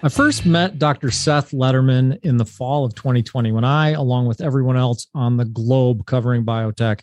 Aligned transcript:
I 0.00 0.08
first 0.08 0.46
met 0.46 0.78
Dr. 0.78 1.10
Seth 1.10 1.50
Lederman 1.50 2.20
in 2.22 2.36
the 2.36 2.44
fall 2.44 2.84
of 2.84 2.94
2020 2.94 3.50
when 3.50 3.64
I, 3.64 3.90
along 3.90 4.26
with 4.26 4.40
everyone 4.40 4.76
else 4.76 5.08
on 5.12 5.36
the 5.36 5.44
globe 5.44 6.06
covering 6.06 6.44
biotech, 6.44 7.00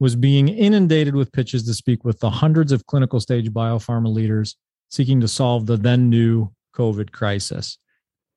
was 0.00 0.16
being 0.16 0.48
inundated 0.48 1.14
with 1.14 1.30
pitches 1.30 1.62
to 1.64 1.74
speak 1.74 2.04
with 2.04 2.18
the 2.18 2.30
hundreds 2.30 2.72
of 2.72 2.86
clinical 2.86 3.20
stage 3.20 3.52
biopharma 3.52 4.12
leaders 4.12 4.56
seeking 4.90 5.20
to 5.20 5.28
solve 5.28 5.66
the 5.66 5.76
then 5.76 6.10
new 6.10 6.50
COVID 6.74 7.12
crisis. 7.12 7.78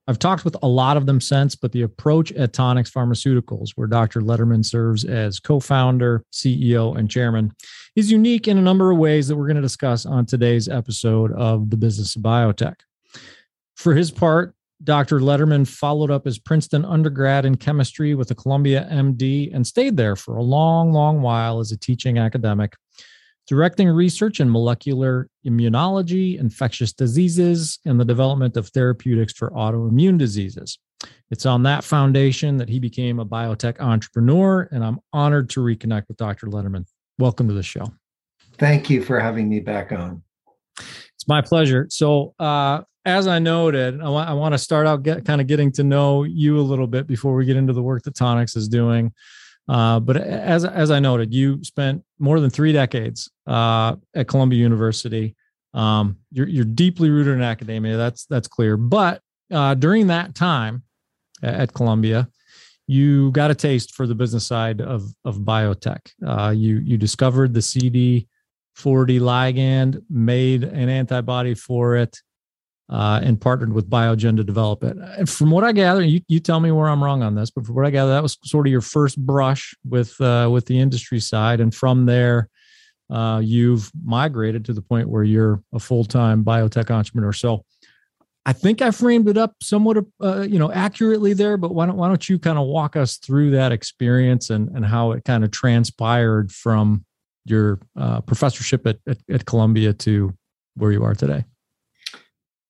I've 0.07 0.19
talked 0.19 0.45
with 0.45 0.55
a 0.61 0.67
lot 0.67 0.95
of 0.95 1.07
them 1.07 1.19
since, 1.19 1.55
but 1.55 1.71
the 1.71 1.81
approach 1.81 2.31
at 2.33 2.53
Tonix 2.53 2.91
Pharmaceuticals, 2.91 3.71
where 3.75 3.87
Dr. 3.87 4.21
Lederman 4.21 4.63
serves 4.63 5.05
as 5.05 5.39
co 5.39 5.59
founder, 5.59 6.23
CEO, 6.31 6.95
and 6.95 7.09
chairman, 7.09 7.51
is 7.95 8.11
unique 8.11 8.47
in 8.47 8.59
a 8.59 8.61
number 8.61 8.91
of 8.91 8.99
ways 8.99 9.27
that 9.27 9.35
we're 9.35 9.47
going 9.47 9.55
to 9.55 9.61
discuss 9.61 10.05
on 10.05 10.27
today's 10.27 10.69
episode 10.69 11.31
of 11.33 11.71
The 11.71 11.77
Business 11.77 12.15
of 12.15 12.21
Biotech. 12.21 12.75
For 13.77 13.93
his 13.93 14.09
part, 14.09 14.55
Dr. 14.83 15.19
Lederman 15.19 15.67
followed 15.67 16.09
up 16.09 16.25
his 16.25 16.39
Princeton 16.39 16.83
undergrad 16.83 17.45
in 17.45 17.55
chemistry 17.55 18.15
with 18.15 18.31
a 18.31 18.35
Columbia 18.35 18.87
MD 18.91 19.53
and 19.53 19.65
stayed 19.65 19.97
there 19.97 20.15
for 20.15 20.35
a 20.35 20.43
long, 20.43 20.91
long 20.91 21.21
while 21.21 21.59
as 21.59 21.71
a 21.71 21.77
teaching 21.77 22.17
academic, 22.17 22.73
directing 23.47 23.87
research 23.87 24.39
in 24.39 24.49
molecular 24.49 25.29
immunology, 25.45 26.39
infectious 26.39 26.91
diseases, 26.91 27.77
and 27.85 27.99
the 27.99 28.05
development 28.05 28.57
of 28.57 28.67
therapeutics 28.69 29.33
for 29.33 29.51
autoimmune 29.51 30.17
diseases. 30.17 30.79
It's 31.29 31.45
on 31.45 31.61
that 31.63 31.83
foundation 31.83 32.57
that 32.57 32.69
he 32.69 32.79
became 32.79 33.19
a 33.19 33.25
biotech 33.25 33.79
entrepreneur, 33.79 34.67
and 34.71 34.83
I'm 34.83 34.99
honored 35.13 35.51
to 35.51 35.59
reconnect 35.59 36.07
with 36.07 36.17
Dr. 36.17 36.47
Lederman. 36.47 36.85
Welcome 37.19 37.47
to 37.47 37.53
the 37.53 37.63
show. 37.63 37.93
Thank 38.57 38.89
you 38.89 39.03
for 39.03 39.19
having 39.19 39.47
me 39.47 39.59
back 39.59 39.91
on. 39.91 40.23
It's 40.79 41.27
my 41.27 41.41
pleasure. 41.41 41.87
So, 41.89 42.33
uh, 42.39 42.81
as 43.07 43.25
I 43.25 43.39
noted, 43.39 44.01
I, 44.01 44.07
I 44.07 44.33
want 44.33 44.53
to 44.53 44.57
start 44.57 44.85
out 44.85 45.01
get, 45.01 45.23
kind 45.23 45.39
of 45.39 45.47
getting 45.47 45.71
to 45.73 45.83
know 45.83 46.23
you 46.23 46.59
a 46.59 46.61
little 46.61 46.87
bit 46.87 47.07
before 47.07 47.33
we 47.35 47.45
get 47.45 47.55
into 47.55 47.71
the 47.71 47.81
work 47.81 48.03
that 48.03 48.15
Tonix 48.15 48.57
is 48.57 48.67
doing. 48.67 49.13
Uh, 49.69 49.99
but 49.99 50.17
as 50.17 50.65
as 50.65 50.91
I 50.91 50.99
noted, 50.99 51.33
you 51.33 51.63
spent 51.63 52.03
more 52.19 52.39
than 52.39 52.49
three 52.49 52.73
decades 52.73 53.29
uh, 53.47 53.95
at 54.13 54.27
Columbia 54.27 54.59
University. 54.59 55.35
Um, 55.73 56.17
you're 56.31 56.47
you're 56.47 56.65
deeply 56.65 57.09
rooted 57.09 57.35
in 57.35 57.41
academia. 57.41 57.95
That's 57.95 58.25
that's 58.25 58.47
clear. 58.47 58.75
But 58.75 59.21
uh, 59.51 59.73
during 59.73 60.07
that 60.07 60.35
time 60.35 60.83
at 61.41 61.73
Columbia, 61.73 62.29
you 62.87 63.31
got 63.31 63.51
a 63.51 63.55
taste 63.55 63.95
for 63.95 64.05
the 64.05 64.15
business 64.15 64.45
side 64.45 64.81
of 64.81 65.03
of 65.23 65.37
biotech. 65.37 66.11
Uh, 66.25 66.51
you 66.51 66.79
you 66.79 66.97
discovered 66.97 67.53
the 67.53 67.61
CD40 67.61 68.25
ligand, 69.19 70.01
made 70.09 70.63
an 70.63 70.89
antibody 70.89 71.53
for 71.53 71.95
it, 71.95 72.17
uh, 72.89 73.19
and 73.21 73.39
partnered 73.39 73.73
with 73.73 73.89
Biogen 73.89 74.37
to 74.37 74.43
develop 74.43 74.83
it. 74.83 74.97
And 74.97 75.29
from 75.29 75.51
what 75.51 75.63
I 75.63 75.71
gather, 75.71 76.01
you, 76.01 76.21
you 76.27 76.39
tell 76.39 76.59
me 76.59 76.71
where 76.71 76.87
I'm 76.87 77.03
wrong 77.03 77.21
on 77.21 77.35
this, 77.35 77.51
but 77.51 77.65
from 77.65 77.75
what 77.75 77.85
I 77.85 77.89
gather, 77.89 78.11
that 78.11 78.23
was 78.23 78.37
sort 78.43 78.65
of 78.67 78.71
your 78.71 78.81
first 78.81 79.17
brush 79.17 79.75
with 79.87 80.19
uh, 80.21 80.49
with 80.51 80.65
the 80.65 80.79
industry 80.79 81.19
side, 81.19 81.59
and 81.59 81.73
from 81.73 82.05
there, 82.05 82.49
uh, 83.09 83.41
you've 83.43 83.91
migrated 84.05 84.65
to 84.65 84.73
the 84.73 84.81
point 84.81 85.09
where 85.09 85.23
you're 85.23 85.61
a 85.73 85.79
full 85.79 86.05
time 86.05 86.43
biotech 86.43 86.89
entrepreneur. 86.91 87.33
So. 87.33 87.63
I 88.45 88.53
think 88.53 88.81
I 88.81 88.91
framed 88.91 89.27
it 89.27 89.35
up 89.35 89.55
somewhat, 89.61 89.97
uh, 90.23 90.43
you 90.43 90.57
know, 90.57 90.71
accurately 90.71 91.33
there. 91.33 91.57
But 91.57 91.75
why 91.75 91.85
don't 91.85 91.97
why 91.97 92.07
don't 92.07 92.29
you 92.29 92.39
kind 92.39 92.57
of 92.57 92.65
walk 92.65 92.95
us 92.95 93.17
through 93.17 93.51
that 93.51 93.73
experience 93.73 94.49
and 94.49 94.69
and 94.69 94.85
how 94.85 95.11
it 95.11 95.25
kind 95.25 95.43
of 95.43 95.51
transpired 95.51 96.49
from 96.49 97.03
your 97.43 97.81
uh, 97.97 98.21
professorship 98.21 98.87
at, 98.87 98.99
at, 99.05 99.17
at 99.29 99.45
Columbia 99.45 99.91
to 99.91 100.33
where 100.75 100.93
you 100.93 101.03
are 101.03 101.13
today? 101.13 101.43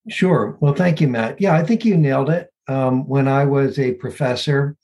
Sure. 0.10 0.58
Well, 0.60 0.74
thank 0.74 1.02
you, 1.02 1.08
Matt. 1.08 1.40
Yeah, 1.42 1.56
I 1.56 1.64
think 1.64 1.84
you 1.84 1.98
nailed 1.98 2.30
it. 2.30 2.50
Um, 2.68 3.08
when 3.08 3.28
I 3.28 3.46
was 3.46 3.80
a 3.80 3.94
professor, 3.94 4.76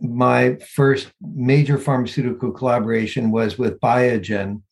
my 0.00 0.56
first 0.56 1.12
major 1.20 1.78
pharmaceutical 1.78 2.50
collaboration 2.50 3.30
was 3.30 3.58
with 3.58 3.80
Biogen 3.80 4.62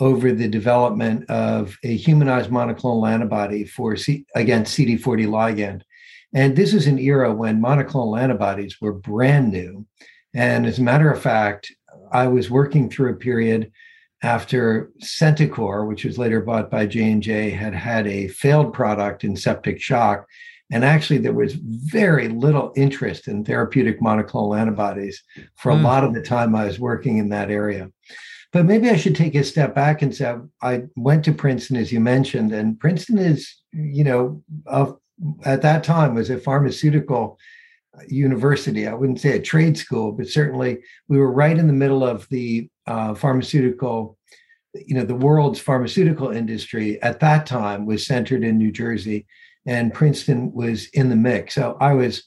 over 0.00 0.32
the 0.32 0.48
development 0.48 1.28
of 1.30 1.76
a 1.84 1.96
humanized 1.96 2.50
monoclonal 2.50 3.08
antibody 3.08 3.64
for 3.64 3.96
C- 3.96 4.26
against 4.34 4.76
CD40 4.76 5.26
ligand. 5.26 5.82
And 6.34 6.56
this 6.56 6.74
is 6.74 6.86
an 6.86 6.98
era 6.98 7.32
when 7.32 7.62
monoclonal 7.62 8.20
antibodies 8.20 8.80
were 8.80 8.92
brand 8.92 9.52
new. 9.52 9.86
And 10.34 10.66
as 10.66 10.78
a 10.78 10.82
matter 10.82 11.10
of 11.10 11.22
fact, 11.22 11.72
I 12.10 12.26
was 12.26 12.50
working 12.50 12.88
through 12.88 13.12
a 13.12 13.16
period 13.16 13.70
after 14.22 14.90
Centocor, 15.02 15.86
which 15.86 16.04
was 16.04 16.18
later 16.18 16.40
bought 16.40 16.70
by 16.70 16.86
J&J, 16.86 17.50
had 17.50 17.74
had 17.74 18.06
a 18.06 18.28
failed 18.28 18.72
product 18.72 19.24
in 19.24 19.36
septic 19.36 19.80
shock. 19.80 20.26
And 20.70 20.84
actually, 20.84 21.18
there 21.18 21.34
was 21.34 21.54
very 21.54 22.28
little 22.28 22.72
interest 22.76 23.28
in 23.28 23.44
therapeutic 23.44 24.00
monoclonal 24.00 24.58
antibodies 24.58 25.22
for 25.56 25.70
a 25.70 25.76
mm. 25.76 25.82
lot 25.82 26.04
of 26.04 26.14
the 26.14 26.22
time 26.22 26.54
I 26.54 26.64
was 26.64 26.80
working 26.80 27.18
in 27.18 27.28
that 27.30 27.50
area. 27.50 27.90
But 28.52 28.66
maybe 28.66 28.88
I 28.88 28.96
should 28.96 29.16
take 29.16 29.34
a 29.34 29.44
step 29.44 29.74
back 29.74 30.02
and 30.02 30.14
say 30.14 30.34
I 30.62 30.84
went 30.94 31.24
to 31.24 31.32
Princeton, 31.32 31.76
as 31.76 31.90
you 31.90 32.00
mentioned, 32.00 32.52
and 32.52 32.78
Princeton 32.78 33.18
is, 33.18 33.54
you 33.72 34.04
know, 34.04 34.42
of, 34.66 34.98
at 35.44 35.62
that 35.62 35.84
time 35.84 36.14
was 36.14 36.30
a 36.30 36.38
pharmaceutical 36.38 37.38
university. 38.08 38.86
I 38.86 38.94
wouldn't 38.94 39.20
say 39.20 39.36
a 39.36 39.42
trade 39.42 39.76
school, 39.76 40.12
but 40.12 40.28
certainly 40.28 40.78
we 41.08 41.18
were 41.18 41.32
right 41.32 41.56
in 41.56 41.66
the 41.66 41.72
middle 41.72 42.04
of 42.04 42.28
the 42.28 42.68
uh, 42.86 43.14
pharmaceutical, 43.14 44.18
you 44.74 44.94
know, 44.94 45.04
the 45.04 45.14
world's 45.14 45.60
pharmaceutical 45.60 46.30
industry 46.30 47.00
at 47.02 47.20
that 47.20 47.46
time 47.46 47.86
was 47.86 48.06
centered 48.06 48.44
in 48.44 48.58
New 48.58 48.72
Jersey, 48.72 49.26
and 49.66 49.94
Princeton 49.94 50.52
was 50.52 50.86
in 50.88 51.08
the 51.10 51.16
mix. 51.16 51.54
So 51.54 51.76
I 51.80 51.92
was 51.92 52.24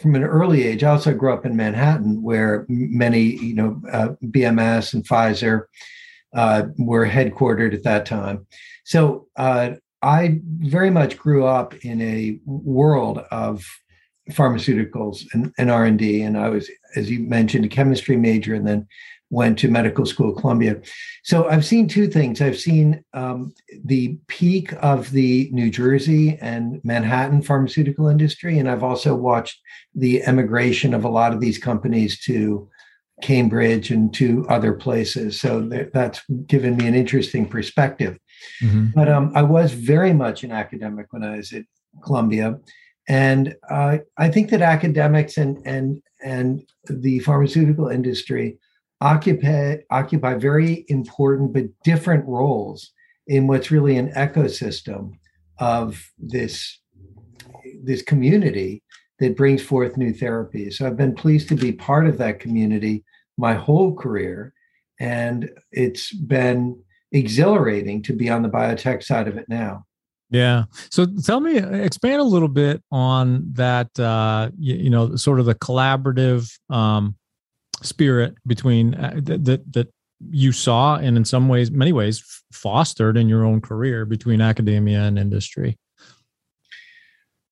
from 0.00 0.14
an 0.14 0.24
early 0.24 0.64
age. 0.64 0.84
I 0.84 0.90
also 0.90 1.14
grew 1.14 1.32
up 1.32 1.46
in 1.46 1.56
Manhattan, 1.56 2.22
where 2.22 2.66
many, 2.68 3.20
you 3.20 3.54
know, 3.54 3.80
uh, 3.90 4.08
BMS 4.24 4.92
and 4.92 5.06
Pfizer 5.06 5.62
uh, 6.34 6.64
were 6.76 7.06
headquartered 7.06 7.72
at 7.72 7.84
that 7.84 8.04
time. 8.04 8.46
So 8.84 9.28
uh, 9.36 9.72
I 10.02 10.40
very 10.44 10.90
much 10.90 11.16
grew 11.16 11.46
up 11.46 11.74
in 11.84 12.02
a 12.02 12.38
world 12.44 13.18
of 13.30 13.64
pharmaceuticals 14.30 15.24
and, 15.32 15.52
and 15.58 15.70
r&d 15.70 16.22
and 16.22 16.36
i 16.36 16.48
was 16.48 16.68
as 16.96 17.10
you 17.10 17.20
mentioned 17.20 17.64
a 17.64 17.68
chemistry 17.68 18.16
major 18.16 18.54
and 18.54 18.66
then 18.66 18.86
went 19.30 19.58
to 19.58 19.68
medical 19.68 20.06
school 20.06 20.32
columbia. 20.32 20.80
So 21.24 21.48
i've 21.48 21.64
seen 21.64 21.88
two 21.88 22.06
things. 22.08 22.40
I've 22.40 22.58
seen 22.58 23.04
um, 23.12 23.52
the 23.84 24.18
peak 24.28 24.72
of 24.82 25.10
the 25.10 25.50
new 25.52 25.70
jersey 25.70 26.38
and 26.40 26.80
manhattan 26.84 27.42
pharmaceutical 27.42 28.08
industry. 28.08 28.58
And 28.58 28.68
i've 28.68 28.84
also 28.84 29.14
watched 29.14 29.60
the 29.94 30.22
emigration 30.22 30.94
of 30.94 31.04
a 31.04 31.08
lot 31.08 31.32
of 31.32 31.40
these 31.40 31.58
companies 31.58 32.20
to 32.20 32.68
cambridge 33.22 33.90
and 33.90 34.12
to 34.12 34.46
other 34.50 34.74
places. 34.74 35.40
So 35.40 35.66
that's 35.92 36.20
given 36.46 36.76
me 36.76 36.86
an 36.86 36.94
interesting 36.94 37.48
perspective. 37.48 38.18
Mm-hmm. 38.62 38.88
but 38.94 39.08
um, 39.08 39.32
i 39.34 39.42
was 39.42 39.72
very 39.72 40.12
much 40.12 40.44
an 40.44 40.52
academic 40.52 41.06
when 41.10 41.24
i 41.24 41.38
was 41.38 41.52
at 41.54 41.64
columbia 42.04 42.58
and 43.08 43.54
uh, 43.70 43.98
I 44.16 44.28
think 44.28 44.50
that 44.50 44.62
academics 44.62 45.36
and 45.36 45.58
and 45.64 46.02
and 46.22 46.62
the 46.84 47.20
pharmaceutical 47.20 47.88
industry 47.88 48.58
occupy 49.00 49.76
occupy 49.90 50.34
very 50.34 50.84
important 50.88 51.52
but 51.52 51.64
different 51.84 52.26
roles 52.26 52.92
in 53.26 53.46
what's 53.46 53.70
really 53.70 53.96
an 53.96 54.12
ecosystem 54.12 55.12
of 55.58 56.10
this 56.18 56.80
this 57.82 58.02
community 58.02 58.82
that 59.18 59.36
brings 59.36 59.62
forth 59.62 59.96
new 59.96 60.12
therapies. 60.12 60.74
So 60.74 60.86
I've 60.86 60.96
been 60.96 61.14
pleased 61.14 61.48
to 61.48 61.54
be 61.54 61.72
part 61.72 62.06
of 62.06 62.18
that 62.18 62.40
community 62.40 63.04
my 63.38 63.54
whole 63.54 63.94
career, 63.94 64.52
and 64.98 65.50
it's 65.72 66.12
been 66.12 66.82
exhilarating 67.12 68.02
to 68.02 68.12
be 68.12 68.28
on 68.28 68.42
the 68.42 68.48
biotech 68.48 69.02
side 69.02 69.28
of 69.28 69.36
it 69.36 69.48
now. 69.48 69.84
Yeah. 70.30 70.64
So 70.90 71.06
tell 71.06 71.40
me, 71.40 71.58
expand 71.58 72.20
a 72.20 72.24
little 72.24 72.48
bit 72.48 72.82
on 72.90 73.52
that. 73.52 73.96
Uh, 73.98 74.50
you, 74.58 74.74
you 74.74 74.90
know, 74.90 75.16
sort 75.16 75.38
of 75.40 75.46
the 75.46 75.54
collaborative 75.54 76.52
um, 76.68 77.16
spirit 77.82 78.34
between 78.46 78.94
uh, 78.94 79.20
that 79.22 79.72
that 79.72 79.88
you 80.30 80.50
saw, 80.52 80.96
and 80.96 81.16
in 81.16 81.24
some 81.24 81.48
ways, 81.48 81.70
many 81.70 81.92
ways, 81.92 82.42
fostered 82.52 83.16
in 83.16 83.28
your 83.28 83.44
own 83.44 83.60
career 83.60 84.04
between 84.04 84.40
academia 84.40 85.02
and 85.02 85.18
industry. 85.18 85.78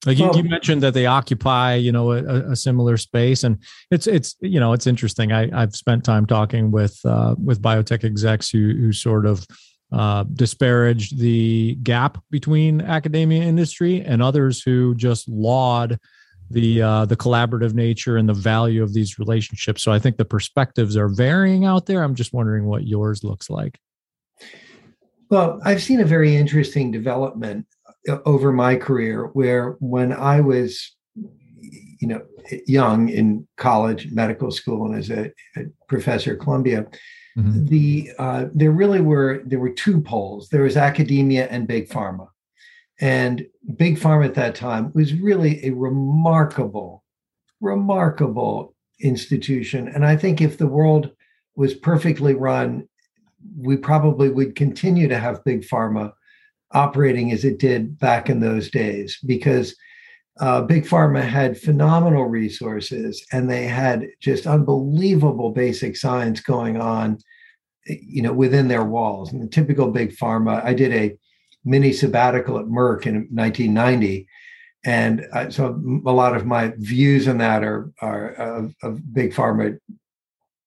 Like 0.06 0.18
you, 0.18 0.26
well, 0.26 0.36
you 0.36 0.44
mentioned 0.44 0.82
that 0.82 0.92
they 0.92 1.06
occupy, 1.06 1.74
you 1.74 1.90
know, 1.90 2.12
a, 2.12 2.50
a, 2.50 2.56
similar 2.56 2.96
space, 2.98 3.42
and 3.42 3.58
it's 3.90 4.06
it's 4.06 4.36
you 4.40 4.60
know 4.60 4.72
it's 4.72 4.86
interesting. 4.86 5.32
I 5.32 5.48
I've 5.52 5.74
spent 5.74 6.04
time 6.04 6.26
talking 6.26 6.70
with 6.70 6.98
uh, 7.04 7.34
with 7.42 7.62
biotech 7.62 8.04
execs 8.04 8.50
who 8.50 8.74
who 8.74 8.92
sort 8.92 9.24
of 9.24 9.46
uh, 9.92 10.24
disparaged 10.32 11.18
the 11.18 11.76
gap 11.82 12.18
between 12.30 12.80
academia 12.80 13.42
industry, 13.42 14.02
and 14.02 14.22
others 14.22 14.62
who 14.62 14.94
just 14.94 15.28
laud 15.28 15.98
the 16.50 16.82
uh, 16.82 17.04
the 17.04 17.16
collaborative 17.16 17.74
nature 17.74 18.16
and 18.16 18.28
the 18.28 18.34
value 18.34 18.82
of 18.82 18.92
these 18.92 19.18
relationships. 19.18 19.82
So 19.82 19.92
I 19.92 19.98
think 19.98 20.16
the 20.16 20.24
perspectives 20.24 20.96
are 20.96 21.08
varying 21.08 21.64
out 21.64 21.86
there. 21.86 22.02
I'm 22.02 22.14
just 22.14 22.32
wondering 22.32 22.66
what 22.66 22.86
yours 22.86 23.24
looks 23.24 23.48
like. 23.48 23.78
Well, 25.30 25.60
I've 25.64 25.82
seen 25.82 26.00
a 26.00 26.04
very 26.04 26.36
interesting 26.36 26.90
development 26.90 27.66
over 28.26 28.52
my 28.52 28.76
career 28.76 29.30
where 29.32 29.76
when 29.80 30.12
I 30.12 30.40
was, 30.40 30.94
you 31.14 32.08
know, 32.08 32.22
young 32.66 33.08
in 33.08 33.48
college, 33.56 34.12
medical 34.12 34.50
school, 34.50 34.86
and 34.86 34.96
as 34.96 35.10
a, 35.10 35.32
a 35.56 35.62
professor 35.88 36.34
at 36.34 36.40
Columbia, 36.40 36.86
mm-hmm. 37.36 37.66
the 37.66 38.10
uh, 38.18 38.46
there 38.52 38.70
really 38.70 39.00
were 39.00 39.42
there 39.44 39.58
were 39.58 39.70
two 39.70 40.00
poles. 40.00 40.48
There 40.48 40.62
was 40.62 40.76
academia 40.76 41.46
and 41.48 41.66
big 41.66 41.88
pharma, 41.88 42.28
and 43.00 43.46
big 43.76 43.98
pharma 43.98 44.26
at 44.26 44.34
that 44.34 44.54
time 44.54 44.92
was 44.94 45.14
really 45.14 45.64
a 45.64 45.70
remarkable, 45.70 47.04
remarkable 47.60 48.74
institution. 49.00 49.88
And 49.88 50.04
I 50.04 50.16
think 50.16 50.40
if 50.40 50.58
the 50.58 50.66
world 50.66 51.10
was 51.56 51.74
perfectly 51.74 52.34
run, 52.34 52.88
we 53.56 53.76
probably 53.76 54.28
would 54.30 54.56
continue 54.56 55.08
to 55.08 55.18
have 55.18 55.44
big 55.44 55.62
pharma 55.62 56.12
operating 56.72 57.32
as 57.32 57.44
it 57.44 57.58
did 57.58 57.98
back 57.98 58.28
in 58.28 58.40
those 58.40 58.70
days 58.70 59.18
because 59.24 59.76
uh, 60.40 60.62
big 60.62 60.84
pharma 60.84 61.22
had 61.22 61.58
phenomenal 61.58 62.26
resources 62.26 63.24
and 63.32 63.48
they 63.48 63.66
had 63.66 64.06
just 64.20 64.46
unbelievable 64.46 65.50
basic 65.50 65.96
science 65.96 66.40
going 66.40 66.80
on 66.80 67.18
you 67.86 68.22
know 68.22 68.32
within 68.32 68.68
their 68.68 68.84
walls. 68.84 69.32
And 69.32 69.42
the 69.42 69.48
typical 69.48 69.90
big 69.90 70.16
pharma 70.16 70.64
i 70.64 70.74
did 70.74 70.92
a 70.92 71.16
mini 71.64 71.92
sabbatical 71.92 72.58
at 72.58 72.66
merck 72.66 73.06
in 73.06 73.28
1990 73.30 74.26
and 74.84 75.26
uh, 75.32 75.50
so 75.50 75.80
a 76.04 76.12
lot 76.12 76.36
of 76.36 76.44
my 76.44 76.72
views 76.76 77.26
on 77.26 77.38
that 77.38 77.64
are, 77.64 77.90
are 78.02 78.32
of, 78.32 78.74
of 78.82 79.14
big 79.14 79.32
pharma 79.32 79.78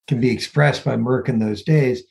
can 0.08 0.20
be 0.20 0.30
expressed 0.30 0.84
by 0.84 0.96
merck 0.96 1.28
in 1.28 1.38
those 1.38 1.62
days. 1.62 2.02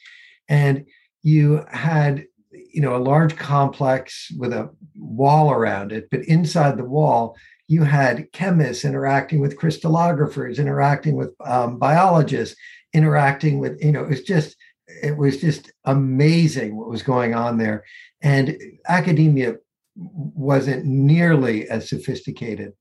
And 0.47 0.85
you 1.23 1.65
had 1.69 2.25
you 2.51 2.81
know 2.81 2.95
a 2.95 2.97
large 2.97 3.35
complex 3.35 4.31
with 4.37 4.53
a 4.53 4.69
wall 4.97 5.51
around 5.51 5.91
it 5.91 6.07
but 6.09 6.21
inside 6.25 6.77
the 6.77 6.83
wall 6.83 7.35
you 7.67 7.83
had 7.83 8.31
chemists 8.31 8.85
interacting 8.85 9.39
with 9.39 9.59
crystallographers 9.59 10.57
interacting 10.57 11.15
with 11.15 11.33
um, 11.45 11.77
biologists 11.77 12.55
interacting 12.93 13.59
with 13.59 13.81
you 13.81 13.91
know 13.91 14.03
it 14.03 14.09
was 14.09 14.23
just 14.23 14.55
it 14.87 15.17
was 15.17 15.39
just 15.39 15.71
amazing 15.85 16.75
what 16.75 16.89
was 16.89 17.03
going 17.03 17.35
on 17.35 17.57
there. 17.57 17.83
And 18.21 18.57
academia 18.87 19.55
wasn't 19.95 20.85
nearly 20.85 21.67
as 21.69 21.89
sophisticated. 21.89 22.73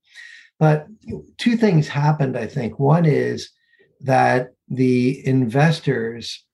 But 0.58 0.86
two 1.36 1.56
things 1.56 1.88
happened 1.88 2.36
i 2.36 2.46
think. 2.46 2.78
One 2.78 3.04
is 3.04 3.50
that 4.00 4.52
the 4.68 5.26
investors 5.26 6.44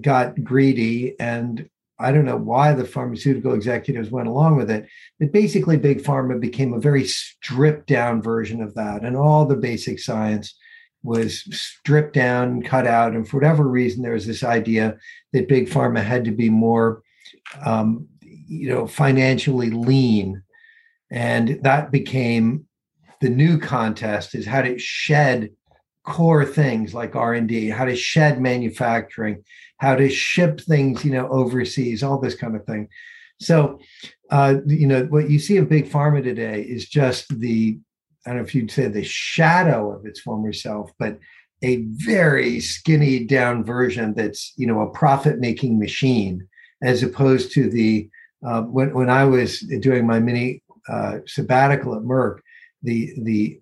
got 0.00 0.42
greedy 0.42 1.18
and 1.18 1.68
I 1.98 2.12
don't 2.12 2.24
know 2.26 2.36
why 2.36 2.72
the 2.72 2.84
pharmaceutical 2.84 3.54
executives 3.54 4.10
went 4.10 4.28
along 4.28 4.56
with 4.56 4.70
it, 4.70 4.86
but 5.18 5.32
basically, 5.32 5.76
big 5.76 6.02
pharma 6.02 6.38
became 6.38 6.74
a 6.74 6.80
very 6.80 7.04
stripped 7.04 7.86
down 7.86 8.20
version 8.20 8.60
of 8.60 8.74
that. 8.74 9.02
And 9.02 9.16
all 9.16 9.46
the 9.46 9.56
basic 9.56 9.98
science 9.98 10.54
was 11.02 11.42
stripped 11.56 12.12
down, 12.12 12.62
cut 12.62 12.86
out. 12.86 13.14
And 13.14 13.26
for 13.26 13.38
whatever 13.38 13.66
reason, 13.66 14.02
there 14.02 14.12
was 14.12 14.26
this 14.26 14.44
idea 14.44 14.96
that 15.32 15.48
big 15.48 15.68
pharma 15.68 16.02
had 16.02 16.24
to 16.26 16.32
be 16.32 16.50
more, 16.50 17.02
um, 17.64 18.08
you 18.20 18.68
know, 18.68 18.86
financially 18.86 19.70
lean. 19.70 20.42
And 21.10 21.60
that 21.62 21.90
became 21.90 22.66
the 23.20 23.30
new 23.30 23.58
contest 23.58 24.34
is 24.34 24.46
how 24.46 24.62
to 24.62 24.78
shed 24.78 25.50
core 26.04 26.44
things 26.44 26.94
like 26.94 27.16
r&d 27.16 27.68
how 27.68 27.84
to 27.84 27.96
shed 27.96 28.40
manufacturing 28.40 29.42
how 29.78 29.94
to 29.94 30.08
ship 30.08 30.60
things, 30.60 31.04
you 31.04 31.12
know, 31.12 31.28
overseas, 31.28 32.02
all 32.02 32.18
this 32.18 32.34
kind 32.34 32.56
of 32.56 32.64
thing. 32.64 32.88
So, 33.40 33.78
uh, 34.30 34.56
you 34.66 34.86
know, 34.86 35.04
what 35.04 35.30
you 35.30 35.38
see 35.38 35.58
of 35.58 35.68
big 35.68 35.90
pharma 35.90 36.22
today 36.22 36.62
is 36.62 36.88
just 36.88 37.38
the, 37.38 37.78
I 38.24 38.30
don't 38.30 38.38
know 38.38 38.44
if 38.44 38.54
you'd 38.54 38.70
say 38.70 38.88
the 38.88 39.04
shadow 39.04 39.92
of 39.92 40.06
its 40.06 40.20
former 40.20 40.52
self, 40.52 40.90
but 40.98 41.18
a 41.62 41.84
very 41.88 42.60
skinny 42.60 43.24
down 43.24 43.64
version 43.64 44.14
that's, 44.14 44.52
you 44.56 44.66
know, 44.66 44.80
a 44.80 44.90
profit 44.90 45.38
making 45.38 45.78
machine, 45.78 46.46
as 46.82 47.02
opposed 47.02 47.52
to 47.52 47.68
the, 47.68 48.08
uh, 48.46 48.62
when, 48.62 48.94
when 48.94 49.10
I 49.10 49.24
was 49.24 49.60
doing 49.80 50.06
my 50.06 50.20
mini 50.20 50.62
uh, 50.88 51.18
sabbatical 51.26 51.94
at 51.94 52.02
Merck, 52.02 52.38
the, 52.82 53.12
the 53.22 53.60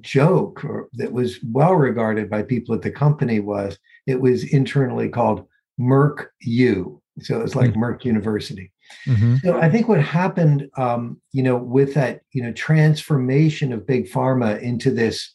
joke 0.00 0.64
that 0.92 1.12
was 1.12 1.38
well 1.42 1.74
regarded 1.74 2.30
by 2.30 2.42
people 2.42 2.74
at 2.74 2.82
the 2.82 2.90
company 2.90 3.40
was 3.40 3.78
it 4.06 4.20
was 4.20 4.44
internally 4.44 5.08
called 5.08 5.46
Merck 5.78 6.26
U. 6.40 7.00
So 7.20 7.40
it's 7.40 7.54
like 7.54 7.70
mm-hmm. 7.70 7.82
Merck 7.82 8.04
University. 8.04 8.72
Mm-hmm. 9.06 9.36
So 9.42 9.60
I 9.60 9.70
think 9.70 9.88
what 9.88 10.02
happened, 10.02 10.68
um, 10.76 11.20
you 11.32 11.42
know, 11.42 11.56
with 11.56 11.94
that, 11.94 12.22
you 12.32 12.42
know, 12.42 12.52
transformation 12.52 13.72
of 13.72 13.86
big 13.86 14.10
pharma 14.10 14.60
into 14.60 14.90
this, 14.90 15.32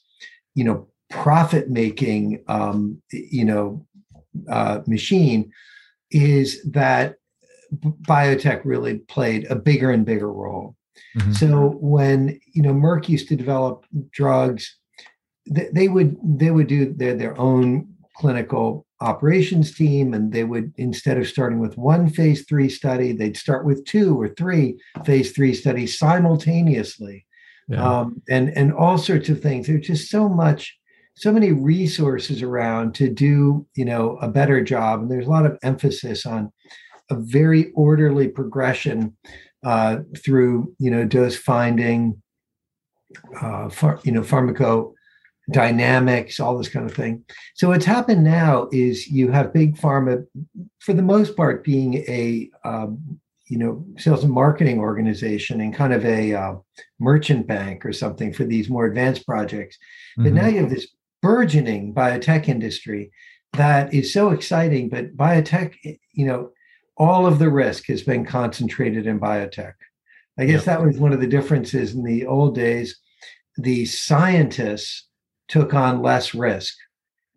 you 0.55 0.63
know, 0.63 0.87
profit 1.09 1.69
making, 1.69 2.43
um, 2.47 3.01
you 3.11 3.45
know, 3.45 3.85
uh, 4.49 4.79
machine, 4.87 5.51
is 6.11 6.61
that 6.71 7.15
biotech 8.01 8.61
really 8.63 8.99
played 8.99 9.45
a 9.49 9.55
bigger 9.55 9.91
and 9.91 10.05
bigger 10.05 10.31
role. 10.31 10.75
Mm-hmm. 11.17 11.33
So 11.33 11.77
when 11.81 12.39
you 12.53 12.61
know 12.61 12.73
Merck 12.73 13.09
used 13.09 13.27
to 13.29 13.35
develop 13.35 13.85
drugs, 14.11 14.77
they, 15.49 15.69
they 15.73 15.87
would 15.87 16.17
they 16.23 16.51
would 16.51 16.67
do 16.67 16.93
their 16.93 17.15
their 17.15 17.37
own 17.39 17.94
clinical 18.15 18.85
operations 19.01 19.75
team 19.75 20.13
and 20.13 20.31
they 20.31 20.43
would 20.43 20.73
instead 20.77 21.17
of 21.17 21.27
starting 21.27 21.59
with 21.59 21.77
one 21.77 22.09
phase 22.09 22.45
3 22.47 22.69
study 22.69 23.11
they'd 23.11 23.35
start 23.35 23.65
with 23.65 23.83
two 23.85 24.19
or 24.19 24.29
three 24.29 24.77
phase 25.03 25.31
3 25.31 25.53
studies 25.53 25.97
simultaneously. 25.97 27.25
Yeah. 27.67 27.83
um, 27.83 28.21
and 28.29 28.55
and 28.55 28.73
all 28.73 28.97
sorts 28.97 29.27
of 29.29 29.41
things. 29.41 29.65
There's 29.65 29.87
just 29.87 30.09
so 30.09 30.29
much 30.29 30.77
so 31.15 31.31
many 31.31 31.51
resources 31.51 32.43
around 32.43 32.93
to 32.95 33.09
do 33.09 33.65
you 33.75 33.85
know 33.85 34.17
a 34.21 34.27
better 34.27 34.63
job. 34.63 35.01
And 35.01 35.11
there's 35.11 35.27
a 35.27 35.31
lot 35.31 35.45
of 35.45 35.57
emphasis 35.63 36.25
on 36.25 36.51
a 37.09 37.15
very 37.15 37.71
orderly 37.73 38.27
progression 38.27 39.15
uh, 39.63 39.97
through 40.23 40.73
you 40.77 40.91
know 40.91 41.05
dose 41.05 41.35
finding 41.35 42.21
uh, 43.41 43.69
far, 43.69 43.99
you 44.03 44.11
know 44.11 44.21
pharmaco 44.21 44.93
dynamics, 45.51 46.39
all 46.39 46.57
this 46.57 46.69
kind 46.69 46.89
of 46.89 46.95
thing. 46.95 47.23
So 47.55 47.69
what's 47.69 47.85
happened 47.85 48.23
now 48.23 48.67
is 48.71 49.07
you 49.07 49.31
have 49.31 49.53
big 49.53 49.77
pharma, 49.77 50.25
for 50.79 50.93
the 50.93 51.01
most 51.01 51.35
part, 51.35 51.63
being 51.63 51.95
a 52.07 52.49
um, 52.63 53.19
you 53.47 53.57
know 53.57 53.85
sales 53.97 54.23
and 54.23 54.33
marketing 54.33 54.79
organization 54.79 55.61
and 55.61 55.73
kind 55.73 55.93
of 55.93 56.03
a 56.03 56.33
uh, 56.33 56.55
merchant 56.99 57.47
bank 57.47 57.85
or 57.85 57.93
something 57.93 58.33
for 58.33 58.43
these 58.43 58.69
more 58.69 58.85
advanced 58.85 59.25
projects. 59.25 59.77
But 60.17 60.25
mm-hmm. 60.25 60.35
now 60.35 60.47
you 60.47 60.59
have 60.61 60.69
this 60.69 60.87
burgeoning 61.21 61.93
biotech 61.93 62.47
industry 62.47 63.11
that 63.53 63.93
is 63.93 64.11
so 64.11 64.31
exciting. 64.31 64.89
But 64.89 65.15
biotech, 65.15 65.75
you 66.13 66.25
know, 66.25 66.51
all 66.97 67.25
of 67.25 67.39
the 67.39 67.49
risk 67.49 67.87
has 67.87 68.03
been 68.03 68.25
concentrated 68.25 69.07
in 69.07 69.19
biotech. 69.19 69.73
I 70.37 70.45
guess 70.45 70.65
yep. 70.65 70.65
that 70.65 70.85
was 70.85 70.97
one 70.97 71.13
of 71.13 71.21
the 71.21 71.27
differences 71.27 71.93
in 71.93 72.03
the 72.03 72.25
old 72.25 72.55
days. 72.55 72.99
The 73.57 73.85
scientists 73.85 75.07
took 75.47 75.73
on 75.73 76.01
less 76.01 76.33
risk. 76.33 76.75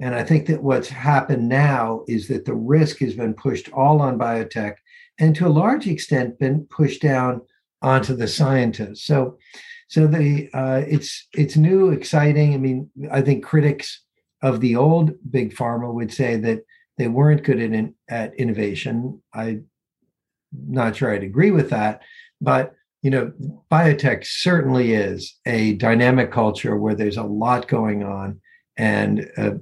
And 0.01 0.15
I 0.15 0.23
think 0.23 0.47
that 0.47 0.63
what's 0.63 0.89
happened 0.89 1.49
now 1.49 2.05
is 2.07 2.29
that 2.29 2.45
the 2.45 2.55
risk 2.55 2.99
has 2.99 3.15
been 3.15 3.35
pushed 3.35 3.73
all 3.73 4.01
on 4.01 4.19
biotech 4.19 4.77
and 5.19 5.35
to 5.37 5.47
a 5.47 5.49
large 5.49 5.87
extent 5.87 6.39
been 6.39 6.67
pushed 6.67 7.03
down 7.03 7.43
onto 7.83 8.15
the 8.15 8.29
scientists. 8.29 9.05
So 9.05 9.39
so 9.89 10.07
the 10.07 10.51
uh, 10.53 10.83
it's 10.87 11.27
it's 11.33 11.57
new, 11.57 11.91
exciting. 11.91 12.55
I 12.55 12.59
mean, 12.59 12.91
I 13.11 13.23
think 13.23 13.45
critics 13.45 14.05
of 14.43 14.61
the 14.61 14.77
old 14.77 15.13
big 15.31 15.55
pharma 15.55 15.93
would 15.93 16.13
say 16.13 16.37
that 16.37 16.61
they 16.99 17.09
weren't 17.09 17.43
good 17.43 17.61
at, 17.61 17.91
at 18.09 18.35
innovation. 18.35 19.23
I'm 19.33 19.65
not 20.53 20.97
sure 20.97 21.13
I'd 21.13 21.23
agree 21.23 21.51
with 21.51 21.71
that, 21.71 22.03
but 22.41 22.75
you 23.03 23.11
know, 23.11 23.33
biotech 23.71 24.27
certainly 24.27 24.93
is 24.95 25.37
a 25.47 25.75
dynamic 25.75 26.33
culture 26.33 26.77
where 26.77 26.95
there's 26.95 27.17
a 27.17 27.23
lot 27.23 27.69
going 27.69 28.03
on 28.03 28.41
and 28.77 29.21
a 29.37 29.59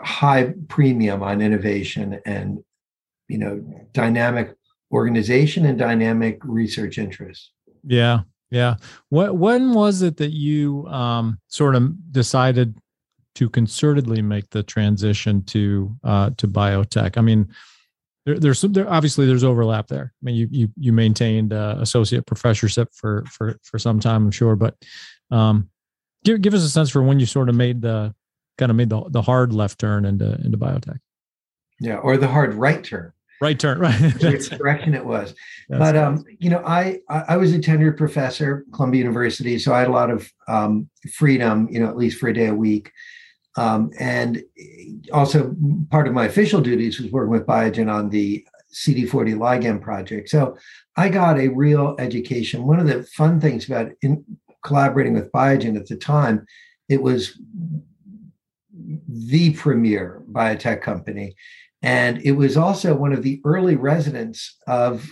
high 0.00 0.54
premium 0.68 1.22
on 1.22 1.42
innovation 1.42 2.20
and, 2.24 2.64
you 3.28 3.38
know, 3.38 3.62
dynamic 3.92 4.54
organization 4.90 5.66
and 5.66 5.78
dynamic 5.78 6.38
research 6.44 6.98
interests. 6.98 7.50
Yeah. 7.84 8.20
Yeah. 8.50 8.76
What, 9.08 9.36
when 9.36 9.72
was 9.72 10.02
it 10.02 10.18
that 10.18 10.32
you 10.32 10.86
um, 10.88 11.40
sort 11.48 11.74
of 11.74 12.12
decided 12.12 12.76
to 13.34 13.48
concertedly 13.48 14.22
make 14.22 14.50
the 14.50 14.62
transition 14.62 15.42
to 15.44 15.96
uh, 16.04 16.30
to 16.36 16.46
biotech? 16.46 17.16
I 17.16 17.22
mean, 17.22 17.48
there, 18.24 18.38
there's 18.38 18.60
there, 18.62 18.88
obviously 18.90 19.26
there's 19.26 19.44
overlap 19.44 19.88
there. 19.88 20.12
I 20.22 20.24
mean, 20.24 20.34
you 20.36 20.48
you 20.50 20.68
you 20.76 20.92
maintained 20.92 21.52
uh, 21.52 21.76
associate 21.80 22.26
professorship 22.26 22.88
for 22.92 23.24
for 23.26 23.58
for 23.62 23.78
some 23.78 24.00
time, 24.00 24.26
I'm 24.26 24.30
sure, 24.30 24.56
but 24.56 24.76
um, 25.30 25.68
give 26.24 26.40
give 26.40 26.54
us 26.54 26.62
a 26.62 26.68
sense 26.68 26.90
for 26.90 27.02
when 27.02 27.18
you 27.18 27.26
sort 27.26 27.48
of 27.48 27.54
made 27.54 27.82
the 27.82 28.14
kind 28.58 28.70
of 28.70 28.76
made 28.76 28.90
the 28.90 29.02
the 29.08 29.22
hard 29.22 29.52
left 29.52 29.80
turn 29.80 30.04
into 30.04 30.34
into 30.44 30.56
biotech. 30.56 30.98
Yeah, 31.80 31.96
or 31.96 32.16
the 32.16 32.28
hard 32.28 32.54
right 32.54 32.82
turn. 32.84 33.12
right 33.40 33.58
turn, 33.58 33.80
right. 33.80 34.00
which 34.22 34.50
direction 34.58 34.94
it 34.94 35.04
was. 35.04 35.34
but 35.68 35.96
um, 35.96 36.24
you 36.38 36.48
know, 36.48 36.62
I 36.64 37.00
I 37.08 37.36
was 37.36 37.52
a 37.52 37.58
tenured 37.58 37.96
professor, 37.96 38.64
Columbia 38.72 39.00
University, 39.00 39.58
so 39.58 39.74
I 39.74 39.80
had 39.80 39.88
a 39.88 39.92
lot 39.92 40.10
of 40.10 40.30
um, 40.46 40.88
freedom, 41.14 41.68
you 41.70 41.80
know, 41.80 41.88
at 41.88 41.96
least 41.96 42.18
for 42.18 42.28
a 42.28 42.34
day 42.34 42.46
a 42.46 42.54
week. 42.54 42.92
Um, 43.56 43.90
and 43.98 44.42
also 45.12 45.54
part 45.90 46.08
of 46.08 46.14
my 46.14 46.26
official 46.26 46.60
duties 46.60 47.00
was 47.00 47.10
working 47.12 47.32
with 47.32 47.46
Biogen 47.46 47.92
on 47.92 48.08
the 48.08 48.46
CD40 48.72 49.36
ligand 49.36 49.82
project. 49.82 50.30
So 50.30 50.56
I 50.96 51.08
got 51.08 51.38
a 51.38 51.48
real 51.48 51.94
education. 51.98 52.66
One 52.66 52.80
of 52.80 52.86
the 52.86 53.02
fun 53.02 53.40
things 53.40 53.66
about 53.66 53.92
in 54.00 54.24
collaborating 54.64 55.14
with 55.14 55.30
Biogen 55.32 55.76
at 55.76 55.86
the 55.86 55.96
time, 55.96 56.46
it 56.88 57.02
was 57.02 57.38
the 59.08 59.52
premier 59.52 60.22
biotech 60.30 60.80
company. 60.80 61.34
And 61.82 62.22
it 62.22 62.32
was 62.32 62.56
also 62.56 62.94
one 62.94 63.12
of 63.12 63.22
the 63.22 63.40
early 63.44 63.76
residents 63.76 64.56
of 64.66 65.10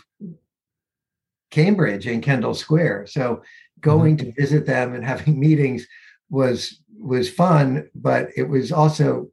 Cambridge 1.50 2.06
and 2.06 2.22
Kendall 2.22 2.54
Square. 2.54 3.08
So 3.08 3.42
going 3.80 4.16
mm-hmm. 4.16 4.30
to 4.30 4.40
visit 4.40 4.66
them 4.66 4.94
and 4.94 5.04
having 5.04 5.38
meetings 5.40 5.86
was 6.30 6.80
was 6.98 7.30
fun, 7.30 7.88
but 7.94 8.28
it 8.36 8.44
was 8.44 8.72
also 8.72 9.30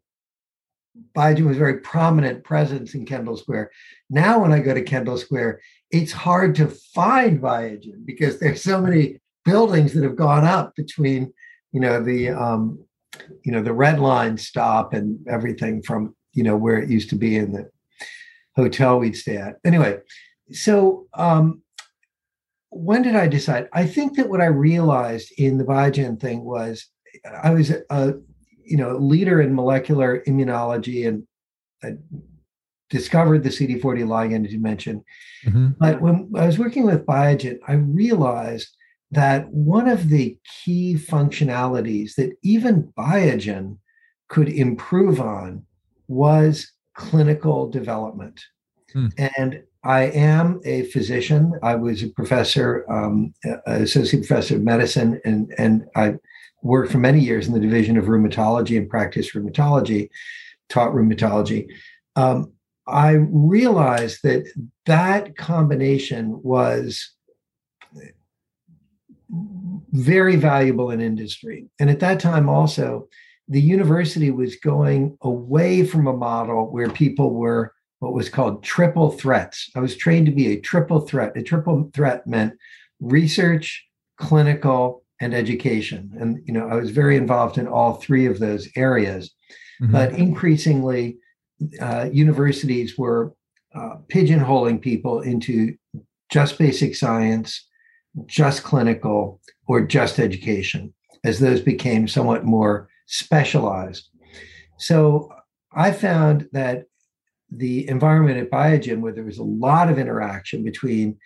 Biogen 1.15 1.47
was 1.47 1.57
a 1.57 1.59
very 1.59 1.79
prominent 1.79 2.43
presence 2.43 2.95
in 2.95 3.05
Kendall 3.05 3.37
Square. 3.37 3.71
Now, 4.09 4.39
when 4.39 4.51
I 4.51 4.59
go 4.59 4.73
to 4.73 4.81
Kendall 4.81 5.17
Square, 5.17 5.61
it's 5.91 6.11
hard 6.11 6.55
to 6.55 6.67
find 6.67 7.41
Biogen 7.41 8.05
because 8.05 8.39
there's 8.39 8.63
so 8.63 8.81
many 8.81 9.19
buildings 9.45 9.93
that 9.93 10.03
have 10.03 10.15
gone 10.15 10.43
up 10.43 10.75
between, 10.75 11.31
you 11.71 11.79
know, 11.79 12.03
the 12.03 12.29
um, 12.29 12.83
you 13.43 13.51
know 13.51 13.61
the 13.61 13.73
red 13.73 13.99
line 13.99 14.37
stop 14.37 14.93
and 14.93 15.25
everything 15.27 15.81
from 15.81 16.15
you 16.33 16.43
know 16.43 16.57
where 16.57 16.77
it 16.77 16.89
used 16.89 17.09
to 17.09 17.15
be 17.15 17.37
in 17.37 17.51
the 17.51 17.69
hotel 18.55 18.99
we'd 18.99 19.15
stay 19.15 19.37
at. 19.37 19.57
Anyway, 19.65 19.99
so 20.51 21.07
um, 21.13 21.61
when 22.69 23.01
did 23.01 23.15
I 23.15 23.27
decide? 23.27 23.69
I 23.73 23.85
think 23.85 24.15
that 24.17 24.29
what 24.29 24.41
I 24.41 24.47
realized 24.47 25.31
in 25.37 25.57
the 25.57 25.63
Biogen 25.63 26.19
thing 26.19 26.43
was 26.43 26.85
I 27.43 27.51
was 27.51 27.71
a 27.71 28.13
you 28.63 28.77
know 28.77 28.97
leader 28.97 29.41
in 29.41 29.55
molecular 29.55 30.23
immunology 30.27 31.07
and 31.07 31.25
I 31.83 31.97
discovered 32.89 33.43
the 33.43 33.49
CD40 33.49 33.81
ligand 34.05 34.45
as 34.45 34.53
you 34.53 34.59
mentioned. 34.59 35.03
Mm-hmm. 35.45 35.69
But 35.79 36.01
when 36.01 36.31
I 36.35 36.45
was 36.45 36.59
working 36.59 36.85
with 36.85 37.05
Biogen, 37.05 37.59
I 37.67 37.73
realized 37.73 38.69
that 39.11 39.47
one 39.49 39.87
of 39.87 40.09
the 40.09 40.37
key 40.63 40.95
functionalities 40.95 42.15
that 42.15 42.35
even 42.43 42.91
Biogen 42.97 43.77
could 44.27 44.49
improve 44.49 45.21
on 45.21 45.65
was 46.07 46.71
clinical 46.93 47.69
development. 47.69 48.41
Hmm. 48.91 49.07
And 49.17 49.63
I 49.83 50.03
am 50.03 50.59
a 50.65 50.83
physician. 50.83 51.53
I 51.63 51.75
was 51.75 52.03
a 52.03 52.09
professor, 52.09 52.89
um, 52.91 53.33
associate 53.65 54.27
professor 54.27 54.55
of 54.55 54.63
medicine, 54.63 55.21
and, 55.23 55.53
and 55.57 55.85
I 55.95 56.15
worked 56.61 56.91
for 56.91 56.97
many 56.97 57.19
years 57.19 57.47
in 57.47 57.53
the 57.53 57.59
division 57.59 57.97
of 57.97 58.05
rheumatology 58.05 58.77
and 58.77 58.89
practiced 58.89 59.33
rheumatology, 59.33 60.09
taught 60.69 60.93
rheumatology. 60.93 61.67
Um, 62.15 62.53
I 62.87 63.11
realized 63.11 64.23
that 64.23 64.47
that 64.85 65.35
combination 65.37 66.41
was 66.41 67.11
very 69.91 70.35
valuable 70.35 70.91
in 70.91 71.01
industry. 71.01 71.67
And 71.79 71.89
at 71.89 71.99
that 71.99 72.19
time, 72.19 72.49
also, 72.49 73.07
the 73.47 73.61
university 73.61 74.31
was 74.31 74.55
going 74.57 75.17
away 75.21 75.85
from 75.85 76.07
a 76.07 76.13
model 76.13 76.71
where 76.71 76.89
people 76.89 77.33
were 77.33 77.73
what 77.99 78.13
was 78.13 78.29
called 78.29 78.63
triple 78.63 79.11
threats. 79.11 79.69
I 79.75 79.79
was 79.79 79.97
trained 79.97 80.27
to 80.27 80.31
be 80.31 80.47
a 80.47 80.59
triple 80.59 81.01
threat. 81.01 81.35
A 81.35 81.43
triple 81.43 81.89
threat 81.93 82.27
meant 82.27 82.53
research, 82.99 83.85
clinical, 84.17 85.03
and 85.19 85.33
education. 85.33 86.11
And 86.19 86.39
you 86.45 86.53
know, 86.53 86.67
I 86.67 86.75
was 86.75 86.91
very 86.91 87.17
involved 87.17 87.57
in 87.57 87.67
all 87.67 87.95
three 87.95 88.25
of 88.25 88.39
those 88.39 88.69
areas. 88.75 89.33
Mm-hmm. 89.81 89.91
But 89.91 90.13
increasingly, 90.13 91.17
uh, 91.81 92.09
universities 92.11 92.97
were 92.97 93.33
uh, 93.75 93.97
pigeonholing 94.07 94.81
people 94.81 95.21
into 95.21 95.75
just 96.29 96.57
basic 96.57 96.95
science, 96.95 97.67
just 98.25 98.63
clinical, 98.63 99.39
or 99.67 99.81
just 99.81 100.19
education, 100.19 100.93
as 101.23 101.39
those 101.39 101.61
became 101.61 102.07
somewhat 102.07 102.45
more 102.45 102.89
specialized. 103.07 104.09
So 104.77 105.31
I 105.73 105.91
found 105.91 106.47
that 106.51 106.85
the 107.49 107.87
environment 107.87 108.37
at 108.37 108.51
Biogen, 108.51 108.99
where 108.99 109.13
there 109.13 109.23
was 109.23 109.37
a 109.37 109.43
lot 109.43 109.89
of 109.89 109.97
interaction 109.97 110.63
between 110.63 111.17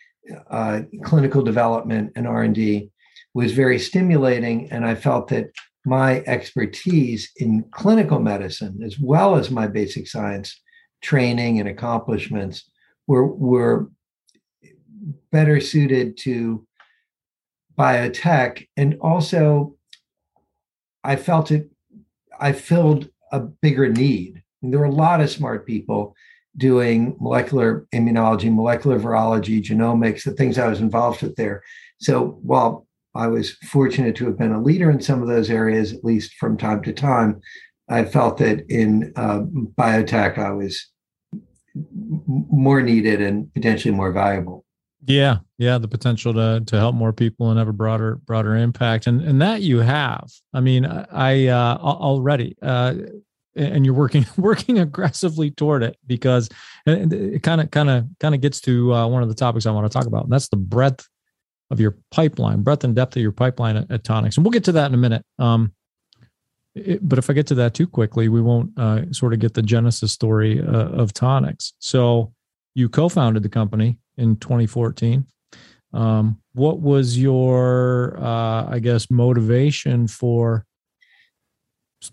uh, 0.49 0.81
clinical 1.03 1.41
development 1.41 2.11
and 2.15 2.27
R&D, 2.27 2.89
was 3.33 3.53
very 3.53 3.79
stimulating. 3.79 4.71
And 4.71 4.85
I 4.85 4.95
felt 4.95 5.29
that 5.29 5.51
my 5.85 6.21
expertise 6.27 7.31
in 7.37 7.65
clinical 7.71 8.19
medicine, 8.19 8.81
as 8.83 8.99
well 8.99 9.35
as 9.35 9.49
my 9.49 9.67
basic 9.67 10.07
science 10.07 10.59
training 11.01 11.59
and 11.59 11.67
accomplishments, 11.67 12.69
were, 13.07 13.25
were 13.25 13.89
better 15.31 15.59
suited 15.59 16.17
to 16.17 16.65
biotech. 17.77 18.67
And 18.77 18.97
also, 19.01 19.75
I 21.03 21.15
felt 21.15 21.49
it, 21.49 21.71
I 22.39 22.51
filled 22.51 23.09
a 23.31 23.39
bigger 23.39 23.89
need. 23.89 24.43
There 24.61 24.79
were 24.79 24.85
a 24.85 24.91
lot 24.91 25.21
of 25.21 25.29
smart 25.29 25.65
people 25.65 26.15
doing 26.57 27.15
molecular 27.19 27.87
immunology, 27.93 28.53
molecular 28.53 28.99
virology, 28.99 29.63
genomics, 29.63 30.23
the 30.23 30.31
things 30.31 30.57
I 30.57 30.67
was 30.67 30.81
involved 30.81 31.21
with 31.21 31.35
there. 31.35 31.63
So 31.99 32.39
while 32.41 32.85
I 33.15 33.27
was 33.27 33.51
fortunate 33.51 34.15
to 34.17 34.25
have 34.25 34.37
been 34.37 34.53
a 34.53 34.61
leader 34.61 34.89
in 34.89 35.01
some 35.01 35.21
of 35.21 35.27
those 35.27 35.49
areas, 35.49 35.93
at 35.93 36.03
least 36.03 36.35
from 36.35 36.57
time 36.57 36.81
to 36.83 36.93
time. 36.93 37.41
I 37.89 38.05
felt 38.05 38.37
that 38.37 38.65
in 38.69 39.11
uh, 39.17 39.41
biotech, 39.41 40.37
I 40.37 40.51
was 40.51 40.87
more 41.75 42.81
needed 42.81 43.21
and 43.21 43.53
potentially 43.53 43.93
more 43.93 44.13
valuable. 44.13 44.65
Yeah, 45.05 45.37
yeah, 45.57 45.77
the 45.77 45.87
potential 45.87 46.33
to 46.35 46.63
to 46.65 46.77
help 46.77 46.95
more 46.95 47.11
people 47.11 47.49
and 47.49 47.57
have 47.57 47.67
a 47.67 47.73
broader 47.73 48.17
broader 48.17 48.55
impact, 48.55 49.07
and 49.07 49.19
and 49.21 49.41
that 49.41 49.61
you 49.61 49.79
have. 49.79 50.29
I 50.53 50.61
mean, 50.61 50.85
I 50.85 51.47
uh, 51.47 51.77
already. 51.77 52.55
Uh, 52.61 52.93
and 53.55 53.85
you're 53.85 53.95
working 53.95 54.25
working 54.37 54.79
aggressively 54.79 55.51
toward 55.51 55.83
it 55.83 55.97
because 56.07 56.49
it 56.85 57.43
kind 57.43 57.61
of 57.61 57.71
kind 57.71 57.89
of 57.89 58.05
kind 58.19 58.35
of 58.35 58.41
gets 58.41 58.61
to 58.61 58.93
uh, 58.93 59.07
one 59.07 59.23
of 59.23 59.29
the 59.29 59.35
topics 59.35 59.65
I 59.65 59.71
want 59.71 59.91
to 59.91 59.97
talk 59.97 60.07
about, 60.07 60.23
and 60.23 60.31
that's 60.31 60.49
the 60.49 60.57
breadth 60.57 61.07
of 61.69 61.79
your 61.79 61.97
pipeline, 62.11 62.63
breadth 62.63 62.83
and 62.83 62.95
depth 62.95 63.15
of 63.15 63.21
your 63.21 63.31
pipeline 63.31 63.77
at, 63.77 63.89
at 63.89 64.03
Tonix. 64.03 64.35
And 64.35 64.45
we'll 64.45 64.51
get 64.51 64.65
to 64.65 64.73
that 64.73 64.87
in 64.87 64.93
a 64.93 64.97
minute. 64.97 65.25
Um, 65.39 65.73
it, 66.75 67.07
but 67.07 67.17
if 67.17 67.29
I 67.29 67.33
get 67.33 67.47
to 67.47 67.55
that 67.55 67.73
too 67.73 67.87
quickly, 67.87 68.29
we 68.29 68.41
won't 68.41 68.77
uh, 68.77 69.11
sort 69.11 69.33
of 69.33 69.39
get 69.39 69.53
the 69.53 69.61
genesis 69.61 70.11
story 70.11 70.59
uh, 70.61 70.89
of 70.89 71.13
Tonix. 71.13 71.73
So 71.79 72.33
you 72.75 72.89
co-founded 72.89 73.43
the 73.43 73.49
company 73.49 73.99
in 74.17 74.37
2014. 74.37 75.25
Um, 75.93 76.39
what 76.53 76.79
was 76.79 77.17
your, 77.17 78.17
uh, 78.21 78.69
I 78.69 78.79
guess, 78.79 79.11
motivation 79.11 80.07
for 80.07 80.65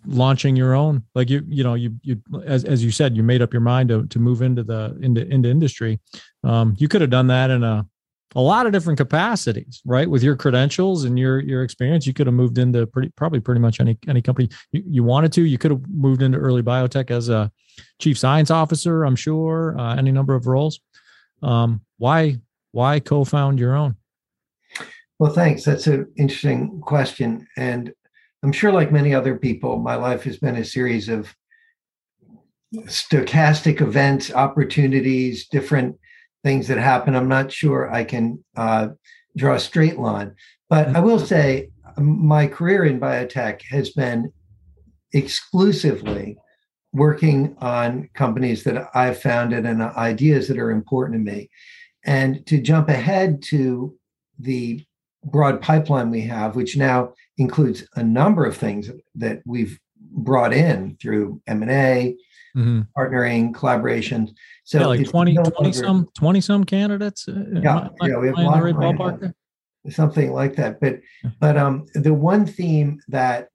launching 0.07 0.57
your 0.57 0.75
own? 0.75 1.02
Like 1.14 1.30
you, 1.30 1.42
you 1.49 1.64
know, 1.64 1.75
you, 1.75 1.99
you, 2.02 2.21
as, 2.45 2.64
as 2.64 2.85
you 2.85 2.90
said, 2.90 3.16
you 3.16 3.23
made 3.23 3.42
up 3.42 3.52
your 3.52 3.61
mind 3.61 3.88
to, 3.88 4.07
to 4.07 4.18
move 4.18 4.42
into 4.42 4.62
the 4.62 4.99
into 5.00 5.26
into 5.26 5.49
industry. 5.49 6.00
Um, 6.45 6.75
you 6.78 6.88
could 6.88 7.00
have 7.00 7.11
done 7.11 7.28
that 7.28 7.50
in 7.50 7.64
a 7.64 7.87
a 8.35 8.40
lot 8.40 8.66
of 8.66 8.73
different 8.73 8.99
capacities, 8.99 9.80
right? 9.87 10.09
With 10.09 10.23
your 10.23 10.37
credentials 10.37 11.04
and 11.04 11.18
your 11.18 11.40
your 11.40 11.62
experience, 11.62 12.07
you 12.07 12.12
could 12.12 12.26
have 12.26 12.35
moved 12.35 12.59
into 12.59 12.87
pretty 12.87 13.11
probably 13.16 13.40
pretty 13.40 13.61
much 13.61 13.80
any 13.80 13.99
any 14.07 14.21
company 14.21 14.49
you, 14.73 14.83
you 14.87 15.04
wanted 15.04 15.33
to. 15.35 15.42
You 15.42 15.59
could 15.59 15.71
have 15.71 15.88
moved 15.88 16.23
into 16.23 16.38
early 16.38 16.62
biotech 16.62 17.11
as 17.11 17.28
a 17.28 17.50
chief 17.99 18.18
science 18.18 18.50
officer, 18.50 19.04
I'm 19.04 19.16
sure, 19.16 19.78
uh, 19.78 19.97
any 19.97 20.12
number 20.12 20.35
of 20.35 20.47
roles. 20.47 20.80
Um, 21.42 21.80
why 21.97 22.37
why 22.73 23.00
co-found 23.00 23.59
your 23.59 23.75
own? 23.75 23.97
Well, 25.18 25.33
thanks. 25.33 25.64
That's 25.64 25.87
an 25.87 26.12
interesting 26.16 26.80
question, 26.80 27.49
and 27.57 27.92
I'm 28.42 28.52
sure, 28.52 28.73
like 28.73 28.92
many 28.92 29.14
other 29.14 29.37
people, 29.37 29.78
my 29.78 29.97
life 29.97 30.23
has 30.25 30.38
been 30.38 30.57
a 30.57 30.64
series 30.64 31.09
of 31.09 31.35
stochastic 32.87 33.80
events, 33.80 34.33
opportunities, 34.33 35.49
different 35.49 35.97
things 36.45 36.68
that 36.68 36.78
happen. 36.78 37.16
I'm 37.16 37.28
not 37.28 37.50
sure 37.50 37.92
I 37.92 38.04
can 38.04 38.45
uh, 38.57 38.88
draw 39.37 39.54
a 39.54 39.61
straight 39.61 39.99
line, 39.99 40.35
but 40.68 40.95
I 40.95 41.00
will 41.00 41.18
say 41.18 41.71
my 41.97 42.47
career 42.47 42.85
in 42.85 43.00
biotech 43.00 43.62
has 43.71 43.90
been 43.90 44.33
exclusively 45.12 46.37
working 46.92 47.57
on 47.61 48.09
companies 48.14 48.64
that 48.64 48.88
I've 48.95 49.21
founded 49.21 49.66
and 49.66 49.83
ideas 49.83 50.49
that 50.49 50.59
are 50.59 50.71
important 50.71 51.18
to 51.18 51.33
me. 51.33 51.50
And 52.04 52.47
to 52.47 52.61
jump 52.61 52.88
ahead 52.88 53.42
to 53.45 53.97
the 54.38 54.85
broad 55.30 55.61
pipeline 55.61 56.11
we 56.11 56.23
have, 56.23 56.56
which 56.56 56.76
now 56.76 57.12
includes 57.37 57.87
a 57.97 58.02
number 58.02 58.44
of 58.44 58.56
things 58.56 58.90
that 59.14 59.40
we've 59.47 59.78
brought 60.11 60.52
in 60.52 60.97
through 61.00 61.40
m&a 61.47 62.16
mm-hmm. 62.56 62.80
partnering 62.97 63.54
collaboration. 63.54 64.35
So 64.64 64.80
yeah, 64.80 64.87
like 64.87 65.08
20 65.08 65.32
no 65.32 65.44
20 65.44 65.73
some 65.73 66.08
20 66.16 66.40
some 66.40 66.64
candidates 66.64 67.28
uh, 67.28 67.44
yeah, 67.52 67.88
yeah 68.02 68.18
we 68.18 68.28
have 68.28 68.37
right 68.37 68.75
ballpark? 68.75 69.32
Something 69.90 70.32
like 70.32 70.56
that 70.56 70.80
but 70.80 71.00
but 71.40 71.56
um 71.56 71.87
the 71.94 72.12
one 72.12 72.47
theme 72.47 73.00
that 73.08 73.49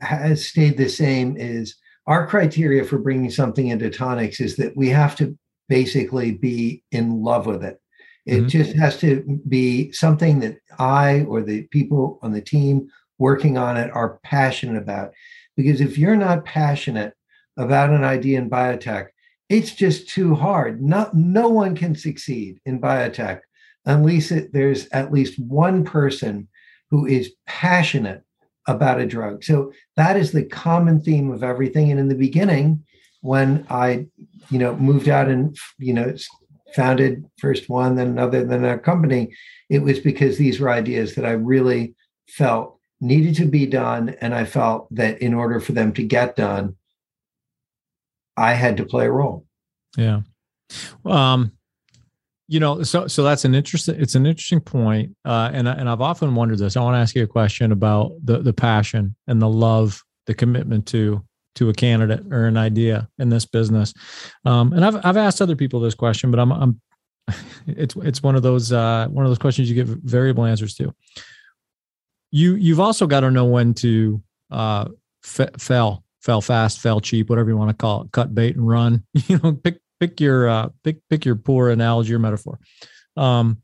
has 0.00 0.46
stayed 0.46 0.76
the 0.76 0.88
same 0.88 1.36
is 1.36 1.76
our 2.06 2.26
criteria 2.26 2.84
for 2.84 2.98
bringing 2.98 3.30
something 3.30 3.68
into 3.68 3.88
Tonix 3.88 4.40
is 4.40 4.56
that 4.56 4.76
we 4.76 4.88
have 4.88 5.16
to 5.16 5.38
basically 5.68 6.32
be 6.32 6.82
in 6.90 7.22
love 7.22 7.46
with 7.46 7.64
it 7.64 7.80
it 8.26 8.38
mm-hmm. 8.38 8.48
just 8.48 8.74
has 8.74 8.98
to 8.98 9.40
be 9.48 9.90
something 9.92 10.40
that 10.40 10.56
i 10.78 11.22
or 11.22 11.42
the 11.42 11.62
people 11.68 12.18
on 12.22 12.32
the 12.32 12.40
team 12.40 12.88
working 13.18 13.56
on 13.56 13.76
it 13.76 13.90
are 13.94 14.18
passionate 14.22 14.80
about 14.80 15.12
because 15.56 15.80
if 15.80 15.98
you're 15.98 16.16
not 16.16 16.44
passionate 16.44 17.14
about 17.56 17.90
an 17.90 18.04
idea 18.04 18.38
in 18.38 18.50
biotech 18.50 19.08
it's 19.48 19.74
just 19.74 20.08
too 20.08 20.34
hard 20.34 20.82
not 20.82 21.14
no 21.14 21.48
one 21.48 21.76
can 21.76 21.94
succeed 21.94 22.58
in 22.64 22.80
biotech 22.80 23.40
unless 23.84 24.30
it, 24.30 24.52
there's 24.52 24.88
at 24.92 25.12
least 25.12 25.38
one 25.38 25.84
person 25.84 26.48
who 26.90 27.06
is 27.06 27.32
passionate 27.46 28.22
about 28.68 29.00
a 29.00 29.06
drug. 29.06 29.42
So 29.42 29.72
that 29.96 30.16
is 30.16 30.32
the 30.32 30.44
common 30.44 31.00
theme 31.00 31.32
of 31.32 31.42
everything. 31.42 31.90
And 31.90 31.98
in 31.98 32.08
the 32.08 32.14
beginning, 32.14 32.84
when 33.20 33.66
I, 33.70 34.06
you 34.50 34.58
know, 34.58 34.76
moved 34.76 35.08
out 35.08 35.28
and 35.28 35.56
you 35.78 35.94
know 35.94 36.14
founded 36.74 37.24
first 37.38 37.68
one, 37.68 37.96
then 37.96 38.08
another, 38.08 38.44
then 38.44 38.64
a 38.64 38.78
company, 38.78 39.34
it 39.68 39.80
was 39.80 39.98
because 39.98 40.38
these 40.38 40.60
were 40.60 40.70
ideas 40.70 41.14
that 41.14 41.24
I 41.24 41.32
really 41.32 41.94
felt 42.28 42.78
needed 43.00 43.34
to 43.36 43.46
be 43.46 43.66
done, 43.66 44.10
and 44.20 44.34
I 44.34 44.44
felt 44.44 44.86
that 44.94 45.20
in 45.20 45.34
order 45.34 45.60
for 45.60 45.72
them 45.72 45.92
to 45.94 46.02
get 46.02 46.36
done, 46.36 46.76
I 48.36 48.54
had 48.54 48.76
to 48.78 48.84
play 48.84 49.06
a 49.06 49.12
role. 49.12 49.44
Yeah. 49.96 50.20
Um, 51.04 51.52
you 52.52 52.60
know 52.60 52.82
so 52.82 53.06
so 53.06 53.22
that's 53.22 53.46
an 53.46 53.54
interesting 53.54 53.98
it's 53.98 54.14
an 54.14 54.26
interesting 54.26 54.60
point 54.60 55.16
uh, 55.24 55.50
and 55.54 55.66
and 55.66 55.88
I've 55.88 56.02
often 56.02 56.34
wondered 56.34 56.58
this 56.58 56.76
I 56.76 56.82
want 56.82 56.94
to 56.94 56.98
ask 56.98 57.14
you 57.14 57.22
a 57.22 57.26
question 57.26 57.72
about 57.72 58.12
the 58.22 58.40
the 58.40 58.52
passion 58.52 59.16
and 59.26 59.40
the 59.40 59.48
love 59.48 60.02
the 60.26 60.34
commitment 60.34 60.86
to 60.88 61.24
to 61.56 61.68
a 61.68 61.74
candidate 61.74 62.32
or 62.32 62.46
an 62.46 62.56
idea 62.56 63.08
in 63.18 63.28
this 63.28 63.44
business. 63.44 63.92
Um, 64.44 64.72
and 64.72 64.84
I've 64.84 65.04
I've 65.04 65.16
asked 65.16 65.42
other 65.42 65.56
people 65.56 65.80
this 65.80 65.94
question 65.94 66.30
but 66.30 66.40
I'm 66.40 66.52
I'm 66.52 66.80
it's 67.66 67.94
it's 67.96 68.22
one 68.22 68.36
of 68.36 68.42
those 68.42 68.72
uh, 68.72 69.08
one 69.08 69.24
of 69.24 69.30
those 69.30 69.38
questions 69.38 69.68
you 69.68 69.74
get 69.74 69.86
variable 69.86 70.44
answers 70.44 70.74
to. 70.76 70.94
You 72.30 72.54
you've 72.54 72.80
also 72.80 73.06
got 73.06 73.20
to 73.20 73.30
know 73.30 73.44
when 73.44 73.74
to 73.74 74.22
uh, 74.50 74.88
f- 75.24 75.50
fast 75.60 76.80
fail 76.80 77.00
cheap 77.00 77.28
whatever 77.28 77.50
you 77.50 77.56
want 77.56 77.70
to 77.70 77.76
call 77.76 78.02
it 78.02 78.12
cut 78.12 78.34
bait 78.34 78.56
and 78.56 78.66
run. 78.66 79.04
You 79.28 79.38
know 79.42 79.52
pick 79.52 79.80
pick 80.00 80.20
your 80.20 80.48
uh, 80.48 80.68
pick 80.82 80.98
pick 81.08 81.24
your 81.24 81.36
poor 81.36 81.70
analogy 81.70 82.14
or 82.14 82.18
metaphor. 82.18 82.58
Um, 83.16 83.62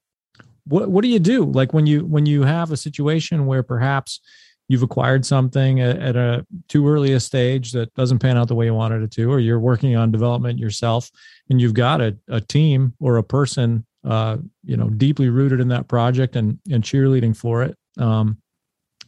what 0.66 0.90
what 0.90 1.02
do 1.02 1.09
you 1.09 1.18
do? 1.18 1.45
Like 1.45 1.73
when 1.73 1.87
you 1.87 2.04
when 2.04 2.26
you 2.26 2.42
have 2.42 2.71
a 2.71 2.76
situation 2.76 3.47
where 3.47 3.62
perhaps 3.62 4.21
you've 4.69 4.83
acquired 4.83 5.25
something 5.25 5.81
at, 5.81 5.99
at 5.99 6.17
a 6.17 6.47
too 6.69 6.87
early 6.89 7.13
a 7.15 7.21
stage 7.21 7.73
that 7.73 7.93
doesn't 7.95 8.19
pan 8.19 8.37
out 8.37 8.49
the 8.49 8.55
way 8.55 8.67
you 8.67 8.75
wanted 8.75 9.03
it 9.03 9.11
to, 9.13 9.31
or 9.31 9.41
you're 9.41 9.59
working 9.59 9.97
on 9.97 10.13
development 10.13 10.59
yourself 10.59 11.11
and 11.51 11.61
you've 11.61 11.75
got 11.75 12.01
a, 12.01 12.17
a 12.29 12.41
team 12.41 12.95
or 13.01 13.17
a 13.17 13.23
person 13.23 13.85
uh, 14.05 14.37
you 14.65 14.77
know 14.77 14.89
deeply 14.91 15.29
rooted 15.29 15.61
in 15.61 15.69
that 15.69 15.89
project 15.89 16.37
and 16.37 16.59
and 16.71 16.85
cheerleading 16.85 17.37
for 17.37 17.63
it. 17.63 17.77
Um, 17.99 18.39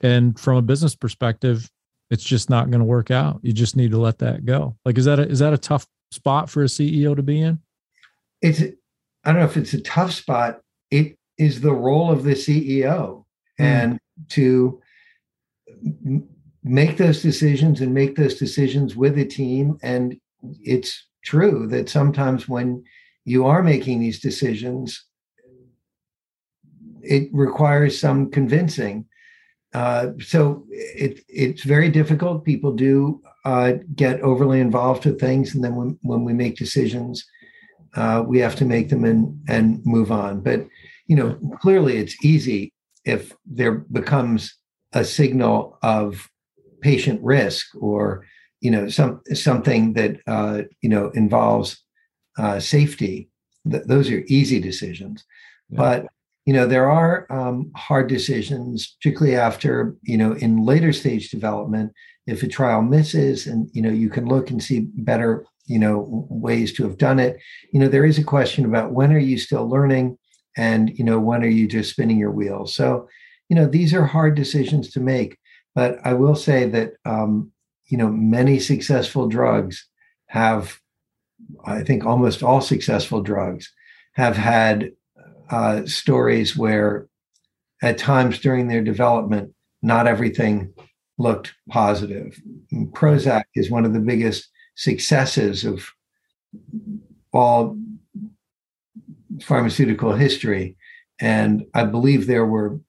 and 0.03 0.39
from 0.39 0.57
a 0.57 0.63
business 0.63 0.95
perspective, 0.95 1.71
it's 2.11 2.25
just 2.25 2.51
not 2.51 2.71
going 2.71 2.81
to 2.81 2.87
work 2.87 3.11
out. 3.11 3.41
You 3.43 3.53
just 3.53 3.77
need 3.77 3.91
to 3.93 3.99
let 3.99 4.19
that 4.19 4.45
go. 4.45 4.77
Like, 4.85 4.99
is 4.99 5.05
that 5.05 5.19
a, 5.19 5.29
is 5.29 5.39
that 5.41 5.53
a 5.53 5.59
tough 5.59 5.87
spot 6.11 6.49
for 6.51 6.63
a 6.63 6.67
CEO 6.67 7.15
to 7.15 7.23
be 7.23 7.41
in? 7.41 7.61
It's 8.41 8.63
I 8.63 9.33
don't 9.33 9.41
know 9.41 9.45
if 9.45 9.57
it's 9.57 9.75
a 9.75 9.81
tough 9.83 10.13
spot. 10.13 10.61
It 10.91 11.17
is 11.39 11.61
the 11.61 11.73
role 11.73 12.11
of 12.11 12.25
the 12.25 12.33
CEO 12.33 13.25
mm. 13.25 13.25
and 13.59 13.99
to 14.31 14.81
make 16.63 16.97
those 16.97 17.23
decisions 17.23 17.81
and 17.81 17.95
make 17.95 18.17
those 18.17 18.39
decisions 18.39 18.97
with 18.97 19.19
a 19.19 19.25
team. 19.25 19.79
And 19.83 20.17
it's 20.63 21.07
true 21.25 21.67
that 21.69 21.89
sometimes 21.89 22.49
when 22.49 22.85
you 23.25 23.47
are 23.47 23.63
making 23.63 24.01
these 24.01 24.21
decisions, 24.21 25.07
it 27.03 27.29
requires 27.33 27.99
some 27.99 28.31
convincing. 28.31 29.07
Uh, 29.73 30.09
so 30.21 30.65
it, 30.71 31.21
it's 31.29 31.63
very 31.63 31.89
difficult. 31.89 32.45
People 32.45 32.73
do 32.73 33.23
uh, 33.45 33.75
get 33.95 34.21
overly 34.21 34.61
involved 34.61 35.05
with 35.07 35.21
things, 35.21 35.55
and 35.55 35.63
then 35.63 35.77
when, 35.77 35.99
when 36.03 36.25
we 36.25 36.33
make 36.33 36.57
decisions, 36.57 37.25
uh, 37.95 38.23
we 38.27 38.39
have 38.39 38.57
to 38.57 38.65
make 38.65 38.89
them 38.89 39.05
and 39.05 39.41
and 39.49 39.81
move 39.87 40.11
on. 40.11 40.41
But 40.41 40.67
you 41.07 41.17
know, 41.17 41.39
clearly, 41.61 41.97
it's 41.99 42.23
easy 42.25 42.73
if 43.05 43.33
there 43.47 43.73
becomes 43.73 44.55
a 44.93 45.05
signal 45.05 45.79
of 45.83 46.29
patient 46.81 47.23
risk 47.23 47.67
or 47.79 48.25
you 48.61 48.71
know 48.71 48.89
some 48.89 49.21
something 49.33 49.95
that 49.95 50.21
uh, 50.27 50.63
you 50.81 50.89
know 50.89 51.11
involves 51.11 51.83
uh, 52.39 52.61
safety. 52.61 53.31
Th- 53.71 53.85
those 53.87 54.11
are 54.11 54.25
easy 54.27 54.61
decisions, 54.61 55.25
yeah. 55.69 55.77
but 55.79 56.07
you 56.47 56.53
know 56.53 56.67
there 56.67 56.91
are 56.91 57.27
um, 57.31 57.71
hard 57.77 58.09
decisions 58.09 58.97
particularly 59.01 59.37
after 59.37 59.97
you 60.03 60.17
know 60.17 60.33
in 60.33 60.65
later 60.65 60.93
stage 60.93 61.31
development 61.31 61.93
if 62.27 62.43
a 62.43 62.49
trial 62.49 62.83
misses 62.83 63.47
and 63.47 63.69
you 63.73 63.83
know 63.83 63.91
you 63.91 64.09
can 64.09 64.27
look 64.27 64.51
and 64.51 64.63
see 64.63 64.81
better 64.81 65.45
you 65.67 65.79
know 65.79 66.27
ways 66.29 66.73
to 66.73 66.83
have 66.83 66.99
done 66.99 67.19
it 67.19 67.39
you 67.73 67.79
know 67.79 67.89
there 67.89 68.05
is 68.05 68.19
a 68.19 68.25
question 68.25 68.65
about 68.65 68.93
when 68.93 69.13
are 69.13 69.19
you 69.19 69.39
still 69.39 69.69
learning 69.69 70.19
and 70.57 70.91
you 70.99 71.05
know 71.05 71.21
when 71.21 71.43
are 71.43 71.49
you 71.49 71.69
just 71.69 71.91
spinning 71.91 72.19
your 72.19 72.33
wheels 72.33 72.75
so 72.75 73.07
you 73.51 73.57
know 73.57 73.67
these 73.67 73.93
are 73.93 74.07
hard 74.07 74.35
decisions 74.35 74.91
to 74.91 75.01
make 75.01 75.37
but 75.75 75.99
i 76.05 76.15
will 76.15 76.35
say 76.35 76.67
that 76.67 76.95
um, 77.05 77.53
you 77.89 77.99
know 77.99 78.09
many 78.09 78.59
successful 78.59 79.29
drugs 79.29 79.87
have 80.27 80.79
i 81.67 81.83
think 81.83 82.07
almost 82.07 82.43
all 82.43 82.63
successful 82.63 83.21
drugs 83.21 83.71
have 84.15 84.37
had 84.37 84.91
uh, 85.51 85.85
stories 85.85 86.57
where 86.57 87.09
at 87.83 87.99
times 87.99 88.39
during 88.39 88.69
their 88.69 88.83
development 88.83 89.53
not 89.83 90.07
everything 90.07 90.73
looked 91.21 91.55
positive. 91.69 92.41
Prozac 92.93 93.45
is 93.55 93.71
one 93.71 93.85
of 93.85 93.93
the 93.93 94.01
biggest 94.01 94.49
successes 94.75 95.65
of 95.65 95.91
all 97.33 97.77
pharmaceutical 99.43 100.15
history. 100.15 100.77
And 101.21 101.67
I 101.75 101.85
believe 101.85 102.27
there 102.27 102.47
were 102.47 102.81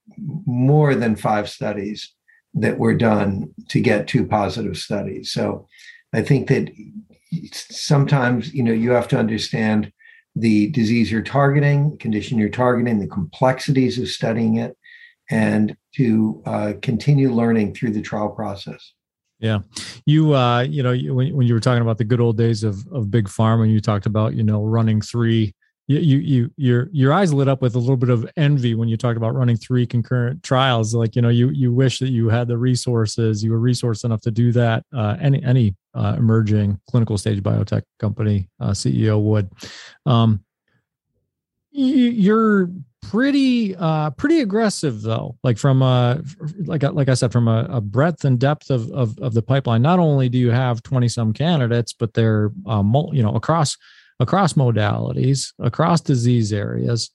more 0.45 0.95
than 0.95 1.15
five 1.15 1.49
studies 1.49 2.13
that 2.53 2.77
were 2.77 2.93
done 2.93 3.53
to 3.69 3.79
get 3.79 4.07
two 4.07 4.25
positive 4.25 4.77
studies. 4.77 5.31
So 5.31 5.67
I 6.13 6.21
think 6.21 6.47
that 6.49 6.69
sometimes, 7.53 8.53
you 8.53 8.63
know, 8.63 8.73
you 8.73 8.91
have 8.91 9.07
to 9.09 9.17
understand 9.17 9.91
the 10.35 10.69
disease 10.71 11.11
you're 11.11 11.21
targeting, 11.21 11.97
condition 11.97 12.37
you're 12.37 12.49
targeting, 12.49 12.99
the 12.99 13.07
complexities 13.07 13.97
of 13.99 14.07
studying 14.07 14.57
it, 14.57 14.77
and 15.29 15.75
to 15.95 16.41
uh, 16.45 16.73
continue 16.81 17.31
learning 17.31 17.73
through 17.73 17.91
the 17.91 18.01
trial 18.01 18.29
process. 18.29 18.93
Yeah, 19.39 19.59
you 20.05 20.35
uh, 20.35 20.61
you 20.61 20.83
know 20.83 20.95
when 21.15 21.35
when 21.35 21.47
you 21.47 21.53
were 21.53 21.59
talking 21.59 21.81
about 21.81 21.97
the 21.97 22.03
good 22.03 22.21
old 22.21 22.37
days 22.37 22.63
of 22.63 22.85
of 22.91 23.09
big 23.09 23.27
pharma, 23.27 23.69
you 23.69 23.81
talked 23.81 24.05
about 24.05 24.35
you 24.35 24.43
know 24.43 24.63
running 24.63 25.01
three. 25.01 25.55
You, 25.91 25.99
you 25.99 26.17
you 26.19 26.51
your 26.55 26.89
your 26.91 27.13
eyes 27.13 27.33
lit 27.33 27.47
up 27.47 27.61
with 27.61 27.75
a 27.75 27.79
little 27.79 27.97
bit 27.97 28.09
of 28.09 28.29
envy 28.37 28.75
when 28.75 28.87
you 28.87 28.95
talked 28.95 29.17
about 29.17 29.35
running 29.35 29.57
three 29.57 29.85
concurrent 29.85 30.41
trials. 30.43 30.95
Like 30.95 31.15
you 31.15 31.21
know 31.21 31.29
you 31.29 31.49
you 31.49 31.73
wish 31.73 31.99
that 31.99 32.09
you 32.09 32.29
had 32.29 32.47
the 32.47 32.57
resources, 32.57 33.43
you 33.43 33.51
were 33.51 33.59
resourced 33.59 34.05
enough 34.05 34.21
to 34.21 34.31
do 34.31 34.51
that. 34.53 34.85
Uh, 34.95 35.17
any 35.19 35.43
any 35.43 35.75
uh, 35.93 36.15
emerging 36.17 36.79
clinical 36.89 37.17
stage 37.17 37.43
biotech 37.43 37.83
company 37.99 38.49
uh, 38.59 38.71
CEO 38.71 39.21
would. 39.21 39.49
Um, 40.05 40.45
you're 41.71 42.69
pretty 43.01 43.75
uh 43.77 44.11
pretty 44.11 44.41
aggressive 44.41 45.01
though 45.01 45.35
like 45.43 45.57
from 45.57 45.81
uh 45.81 46.17
like 46.65 46.83
like 46.83 47.09
i 47.09 47.13
said 47.15 47.31
from 47.31 47.47
a, 47.47 47.65
a 47.69 47.81
breadth 47.81 48.25
and 48.25 48.39
depth 48.39 48.69
of, 48.69 48.89
of, 48.91 49.17
of 49.19 49.33
the 49.33 49.41
pipeline 49.41 49.81
not 49.81 49.97
only 49.97 50.29
do 50.29 50.37
you 50.37 50.51
have 50.51 50.83
20 50.83 51.07
some 51.07 51.33
candidates 51.33 51.93
but 51.93 52.13
they're 52.13 52.51
um 52.67 52.93
you 53.11 53.23
know 53.23 53.33
across 53.33 53.75
across 54.19 54.53
modalities 54.53 55.53
across 55.59 56.01
disease 56.01 56.53
areas 56.53 57.11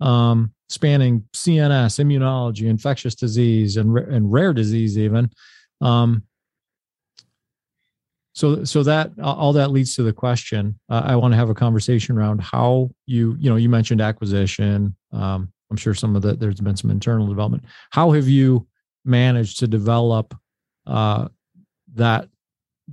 um 0.00 0.52
spanning 0.68 1.24
cns 1.34 1.98
immunology 1.98 2.68
infectious 2.68 3.14
disease 3.14 3.76
and 3.76 3.96
and 3.98 4.32
rare 4.32 4.52
disease 4.52 4.98
even 4.98 5.30
um 5.80 6.22
so 8.32 8.64
so 8.64 8.82
that 8.82 9.10
all 9.20 9.52
that 9.52 9.70
leads 9.70 9.94
to 9.94 10.02
the 10.02 10.12
question 10.12 10.78
uh, 10.88 11.02
i 11.04 11.16
want 11.16 11.32
to 11.32 11.36
have 11.36 11.50
a 11.50 11.54
conversation 11.54 12.16
around 12.16 12.40
how 12.40 12.90
you 13.06 13.36
you 13.38 13.50
know 13.50 13.56
you 13.56 13.68
mentioned 13.68 14.00
acquisition 14.00 14.94
um, 15.12 15.52
i'm 15.70 15.76
sure 15.76 15.94
some 15.94 16.16
of 16.16 16.22
the 16.22 16.34
there's 16.34 16.60
been 16.60 16.76
some 16.76 16.90
internal 16.90 17.26
development. 17.26 17.64
How 17.90 18.10
have 18.12 18.28
you 18.28 18.66
managed 19.04 19.58
to 19.60 19.66
develop 19.66 20.34
uh, 20.86 21.28
that 21.94 22.28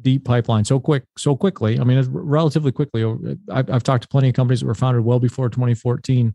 deep 0.01 0.25
pipeline 0.25 0.65
so 0.65 0.79
quick, 0.79 1.03
so 1.17 1.35
quickly. 1.35 1.79
I 1.79 1.83
mean, 1.83 1.97
it's 1.97 2.07
relatively 2.07 2.71
quickly. 2.71 3.03
I've, 3.51 3.69
I've 3.69 3.83
talked 3.83 4.03
to 4.03 4.07
plenty 4.07 4.29
of 4.29 4.35
companies 4.35 4.61
that 4.61 4.67
were 4.67 4.75
founded 4.75 5.03
well 5.03 5.19
before 5.19 5.49
2014 5.49 6.33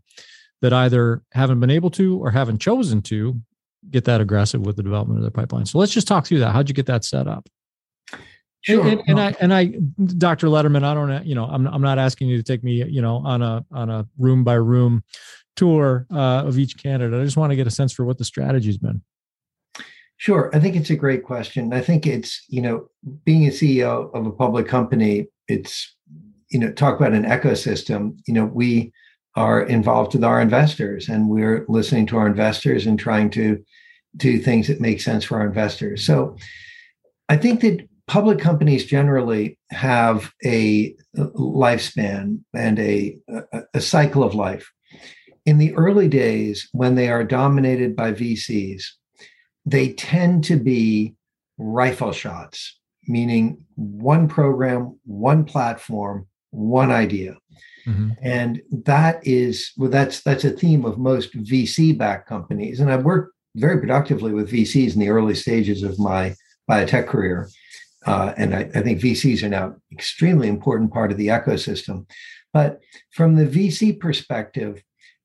that 0.60 0.72
either 0.72 1.22
haven't 1.32 1.60
been 1.60 1.70
able 1.70 1.90
to 1.90 2.18
or 2.18 2.30
haven't 2.30 2.58
chosen 2.58 3.02
to 3.02 3.40
get 3.90 4.04
that 4.04 4.20
aggressive 4.20 4.64
with 4.64 4.76
the 4.76 4.82
development 4.82 5.18
of 5.18 5.22
their 5.22 5.30
pipeline. 5.30 5.66
So 5.66 5.78
let's 5.78 5.92
just 5.92 6.06
talk 6.06 6.26
through 6.26 6.38
that. 6.40 6.52
How'd 6.52 6.68
you 6.68 6.74
get 6.74 6.86
that 6.86 7.04
set 7.04 7.26
up? 7.26 7.48
Sure. 8.62 8.86
And, 8.86 9.02
and, 9.08 9.20
I 9.20 9.34
and 9.40 9.52
I, 9.52 9.74
Dr. 10.18 10.46
Lederman, 10.46 10.84
I 10.84 10.94
don't, 10.94 11.26
you 11.26 11.34
know, 11.34 11.46
I'm 11.46 11.66
I'm 11.66 11.82
not 11.82 11.98
asking 11.98 12.28
you 12.28 12.36
to 12.36 12.44
take 12.44 12.62
me, 12.62 12.84
you 12.84 13.02
know, 13.02 13.16
on 13.16 13.42
a 13.42 13.64
on 13.72 13.90
a 13.90 14.06
room 14.18 14.44
by 14.44 14.54
room 14.54 15.02
tour 15.56 16.06
uh, 16.12 16.44
of 16.46 16.58
each 16.58 16.80
candidate. 16.80 17.20
I 17.20 17.24
just 17.24 17.36
want 17.36 17.50
to 17.50 17.56
get 17.56 17.66
a 17.66 17.72
sense 17.72 17.92
for 17.92 18.04
what 18.04 18.18
the 18.18 18.24
strategy's 18.24 18.78
been. 18.78 19.02
Sure. 20.22 20.52
I 20.54 20.60
think 20.60 20.76
it's 20.76 20.90
a 20.90 20.94
great 20.94 21.24
question. 21.24 21.72
I 21.72 21.80
think 21.80 22.06
it's, 22.06 22.44
you 22.46 22.62
know, 22.62 22.86
being 23.24 23.44
a 23.44 23.50
CEO 23.50 24.14
of 24.14 24.24
a 24.24 24.30
public 24.30 24.68
company, 24.68 25.26
it's, 25.48 25.96
you 26.48 26.60
know, 26.60 26.70
talk 26.70 27.00
about 27.00 27.12
an 27.12 27.24
ecosystem. 27.24 28.20
You 28.28 28.34
know, 28.34 28.44
we 28.44 28.92
are 29.34 29.60
involved 29.64 30.14
with 30.14 30.22
our 30.22 30.40
investors 30.40 31.08
and 31.08 31.28
we're 31.28 31.66
listening 31.68 32.06
to 32.06 32.18
our 32.18 32.28
investors 32.28 32.86
and 32.86 33.00
trying 33.00 33.30
to 33.30 33.64
do 34.16 34.38
things 34.38 34.68
that 34.68 34.80
make 34.80 35.00
sense 35.00 35.24
for 35.24 35.40
our 35.40 35.46
investors. 35.48 36.06
So 36.06 36.36
I 37.28 37.36
think 37.36 37.60
that 37.62 37.88
public 38.06 38.38
companies 38.38 38.84
generally 38.84 39.58
have 39.72 40.32
a 40.44 40.94
lifespan 41.16 42.38
and 42.54 42.78
a, 42.78 43.18
a, 43.74 43.80
cycle 43.80 44.22
of 44.22 44.36
life. 44.36 44.70
In 45.46 45.58
the 45.58 45.74
early 45.74 46.06
days, 46.06 46.68
when 46.70 46.94
they 46.94 47.08
are 47.08 47.24
dominated 47.24 47.96
by 47.96 48.12
VCs, 48.12 48.84
they 49.64 49.92
tend 49.92 50.44
to 50.44 50.56
be 50.56 51.14
rifle 51.58 52.12
shots, 52.12 52.78
meaning 53.06 53.64
one 53.76 54.28
program, 54.28 54.98
one 55.04 55.44
platform, 55.44 56.26
one 56.50 56.90
idea. 56.90 57.36
Mm-hmm. 57.86 58.10
And 58.22 58.62
that 58.84 59.26
is 59.26 59.72
well, 59.76 59.90
that's 59.90 60.22
that's 60.22 60.44
a 60.44 60.50
theme 60.50 60.84
of 60.84 60.98
most 60.98 61.34
VC-backed 61.36 62.28
companies. 62.28 62.80
And 62.80 62.90
I've 62.92 63.04
worked 63.04 63.34
very 63.56 63.78
productively 63.78 64.32
with 64.32 64.50
VCs 64.50 64.94
in 64.94 65.00
the 65.00 65.10
early 65.10 65.34
stages 65.34 65.82
of 65.82 65.98
my 65.98 66.34
biotech 66.70 67.06
career. 67.06 67.48
Uh, 68.06 68.32
and 68.36 68.54
I, 68.54 68.60
I 68.74 68.82
think 68.82 69.00
VCs 69.00 69.42
are 69.42 69.48
now 69.48 69.76
extremely 69.92 70.48
important 70.48 70.92
part 70.92 71.12
of 71.12 71.18
the 71.18 71.28
ecosystem. 71.28 72.06
But 72.52 72.80
from 73.10 73.36
the 73.36 73.46
VC 73.46 73.98
perspective, 73.98 74.82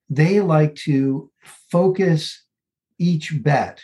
they 0.09 0.39
like 0.41 0.75
to 0.75 1.31
focus 1.71 2.43
each 2.97 3.43
bet 3.43 3.81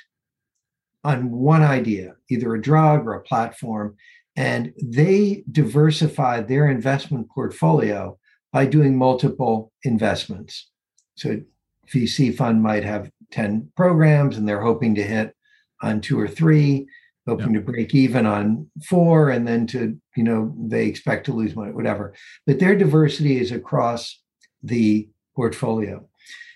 on 1.04 1.32
one 1.32 1.62
idea, 1.62 2.16
either 2.30 2.54
a 2.54 2.62
drug 2.62 3.06
or 3.06 3.14
a 3.14 3.24
platform, 3.24 3.96
and 4.36 4.74
they 4.82 5.44
diversify 5.52 6.42
their 6.42 6.70
investment 6.70 7.30
portfolio 7.30 8.18
by 8.52 8.66
doing 8.66 8.98
multiple 8.98 9.72
investments. 9.84 10.70
So 11.16 11.42
VC 11.88 12.36
fund 12.36 12.64
might 12.64 12.84
have 12.84 13.12
10 13.32 13.72
programs 13.76 14.38
and 14.38 14.48
they're 14.48 14.62
hoping 14.62 14.96
to 14.96 15.04
hit 15.04 15.36
on 15.82 16.02
two 16.02 16.20
or 16.20 16.28
three, 16.28 16.88
hoping 17.28 17.54
to 17.54 17.60
break 17.60 17.94
even 17.94 18.26
on 18.26 18.70
four, 18.86 19.30
and 19.30 19.48
then 19.48 19.68
to, 19.68 20.00
you 20.16 20.24
know, 20.24 20.56
they 20.58 20.86
expect 20.88 21.26
to 21.26 21.34
lose 21.34 21.56
money, 21.56 21.72
whatever. 21.72 22.14
But 22.46 22.60
their 22.60 22.76
diversity 22.76 23.40
is 23.40 23.52
across 23.52 24.22
the 24.62 25.10
portfolio. 25.36 26.08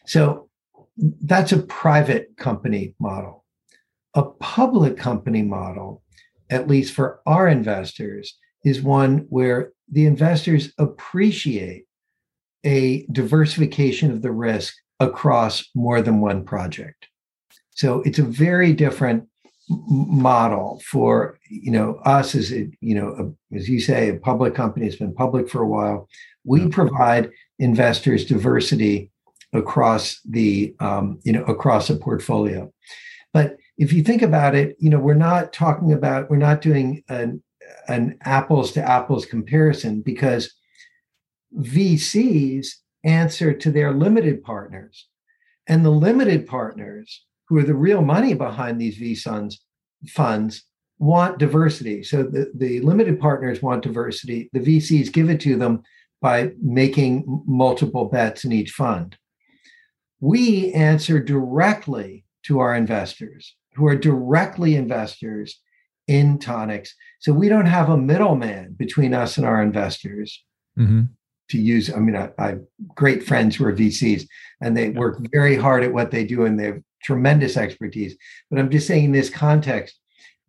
So 0.06 0.50
that's 0.98 1.52
a 1.52 1.64
private 1.64 2.38
company 2.38 2.96
model. 3.00 3.44
A 4.14 4.24
public 4.24 4.98
company 4.98 5.42
model, 5.42 6.04
at 6.50 6.68
least 6.68 6.94
for 6.94 7.22
our 7.26 7.48
investors, 7.48 8.38
is 8.64 8.82
one 8.82 9.26
where 9.30 9.72
the 9.92 10.06
investors 10.06 10.74
appreciate 10.78 11.86
a 12.66 13.06
diversification 13.12 14.12
of 14.12 14.22
the 14.22 14.32
risk 14.32 14.76
across 15.00 15.66
more 15.76 16.02
than 16.02 16.20
one 16.20 16.44
project. 16.44 17.08
So 17.72 18.02
it's 18.02 18.20
a 18.20 18.24
very 18.24 18.74
different 18.74 19.28
model 19.70 20.82
for 20.86 21.38
you 21.50 21.72
know 21.72 21.96
us 22.06 22.36
as 22.36 22.54
a, 22.54 22.70
you 22.80 22.96
know 22.96 23.36
a, 23.52 23.56
as 23.56 23.68
you 23.68 23.82
say 23.82 24.10
a 24.10 24.16
public 24.16 24.56
company 24.56 24.86
has 24.86 24.96
been 24.96 25.14
public 25.14 25.50
for 25.50 25.62
a 25.62 25.68
while 25.68 26.08
we 26.46 26.62
yeah. 26.62 26.70
provide 26.72 27.30
investors 27.60 28.26
diversity 28.26 29.12
across 29.54 30.22
the 30.22 30.74
um, 30.80 31.20
you 31.24 31.34
know 31.34 31.44
across 31.44 31.90
a 31.90 31.98
portfolio 31.98 32.72
but 33.34 33.58
if 33.78 33.94
you 33.94 34.04
think 34.04 34.22
about 34.22 34.56
it, 34.56 34.76
you 34.80 34.90
know, 34.90 35.00
we're 35.00 35.14
not 35.14 35.54
talking 35.54 35.94
about, 35.94 36.30
we're 36.30 36.38
not 36.38 36.62
doing 36.62 37.04
an, 37.10 37.44
an 37.88 38.18
apples 38.22 38.72
to 38.74 38.82
apples 38.84 39.26
comparison 39.26 40.02
because 40.02 40.54
VCs 41.56 42.68
answer 43.04 43.54
to 43.54 43.72
their 43.72 43.94
limited 43.94 44.44
partners. 44.44 45.08
And 45.68 45.86
the 45.86 45.92
limited 45.92 46.48
partners, 46.48 47.24
who 47.48 47.58
are 47.58 47.64
the 47.64 47.76
real 47.76 48.02
money 48.02 48.34
behind 48.34 48.82
these 48.82 48.98
VCs 48.98 49.56
funds, 50.10 50.64
want 51.00 51.38
diversity. 51.38 52.04
So 52.04 52.24
the, 52.24 52.52
the 52.56 52.80
limited 52.82 53.20
partners 53.20 53.62
want 53.62 53.84
diversity. 53.84 54.50
The 54.54 54.60
VCs 54.60 55.14
give 55.14 55.30
it 55.30 55.40
to 55.42 55.56
them 55.56 55.84
by 56.20 56.52
making 56.62 57.44
multiple 57.46 58.06
bets 58.06 58.44
in 58.44 58.52
each 58.52 58.72
fund. 58.72 59.18
We 60.20 60.74
answer 60.74 61.20
directly 61.20 62.26
to 62.44 62.60
our 62.60 62.74
investors 62.74 63.56
who 63.78 63.86
are 63.86 63.96
directly 63.96 64.76
investors 64.76 65.62
in 66.08 66.40
Tonix. 66.40 66.90
So 67.20 67.32
we 67.32 67.48
don't 67.48 67.68
have 67.68 67.90
a 67.90 67.98
middleman 67.98 68.74
between 68.74 69.14
us 69.14 69.38
and 69.38 69.46
our 69.46 69.62
investors. 69.62 70.44
Mm-hmm. 70.78 71.04
To 71.52 71.58
use, 71.58 71.94
I 71.94 72.00
mean, 72.00 72.16
I, 72.16 72.30
I, 72.38 72.48
have 72.48 72.62
great 72.94 73.24
friends 73.24 73.56
who 73.56 73.64
are 73.66 73.74
VCs 73.74 74.28
and 74.60 74.76
they 74.76 74.90
yeah. 74.90 75.00
work 75.00 75.20
very 75.32 75.56
hard 75.56 75.84
at 75.86 75.94
what 75.94 76.12
they 76.12 76.26
do 76.26 76.44
and 76.44 76.60
they 76.60 76.66
have 76.66 76.82
tremendous 77.02 77.56
expertise. 77.56 78.18
But 78.52 78.60
I'm 78.60 78.70
just 78.70 78.86
saying 78.86 79.06
in 79.06 79.12
this 79.14 79.30
context 79.30 79.98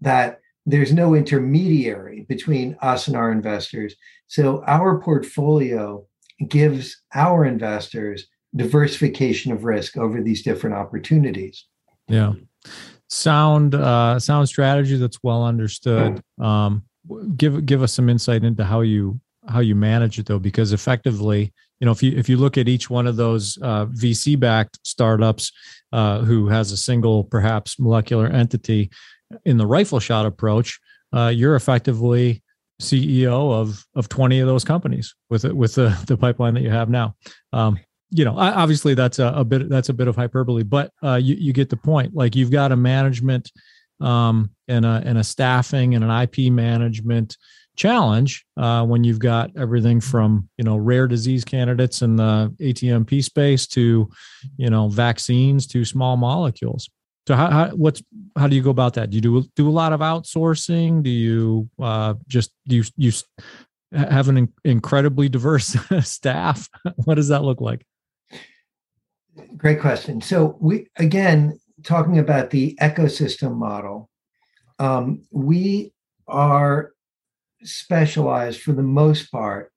that 0.01 0.41
there's 0.67 0.93
no 0.93 1.15
intermediary 1.15 2.27
between 2.29 2.77
us 2.83 3.07
and 3.07 3.17
our 3.17 3.31
investors. 3.31 3.95
So 4.27 4.65
our 4.67 5.01
portfolio 5.01 6.05
gives 6.49 7.01
our 7.15 7.45
investors 7.45 8.27
diversification 8.57 9.53
of 9.53 9.63
risk 9.63 9.97
over 9.97 10.21
these 10.21 10.43
different 10.43 10.75
opportunities. 10.75 11.65
Yeah 12.09 12.33
sound 13.09 13.75
uh, 13.75 14.19
sound 14.19 14.49
strategy 14.49 14.97
that's 14.97 15.23
well 15.23 15.45
understood. 15.45 16.23
Um, 16.41 16.85
give 17.37 17.65
give 17.67 17.83
us 17.83 17.93
some 17.93 18.09
insight 18.09 18.45
into 18.45 18.65
how 18.65 18.81
you 18.81 19.21
how 19.49 19.61
you 19.61 19.75
manage 19.75 20.19
it 20.19 20.27
though, 20.27 20.39
because 20.39 20.73
effectively, 20.73 21.53
you 21.81 21.87
know, 21.87 21.93
if 21.93 22.03
you 22.03 22.13
if 22.17 22.29
you 22.29 22.37
look 22.37 22.59
at 22.59 22.69
each 22.69 22.91
one 22.91 23.07
of 23.07 23.17
those 23.17 23.59
uh, 23.63 23.87
VC 23.87 24.39
backed 24.39 24.79
startups 24.85 25.53
uh, 25.93 26.21
who 26.21 26.49
has 26.49 26.73
a 26.73 26.77
single 26.77 27.25
perhaps 27.25 27.79
molecular 27.79 28.27
entity 28.27 28.91
in 29.45 29.57
the 29.57 29.67
rifle 29.67 30.01
shot 30.01 30.27
approach, 30.27 30.79
uh, 31.13 31.29
you're 31.29 31.57
effectively 31.57 32.43
CEO 32.81 33.53
of 33.53 33.85
of 33.95 34.09
20 34.09 34.41
of 34.41 34.47
those 34.47 34.65
companies 34.65 35.15
with 35.31 35.45
it 35.45 35.57
with 35.57 35.75
the 35.75 35.99
the 36.07 36.17
pipeline 36.17 36.55
that 36.55 36.63
you 36.63 36.71
have 36.71 36.89
now. 36.89 37.15
Um, 37.53 37.79
you 38.11 38.25
know, 38.25 38.39
obviously 38.39 38.95
that's 38.95 39.19
a, 39.19 39.27
a, 39.27 39.45
bit 39.45 39.69
that's 39.69 39.91
a 39.91 39.95
bit 39.95 40.09
of 40.09 40.17
hyperbole, 40.17 40.63
but 40.63 40.93
uh, 41.03 41.17
you 41.17 41.35
you 41.35 41.53
get 41.53 41.69
the 41.69 41.77
point. 41.77 42.15
Like 42.15 42.35
you've 42.35 42.51
got 42.51 42.73
a 42.73 42.77
management 42.77 43.51
um, 44.01 44.51
and 44.67 44.87
a 44.87 45.03
and 45.05 45.19
a 45.19 45.25
staffing 45.25 45.95
and 45.95 46.05
an 46.05 46.23
IP 46.23 46.53
management 46.53 47.37
challenge 47.77 48.45
uh, 48.57 48.85
when 48.85 49.05
you've 49.05 49.19
got 49.19 49.51
everything 49.57 50.01
from 50.01 50.49
you 50.59 50.65
know 50.65 50.77
rare 50.77 51.07
disease 51.07 51.45
candidates 51.45 52.03
in 52.03 52.17
the 52.17 52.55
ATMP 52.61 53.23
space 53.23 53.67
to 53.69 54.11
you 54.57 54.71
know 54.71 54.89
vaccines 54.89 55.67
to 55.69 55.85
small 55.85 56.17
molecules. 56.17 56.89
So 57.27 57.35
how, 57.35 57.51
how 57.51 57.69
what's 57.71 58.03
how 58.37 58.49
do 58.49 58.57
you 58.57 58.63
go 58.63 58.71
about 58.71 58.95
that? 58.95 59.11
Do 59.11 59.17
you 59.17 59.21
do 59.21 59.45
do 59.55 59.69
a 59.69 59.71
lot 59.71 59.93
of 59.93 60.01
outsourcing? 60.01 61.03
Do 61.03 61.11
you 61.11 61.69
uh, 61.81 62.15
just 62.27 62.53
do 62.67 62.77
you 62.77 62.85
you 62.97 63.13
have 63.93 64.29
an 64.29 64.53
incredibly 64.65 65.29
diverse 65.29 65.77
staff? 66.01 66.69
what 67.05 67.17
does 67.17 67.29
that 67.29 67.43
look 67.43 67.61
like? 67.61 67.85
Great 69.57 69.81
question. 69.81 70.21
So 70.21 70.57
we 70.61 70.89
again 70.97 71.59
talking 71.83 72.19
about 72.19 72.51
the 72.51 72.77
ecosystem 72.81 73.57
model. 73.57 74.11
Um, 74.79 75.23
we 75.31 75.93
are 76.27 76.93
specialized 77.63 78.61
for 78.61 78.73
the 78.73 78.83
most 78.83 79.31
part 79.31 79.73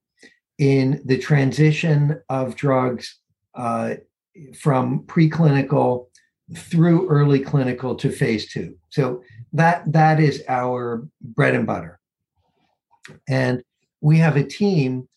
in 0.58 1.02
the 1.04 1.18
transition 1.18 2.20
of 2.28 2.56
drugs 2.56 3.18
uh, 3.54 3.94
from 4.58 5.04
preclinical 5.04 6.06
through 6.56 7.08
early 7.08 7.40
clinical 7.40 7.94
to 7.96 8.10
phase 8.10 8.52
two. 8.52 8.76
So 8.90 9.22
that 9.52 9.90
that 9.92 10.20
is 10.20 10.42
our 10.48 11.06
bread 11.20 11.54
and 11.54 11.66
butter. 11.66 11.98
And 13.28 13.62
we 14.00 14.18
have 14.18 14.36
a 14.36 14.44
team 14.44 15.08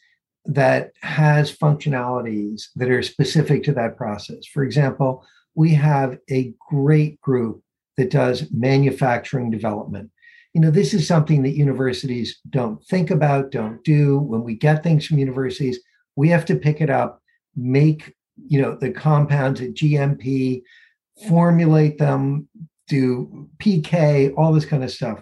that 0.45 0.91
has 1.01 1.55
functionalities 1.55 2.67
that 2.75 2.89
are 2.89 3.01
specific 3.01 3.63
to 3.63 3.73
that 3.73 3.97
process. 3.97 4.45
For 4.45 4.63
example, 4.63 5.25
we 5.55 5.73
have 5.73 6.19
a 6.29 6.53
great 6.69 7.19
group 7.21 7.63
that 7.97 8.11
does 8.11 8.51
manufacturing 8.51 9.49
development. 9.49 10.11
you 10.53 10.61
know, 10.61 10.71
this 10.71 10.93
is 10.93 11.05
something 11.05 11.43
that 11.43 11.57
universities 11.57 12.39
don't 12.49 12.81
think 12.85 13.11
about, 13.11 13.51
don't 13.51 13.83
do. 13.83 14.19
When 14.19 14.41
we 14.41 14.55
get 14.55 14.83
things 14.83 15.05
from 15.05 15.17
universities, 15.17 15.79
we 16.15 16.29
have 16.29 16.45
to 16.45 16.55
pick 16.55 16.79
it 16.79 16.89
up, 16.89 17.21
make, 17.57 18.15
you 18.47 18.61
know, 18.61 18.77
the 18.77 18.91
compounds 18.91 19.59
at 19.59 19.73
GMP, 19.73 20.61
formulate 21.27 21.97
them, 21.97 22.47
do 22.87 23.49
PK, 23.57 24.33
all 24.37 24.53
this 24.53 24.65
kind 24.65 24.83
of 24.83 24.91
stuff. 24.91 25.21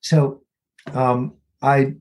So 0.00 0.42
um, 0.92 1.34
I 1.60 1.94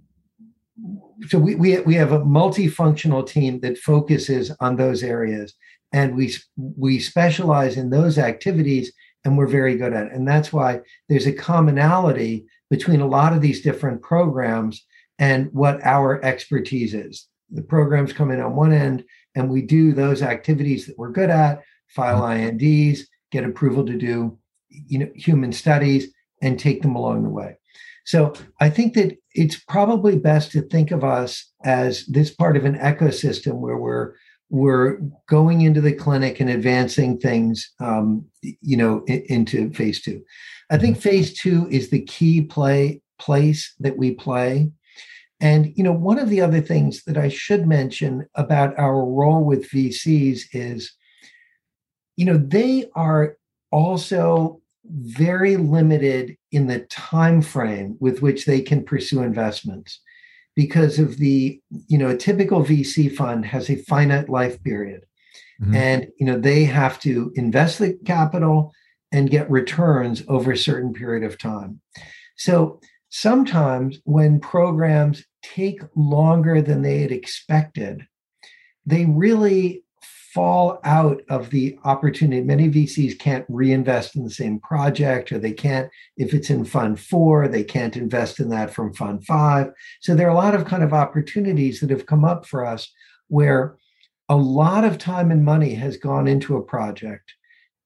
so 1.27 1.39
we, 1.39 1.55
we 1.55 1.79
we 1.81 1.95
have 1.95 2.11
a 2.11 2.19
multifunctional 2.19 3.27
team 3.27 3.59
that 3.61 3.77
focuses 3.77 4.51
on 4.59 4.75
those 4.75 5.03
areas 5.03 5.53
and 5.93 6.15
we 6.15 6.33
we 6.57 6.99
specialize 6.99 7.77
in 7.77 7.89
those 7.89 8.17
activities 8.17 8.91
and 9.25 9.37
we're 9.37 9.47
very 9.47 9.75
good 9.75 9.93
at 9.93 10.07
it. 10.07 10.13
And 10.13 10.27
that's 10.27 10.53
why 10.53 10.81
there's 11.09 11.27
a 11.27 11.33
commonality 11.33 12.45
between 12.69 13.01
a 13.01 13.07
lot 13.07 13.33
of 13.33 13.41
these 13.41 13.61
different 13.61 14.01
programs 14.01 14.85
and 15.19 15.51
what 15.53 15.83
our 15.83 16.23
expertise 16.23 16.93
is. 16.93 17.27
The 17.51 17.63
programs 17.63 18.13
come 18.13 18.31
in 18.31 18.39
on 18.39 18.55
one 18.55 18.71
end 18.71 19.03
and 19.35 19.49
we 19.49 19.61
do 19.61 19.93
those 19.93 20.21
activities 20.21 20.85
that 20.85 20.97
we're 20.97 21.11
good 21.11 21.29
at 21.29 21.61
file 21.87 22.25
inds 22.25 23.07
get 23.31 23.43
approval 23.45 23.85
to 23.85 23.97
do 23.97 24.37
you 24.69 24.99
know 24.99 25.09
human 25.15 25.51
studies 25.53 26.13
and 26.41 26.59
take 26.59 26.81
them 26.81 26.95
along 26.95 27.23
the 27.23 27.29
way 27.29 27.55
so 28.07 28.33
i 28.59 28.69
think 28.69 28.93
that 28.93 29.17
it's 29.33 29.59
probably 29.67 30.17
best 30.17 30.51
to 30.51 30.61
think 30.61 30.91
of 30.91 31.03
us 31.03 31.51
as 31.63 32.05
this 32.07 32.31
part 32.31 32.57
of 32.57 32.65
an 32.65 32.77
ecosystem 32.79 33.59
where 33.59 33.77
we're 33.77 34.13
we're 34.49 34.99
going 35.27 35.61
into 35.61 35.81
the 35.81 35.93
clinic 35.93 36.39
and 36.39 36.49
advancing 36.49 37.17
things 37.17 37.73
um, 37.79 38.25
you 38.41 38.77
know 38.77 39.03
into 39.05 39.71
phase 39.73 40.01
two. 40.01 40.23
I 40.69 40.77
think 40.77 40.97
phase 40.97 41.33
two 41.33 41.67
is 41.69 41.89
the 41.89 42.03
key 42.03 42.41
play 42.41 43.01
place 43.19 43.73
that 43.79 43.97
we 43.97 44.13
play. 44.13 44.71
And 45.39 45.73
you 45.75 45.83
know 45.83 45.91
one 45.91 46.17
of 46.17 46.29
the 46.29 46.41
other 46.41 46.61
things 46.61 47.03
that 47.03 47.17
i 47.17 47.27
should 47.27 47.67
mention 47.67 48.27
about 48.33 48.77
our 48.79 49.05
role 49.05 49.43
with 49.43 49.69
vcs 49.69 50.41
is 50.51 50.93
you 52.15 52.25
know 52.25 52.37
they 52.37 52.85
are 52.95 53.37
also 53.71 54.59
very 54.89 55.57
limited 55.57 56.37
in 56.51 56.67
the 56.67 56.79
time 56.81 57.41
frame 57.41 57.97
with 57.99 58.21
which 58.21 58.45
they 58.45 58.61
can 58.61 58.83
pursue 58.83 59.21
investments 59.21 59.99
because 60.55 60.97
of 60.97 61.17
the 61.17 61.61
you 61.87 61.97
know 61.97 62.09
a 62.09 62.17
typical 62.17 62.63
vc 62.63 63.13
fund 63.15 63.45
has 63.45 63.69
a 63.69 63.83
finite 63.83 64.29
life 64.29 64.61
period 64.63 65.01
mm-hmm. 65.61 65.75
and 65.75 66.07
you 66.19 66.25
know 66.25 66.37
they 66.37 66.63
have 66.63 66.99
to 66.99 67.31
invest 67.35 67.79
the 67.79 67.97
capital 68.05 68.73
and 69.11 69.29
get 69.29 69.49
returns 69.49 70.23
over 70.27 70.51
a 70.51 70.57
certain 70.57 70.93
period 70.93 71.23
of 71.23 71.37
time 71.37 71.79
so 72.37 72.79
sometimes 73.09 73.99
when 74.03 74.39
programs 74.39 75.23
take 75.41 75.81
longer 75.95 76.61
than 76.61 76.81
they 76.81 76.99
had 76.99 77.11
expected 77.11 78.05
they 78.85 79.05
really 79.05 79.83
fall 80.37 80.79
out 80.83 81.19
of 81.29 81.49
the 81.49 81.79
opportunity. 81.83 82.43
Many 82.43 82.69
VCs 82.69 83.17
can't 83.17 83.43
reinvest 83.49 84.15
in 84.15 84.23
the 84.23 84.29
same 84.29 84.59
project, 84.59 85.31
or 85.31 85.39
they 85.39 85.51
can't, 85.51 85.89
if 86.15 86.31
it's 86.31 86.51
in 86.51 86.63
fund 86.63 86.99
four, 86.99 87.47
they 87.47 87.63
can't 87.63 87.97
invest 87.97 88.39
in 88.39 88.49
that 88.49 88.71
from 88.71 88.93
fund 88.93 89.25
five. 89.25 89.71
So 89.99 90.13
there 90.13 90.27
are 90.27 90.35
a 90.35 90.37
lot 90.37 90.53
of 90.53 90.65
kind 90.65 90.83
of 90.83 90.93
opportunities 90.93 91.79
that 91.79 91.89
have 91.89 92.05
come 92.05 92.23
up 92.23 92.45
for 92.45 92.63
us 92.63 92.87
where 93.29 93.79
a 94.29 94.35
lot 94.35 94.83
of 94.83 94.99
time 94.99 95.31
and 95.31 95.43
money 95.43 95.73
has 95.73 95.97
gone 95.97 96.27
into 96.27 96.55
a 96.55 96.61
project. 96.61 97.33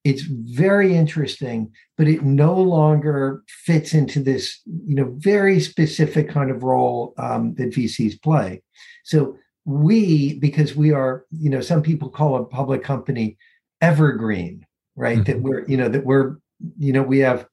It's 0.03 0.23
very 0.23 0.93
interesting, 0.93 1.71
but 1.97 2.09
it 2.09 2.21
no 2.21 2.53
longer 2.53 3.43
fits 3.47 3.93
into 3.93 4.19
this, 4.19 4.59
you 4.65 4.95
know, 4.95 5.15
very 5.19 5.61
specific 5.61 6.27
kind 6.27 6.51
of 6.51 6.63
role 6.63 7.13
um, 7.17 7.53
that 7.53 7.71
VCs 7.71 8.21
play. 8.21 8.61
So 9.05 9.37
we 9.65 10.39
because 10.39 10.75
we 10.75 10.91
are 10.91 11.25
you 11.31 11.49
know 11.49 11.61
some 11.61 11.81
people 11.81 12.09
call 12.09 12.35
a 12.35 12.45
public 12.45 12.83
company 12.83 13.37
evergreen 13.81 14.65
right 14.95 15.19
mm-hmm. 15.19 15.23
that 15.23 15.41
we're 15.41 15.65
you 15.67 15.77
know 15.77 15.87
that 15.87 16.05
we're 16.05 16.37
you 16.77 16.91
know 16.91 17.03
we 17.03 17.19
have 17.19 17.47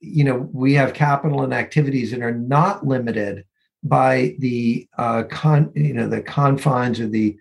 you 0.00 0.24
know 0.24 0.48
we 0.52 0.74
have 0.74 0.94
capital 0.94 1.42
and 1.42 1.54
activities 1.54 2.10
that 2.10 2.20
are 2.20 2.34
not 2.34 2.86
limited 2.86 3.44
by 3.84 4.34
the 4.38 4.88
uh 4.98 5.22
con 5.30 5.70
you 5.74 5.94
know 5.94 6.08
the 6.08 6.20
confines 6.20 7.00
or 7.00 7.08
the 7.08 7.36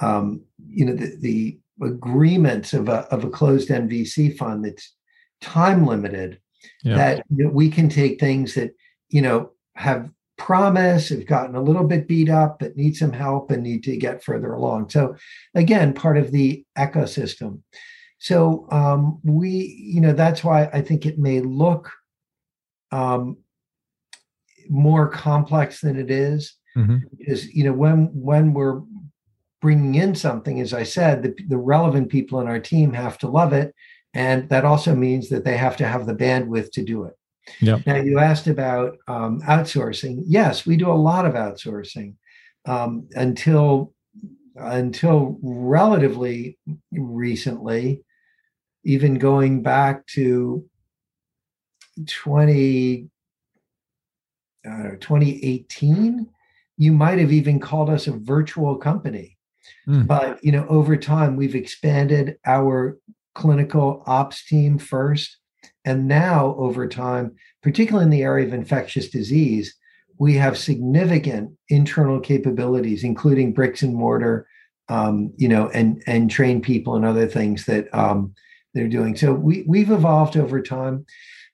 um 0.00 0.42
you 0.68 0.84
know 0.84 0.94
the, 0.94 1.16
the 1.20 1.58
agreements 1.82 2.72
of 2.72 2.88
a 2.88 3.00
of 3.10 3.24
a 3.24 3.30
closed 3.30 3.68
NVC 3.68 4.36
fund 4.36 4.64
that's 4.64 4.94
time 5.40 5.86
limited 5.86 6.40
yeah. 6.82 6.96
that 6.96 7.24
you 7.34 7.44
know, 7.44 7.50
we 7.50 7.68
can 7.68 7.88
take 7.88 8.18
things 8.18 8.54
that 8.54 8.74
you 9.10 9.20
know 9.20 9.50
have 9.74 10.10
promise, 10.46 11.08
have 11.08 11.26
gotten 11.26 11.56
a 11.56 11.60
little 11.60 11.82
bit 11.82 12.06
beat 12.06 12.30
up, 12.30 12.60
but 12.60 12.76
need 12.76 12.96
some 12.96 13.12
help 13.12 13.50
and 13.50 13.64
need 13.64 13.82
to 13.82 13.96
get 13.96 14.22
further 14.22 14.52
along. 14.52 14.88
So, 14.88 15.16
again, 15.56 15.92
part 15.92 16.16
of 16.16 16.30
the 16.30 16.64
ecosystem. 16.78 17.62
So, 18.18 18.68
um, 18.70 19.18
we, 19.24 19.50
you 19.76 20.00
know, 20.00 20.12
that's 20.12 20.44
why 20.44 20.70
I 20.72 20.82
think 20.82 21.04
it 21.04 21.18
may 21.18 21.40
look 21.40 21.90
um, 22.92 23.38
more 24.68 25.08
complex 25.08 25.80
than 25.80 25.98
it 25.98 26.12
is. 26.12 26.54
Mm-hmm. 26.76 26.98
Because, 27.18 27.52
you 27.52 27.64
know, 27.64 27.72
when 27.72 28.10
when 28.14 28.54
we're 28.54 28.82
bringing 29.60 29.96
in 29.96 30.14
something, 30.14 30.60
as 30.60 30.72
I 30.72 30.84
said, 30.84 31.24
the, 31.24 31.34
the 31.48 31.58
relevant 31.58 32.08
people 32.08 32.40
in 32.40 32.46
our 32.46 32.60
team 32.60 32.92
have 32.92 33.18
to 33.18 33.28
love 33.28 33.52
it. 33.52 33.74
And 34.14 34.48
that 34.50 34.64
also 34.64 34.94
means 34.94 35.28
that 35.30 35.44
they 35.44 35.56
have 35.56 35.76
to 35.78 35.88
have 35.88 36.06
the 36.06 36.14
bandwidth 36.14 36.70
to 36.74 36.84
do 36.84 37.02
it. 37.02 37.14
Yep. 37.60 37.86
Now, 37.86 37.96
you 37.96 38.18
asked 38.18 38.46
about 38.46 38.98
um, 39.08 39.40
outsourcing. 39.42 40.24
Yes, 40.26 40.66
we 40.66 40.76
do 40.76 40.90
a 40.90 40.94
lot 40.94 41.26
of 41.26 41.34
outsourcing 41.34 42.14
um, 42.66 43.08
until 43.14 43.92
until 44.56 45.38
relatively 45.42 46.58
recently, 46.90 48.02
even 48.84 49.18
going 49.18 49.62
back 49.62 50.06
to 50.06 50.64
20, 52.06 53.08
uh, 54.66 54.90
2018, 55.00 56.26
you 56.78 56.92
might 56.92 57.18
have 57.18 57.32
even 57.32 57.60
called 57.60 57.90
us 57.90 58.06
a 58.06 58.12
virtual 58.12 58.76
company. 58.76 59.36
Mm. 59.86 60.06
But 60.06 60.42
you 60.42 60.52
know, 60.52 60.66
over 60.68 60.96
time, 60.96 61.36
we've 61.36 61.54
expanded 61.54 62.38
our 62.46 62.98
clinical 63.34 64.02
ops 64.06 64.46
team 64.46 64.78
first 64.78 65.38
and 65.86 66.08
now, 66.08 66.56
over 66.58 66.88
time, 66.88 67.36
particularly 67.62 68.04
in 68.04 68.10
the 68.10 68.24
area 68.24 68.44
of 68.44 68.52
infectious 68.52 69.08
disease, 69.08 69.74
we 70.18 70.34
have 70.34 70.58
significant 70.58 71.52
internal 71.68 72.20
capabilities, 72.20 73.04
including 73.04 73.52
bricks 73.52 73.82
and 73.82 73.94
mortar, 73.94 74.48
um, 74.88 75.32
you 75.36 75.48
know, 75.48 75.68
and 75.68 76.02
and 76.06 76.28
train 76.30 76.60
people 76.60 76.96
and 76.96 77.04
other 77.04 77.28
things 77.28 77.66
that 77.66 77.92
um, 77.94 78.34
they're 78.74 78.88
doing. 78.88 79.16
So 79.16 79.32
we 79.32 79.64
we've 79.68 79.92
evolved 79.92 80.36
over 80.36 80.60
time, 80.60 81.06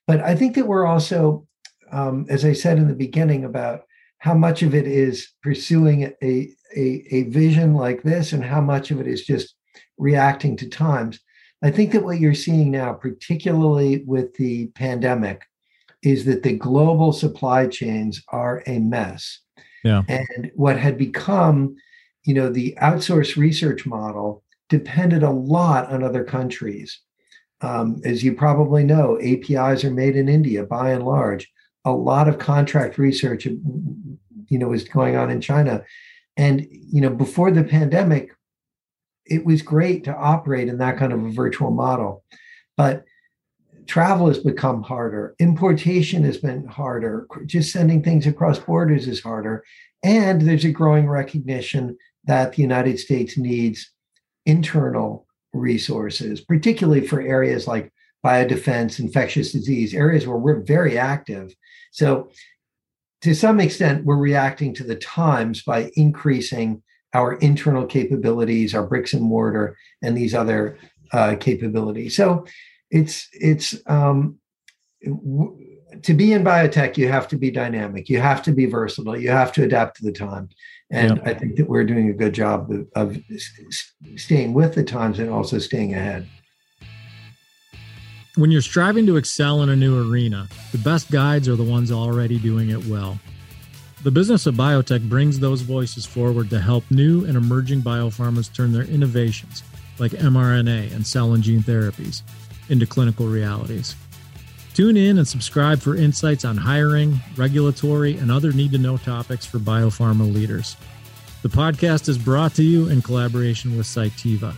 but 0.07 0.19
I 0.21 0.35
think 0.35 0.55
that 0.55 0.67
we're 0.67 0.87
also, 0.87 1.47
um, 1.91 2.25
as 2.27 2.43
I 2.43 2.53
said 2.53 2.79
in 2.79 2.87
the 2.87 2.95
beginning, 2.95 3.45
about 3.45 3.83
how 4.17 4.33
much 4.33 4.63
of 4.63 4.73
it 4.73 4.87
is 4.87 5.29
pursuing 5.43 6.11
a, 6.23 6.49
a 6.75 7.05
a 7.11 7.23
vision 7.23 7.75
like 7.75 8.01
this, 8.01 8.33
and 8.33 8.43
how 8.43 8.61
much 8.61 8.89
of 8.89 8.99
it 8.99 9.07
is 9.07 9.23
just 9.25 9.55
reacting 9.99 10.57
to 10.57 10.67
times. 10.69 11.19
I 11.63 11.71
think 11.71 11.93
that 11.93 12.03
what 12.03 12.19
you're 12.19 12.33
seeing 12.33 12.71
now, 12.71 12.91
particularly 12.93 14.03
with 14.05 14.35
the 14.35 14.67
pandemic, 14.67 15.43
is 16.03 16.25
that 16.25 16.43
the 16.43 16.53
global 16.53 17.13
supply 17.13 17.67
chains 17.67 18.21
are 18.27 18.61
a 18.67 18.79
mess. 18.79 19.39
Yeah. 19.83 20.03
And 20.09 20.51
what 20.55 20.77
had 20.77 20.97
become, 20.97 21.75
you 22.25 22.33
know, 22.33 22.49
the 22.49 22.77
outsourced 22.81 23.37
research 23.37 23.85
model 23.85 24.43
depended 24.67 25.23
a 25.23 25.29
lot 25.29 25.89
on 25.89 26.03
other 26.03 26.25
countries. 26.25 26.99
Um, 27.61 28.01
as 28.03 28.23
you 28.23 28.33
probably 28.33 28.83
know, 28.83 29.17
APIs 29.21 29.85
are 29.85 29.91
made 29.91 30.17
in 30.17 30.27
India 30.27 30.65
by 30.65 30.91
and 30.91 31.05
large. 31.05 31.49
A 31.85 31.91
lot 31.91 32.27
of 32.27 32.39
contract 32.39 32.97
research, 32.97 33.45
you 33.45 34.19
know, 34.49 34.67
was 34.67 34.83
going 34.83 35.15
on 35.15 35.29
in 35.29 35.39
China. 35.39 35.83
And, 36.35 36.67
you 36.69 36.99
know, 36.99 37.09
before 37.09 37.51
the 37.51 37.63
pandemic, 37.63 38.31
it 39.25 39.45
was 39.45 39.61
great 39.61 40.03
to 40.05 40.15
operate 40.15 40.67
in 40.67 40.77
that 40.79 40.97
kind 40.97 41.13
of 41.13 41.23
a 41.23 41.31
virtual 41.31 41.71
model. 41.71 42.23
But 42.75 43.03
travel 43.85 44.27
has 44.27 44.39
become 44.39 44.83
harder. 44.83 45.35
Importation 45.39 46.23
has 46.23 46.37
been 46.37 46.65
harder. 46.67 47.27
Just 47.45 47.71
sending 47.71 48.03
things 48.03 48.27
across 48.27 48.59
borders 48.59 49.07
is 49.07 49.21
harder. 49.21 49.63
And 50.03 50.41
there's 50.41 50.65
a 50.65 50.71
growing 50.71 51.07
recognition 51.07 51.97
that 52.25 52.53
the 52.53 52.61
United 52.61 52.99
States 52.99 53.37
needs 53.37 53.91
internal 54.45 55.27
resources, 55.53 56.41
particularly 56.41 57.07
for 57.07 57.21
areas 57.21 57.67
like 57.67 57.91
biodefense, 58.25 58.99
infectious 58.99 59.51
disease, 59.51 59.93
areas 59.93 60.25
where 60.27 60.37
we're 60.37 60.61
very 60.61 60.97
active. 60.97 61.53
So, 61.91 62.29
to 63.21 63.33
some 63.33 63.61
extent, 63.61 64.03
we're 64.03 64.17
reacting 64.17 64.73
to 64.75 64.83
the 64.83 64.97
times 64.97 65.63
by 65.63 65.91
increasing 65.95 66.82
our 67.13 67.33
internal 67.35 67.85
capabilities, 67.85 68.73
our 68.73 68.85
bricks 68.85 69.13
and 69.13 69.23
mortar, 69.23 69.77
and 70.01 70.17
these 70.17 70.33
other 70.33 70.77
uh, 71.11 71.35
capabilities. 71.39 72.15
So 72.15 72.45
it's 72.89 73.27
it's 73.33 73.75
um, 73.87 74.39
to 75.03 76.13
be 76.13 76.33
in 76.33 76.43
biotech, 76.43 76.97
you 76.97 77.07
have 77.07 77.27
to 77.29 77.37
be 77.37 77.51
dynamic. 77.51 78.09
You 78.09 78.19
have 78.19 78.41
to 78.43 78.51
be 78.51 78.65
versatile. 78.65 79.17
You 79.17 79.29
have 79.29 79.51
to 79.53 79.63
adapt 79.63 79.97
to 79.97 80.05
the 80.05 80.11
time. 80.11 80.49
And 80.89 81.21
I 81.25 81.33
think 81.33 81.55
that 81.55 81.67
we're 81.67 81.85
doing 81.85 82.09
a 82.09 82.13
good 82.13 82.33
job 82.33 82.71
of, 82.71 82.87
of 82.95 83.17
staying 84.15 84.53
with 84.53 84.75
the 84.75 84.83
times 84.83 85.19
and 85.19 85.29
also 85.29 85.57
staying 85.57 85.93
ahead. 85.93 86.27
When 88.35 88.51
you're 88.51 88.61
striving 88.61 89.05
to 89.07 89.17
excel 89.17 89.61
in 89.61 89.69
a 89.69 89.75
new 89.75 90.11
arena, 90.11 90.47
the 90.71 90.77
best 90.79 91.11
guides 91.11 91.47
are 91.47 91.55
the 91.55 91.63
ones 91.63 91.91
already 91.91 92.39
doing 92.39 92.69
it 92.69 92.85
well. 92.85 93.19
The 94.03 94.11
business 94.11 94.45
of 94.47 94.55
biotech 94.55 95.07
brings 95.07 95.39
those 95.39 95.61
voices 95.61 96.05
forward 96.05 96.49
to 96.49 96.59
help 96.59 96.83
new 96.91 97.23
and 97.23 97.37
emerging 97.37 97.83
biopharmas 97.83 98.53
turn 98.53 98.73
their 98.73 98.83
innovations, 98.83 99.63
like 99.97 100.11
mRNA 100.11 100.93
and 100.93 101.07
cell 101.07 101.31
and 101.33 101.41
gene 101.41 101.61
therapies, 101.61 102.21
into 102.67 102.85
clinical 102.85 103.27
realities. 103.27 103.95
Tune 104.73 104.97
in 104.97 105.19
and 105.19 105.27
subscribe 105.27 105.79
for 105.79 105.95
insights 105.95 106.43
on 106.43 106.57
hiring, 106.57 107.17
regulatory, 107.37 108.17
and 108.17 108.29
other 108.29 108.51
need 108.51 108.73
to 108.73 108.77
know 108.77 108.97
topics 108.97 109.45
for 109.45 109.59
biopharma 109.59 110.33
leaders. 110.33 110.75
The 111.41 111.49
podcast 111.49 112.09
is 112.09 112.17
brought 112.17 112.55
to 112.55 112.63
you 112.63 112.89
in 112.89 113.01
collaboration 113.01 113.77
with 113.77 113.85
Cytiva. 113.85 114.53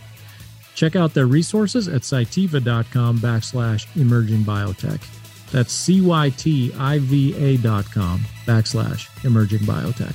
Check 0.74 0.96
out 0.96 1.14
their 1.14 1.26
resources 1.26 1.86
at 1.86 2.02
cytiva.com 2.02 3.18
backslash 3.18 3.86
emerging 3.96 4.40
biotech. 4.40 5.00
That's 5.52 5.72
C-Y-T-I-V-A 5.72 7.56
dot 7.58 7.90
com 7.90 8.20
backslash 8.46 9.24
emerging 9.24 9.60
biotech. 9.60 10.14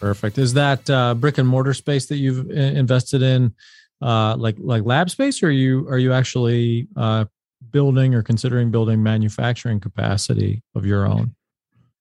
Perfect. 0.00 0.38
Is 0.38 0.52
that 0.54 0.88
uh, 0.90 1.14
brick 1.14 1.38
and 1.38 1.48
mortar 1.48 1.74
space 1.74 2.06
that 2.06 2.16
you've 2.16 2.50
invested 2.50 3.22
in 3.22 3.54
uh, 4.02 4.36
like 4.36 4.56
like 4.58 4.84
lab 4.84 5.10
space, 5.10 5.42
or 5.42 5.46
are 5.46 5.50
you 5.50 5.88
are 5.88 5.98
you 5.98 6.12
actually 6.12 6.86
uh, 6.96 7.24
building 7.70 8.14
or 8.14 8.22
considering 8.22 8.70
building 8.70 9.02
manufacturing 9.02 9.80
capacity 9.80 10.62
of 10.74 10.84
your 10.84 11.06
own? 11.06 11.34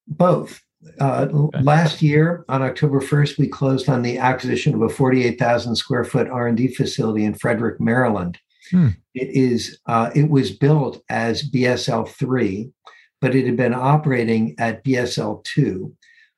Both. 0.08 0.62
Uh, 1.00 1.28
okay. 1.34 1.62
Last 1.62 2.02
year, 2.02 2.46
on 2.48 2.62
October 2.62 3.00
1st, 3.00 3.40
we 3.40 3.48
closed 3.48 3.90
on 3.90 4.04
the 4.04 4.20
acquisition 4.20 4.76
of 4.76 4.84
a 4.84 4.90
48,000 4.90 5.76
square 5.76 6.04
foot 6.04 6.28
R&D 6.28 6.76
facility 6.76 7.26
in 7.26 7.34
Frederick, 7.34 7.80
Maryland. 7.82 8.38
Hmm. 8.72 8.90
It 9.14 9.30
is. 9.30 9.80
Uh, 9.86 10.12
it 10.16 10.30
was 10.30 10.52
built 10.52 11.04
as 11.10 11.50
BSL 11.50 12.10
three, 12.10 12.72
but 13.22 13.36
it 13.36 13.46
had 13.46 13.58
been 13.58 13.74
operating 13.74 14.56
at 14.58 14.84
BSL 14.84 15.44
two 15.44 15.96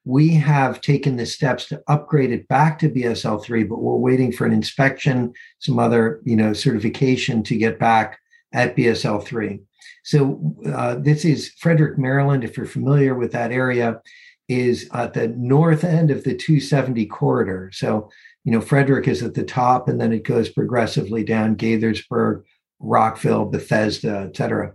we 0.08 0.30
have 0.30 0.80
taken 0.80 1.18
the 1.18 1.26
steps 1.26 1.66
to 1.66 1.84
upgrade 1.90 2.32
it 2.32 2.48
back 2.48 2.80
to 2.80 2.90
BSL3, 2.90 3.68
but 3.68 3.80
we're 3.80 3.98
waiting 3.98 4.32
for 4.32 4.46
an 4.46 4.54
inspection, 4.54 5.34
some 5.60 5.78
other, 5.78 6.22
you 6.24 6.38
know, 6.38 6.54
certification 6.54 7.44
to 7.44 7.58
get 7.58 7.78
back 7.78 8.18
at 8.54 8.74
BSL3. 8.78 9.60
So 10.06 10.56
uh, 10.66 10.96
this 10.96 11.26
is 11.26 11.50
Frederick, 11.60 11.98
Maryland. 11.98 12.46
If 12.46 12.56
you're 12.56 12.66
familiar 12.66 13.16
with 13.16 13.34
that 13.34 13.52
area, 13.52 14.02
is 14.48 14.90
at 14.94 15.13
the 15.13 15.28
north 15.28 15.84
end 15.84 16.10
of 16.10 16.24
the 16.24 16.34
270 16.34 17.06
corridor. 17.08 17.70
So 17.74 18.10
you 18.47 18.53
know, 18.53 18.62
Frederick 18.62 19.10
is 19.10 19.21
at 19.23 19.33
the 19.33 19.43
top, 19.43 19.89
and 19.89 19.99
then 19.99 20.13
it 20.13 20.23
goes 20.23 20.47
progressively 20.47 21.21
down 21.21 21.57
Gaithersburg, 21.57 22.43
Rockville, 22.79 23.43
Bethesda, 23.43 24.29
et 24.29 24.38
cetera. 24.38 24.73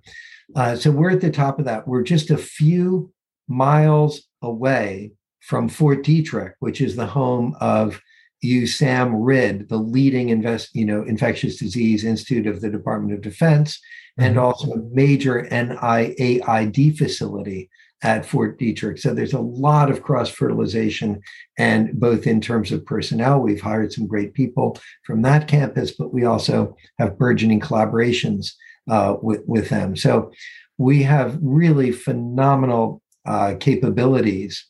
Uh, 0.54 0.76
so 0.76 0.90
we're 0.90 1.12
at 1.12 1.22
the 1.22 1.30
top 1.30 1.58
of 1.58 1.64
that. 1.64 1.88
We're 1.88 2.02
just 2.02 2.30
a 2.30 2.36
few 2.36 3.10
miles 3.48 4.28
away 4.42 5.12
from 5.40 5.70
Fort 5.70 6.04
Detrick, 6.04 6.52
which 6.58 6.82
is 6.82 6.96
the 6.96 7.06
home 7.06 7.56
of 7.62 7.98
USAMRIID, 8.44 9.70
the 9.70 9.78
leading 9.78 10.28
invest, 10.28 10.76
you 10.76 10.84
know, 10.84 11.02
infectious 11.04 11.56
disease 11.56 12.04
institute 12.04 12.46
of 12.46 12.60
the 12.60 12.68
Department 12.68 13.14
of 13.14 13.22
Defense, 13.22 13.78
mm-hmm. 14.20 14.28
and 14.28 14.38
also 14.38 14.70
a 14.70 14.82
major 14.92 15.48
NIAID 15.50 16.98
facility 16.98 17.70
at 18.02 18.26
Fort 18.26 18.58
Detrick. 18.58 18.98
So 18.98 19.14
there's 19.14 19.32
a 19.32 19.40
lot 19.40 19.90
of 19.90 20.02
cross 20.02 20.28
fertilization, 20.28 21.20
and 21.58 21.98
both 21.98 22.26
in 22.26 22.40
terms 22.40 22.72
of 22.72 22.84
personnel, 22.84 23.40
we've 23.40 23.60
hired 23.60 23.92
some 23.92 24.06
great 24.06 24.34
people 24.34 24.78
from 25.04 25.22
that 25.22 25.48
campus, 25.48 25.92
but 25.92 26.12
we 26.12 26.24
also 26.24 26.76
have 26.98 27.18
burgeoning 27.18 27.60
collaborations 27.60 28.52
uh, 28.90 29.16
with 29.22 29.42
with 29.46 29.68
them. 29.68 29.96
So 29.96 30.32
we 30.78 31.02
have 31.04 31.38
really 31.40 31.92
phenomenal 31.92 33.02
uh, 33.24 33.54
capabilities 33.60 34.66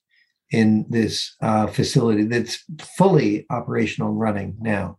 in 0.51 0.85
this 0.90 1.35
uh, 1.40 1.66
facility 1.66 2.25
that's 2.25 2.62
fully 2.81 3.47
operational 3.49 4.11
and 4.11 4.21
running 4.21 4.57
now. 4.61 4.99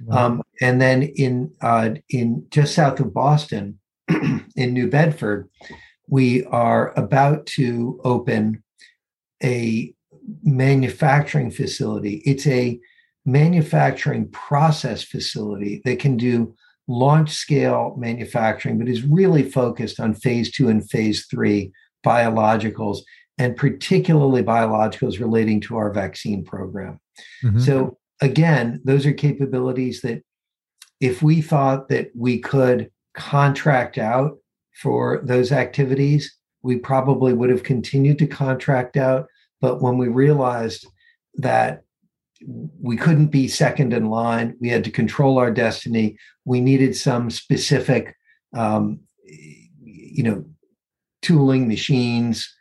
Wow. 0.00 0.26
Um, 0.26 0.42
and 0.60 0.80
then 0.80 1.02
in 1.02 1.52
uh, 1.60 1.90
in 2.08 2.46
just 2.50 2.74
south 2.74 3.00
of 3.00 3.12
Boston, 3.12 3.80
in 4.08 4.72
New 4.72 4.88
Bedford, 4.88 5.50
we 6.08 6.44
are 6.44 6.92
about 6.98 7.46
to 7.46 8.00
open 8.04 8.62
a 9.42 9.94
manufacturing 10.42 11.50
facility. 11.50 12.22
It's 12.24 12.46
a 12.46 12.78
manufacturing 13.26 14.28
process 14.28 15.02
facility 15.02 15.80
that 15.84 15.98
can 15.98 16.16
do 16.16 16.54
launch 16.86 17.30
scale 17.30 17.94
manufacturing, 17.98 18.78
but 18.78 18.88
is 18.88 19.02
really 19.02 19.42
focused 19.42 19.98
on 19.98 20.14
phase 20.14 20.50
two 20.50 20.68
and 20.68 20.88
phase 20.88 21.26
three 21.26 21.72
biologicals 22.04 22.98
and 23.38 23.56
particularly 23.56 24.42
biologicals 24.42 25.18
relating 25.18 25.60
to 25.60 25.76
our 25.76 25.92
vaccine 25.92 26.44
program. 26.44 27.00
Mm-hmm. 27.42 27.60
So, 27.60 27.98
again, 28.20 28.80
those 28.84 29.06
are 29.06 29.12
capabilities 29.12 30.02
that 30.02 30.22
if 31.00 31.22
we 31.22 31.40
thought 31.40 31.88
that 31.88 32.10
we 32.14 32.38
could 32.38 32.90
contract 33.14 33.98
out 33.98 34.38
for 34.74 35.20
those 35.24 35.52
activities, 35.52 36.36
we 36.62 36.76
probably 36.76 37.32
would 37.32 37.50
have 37.50 37.62
continued 37.62 38.18
to 38.18 38.26
contract 38.26 38.96
out. 38.96 39.26
But 39.60 39.80
when 39.80 39.98
we 39.98 40.08
realized 40.08 40.86
that 41.36 41.82
we 42.80 42.96
couldn't 42.96 43.28
be 43.28 43.48
second 43.48 43.92
in 43.92 44.10
line, 44.10 44.56
we 44.60 44.68
had 44.68 44.84
to 44.84 44.90
control 44.90 45.38
our 45.38 45.50
destiny, 45.50 46.18
we 46.44 46.60
needed 46.60 46.96
some 46.96 47.30
specific, 47.30 48.16
um, 48.54 49.00
you 49.80 50.22
know, 50.22 50.44
tooling, 51.22 51.68
machines, 51.68 52.54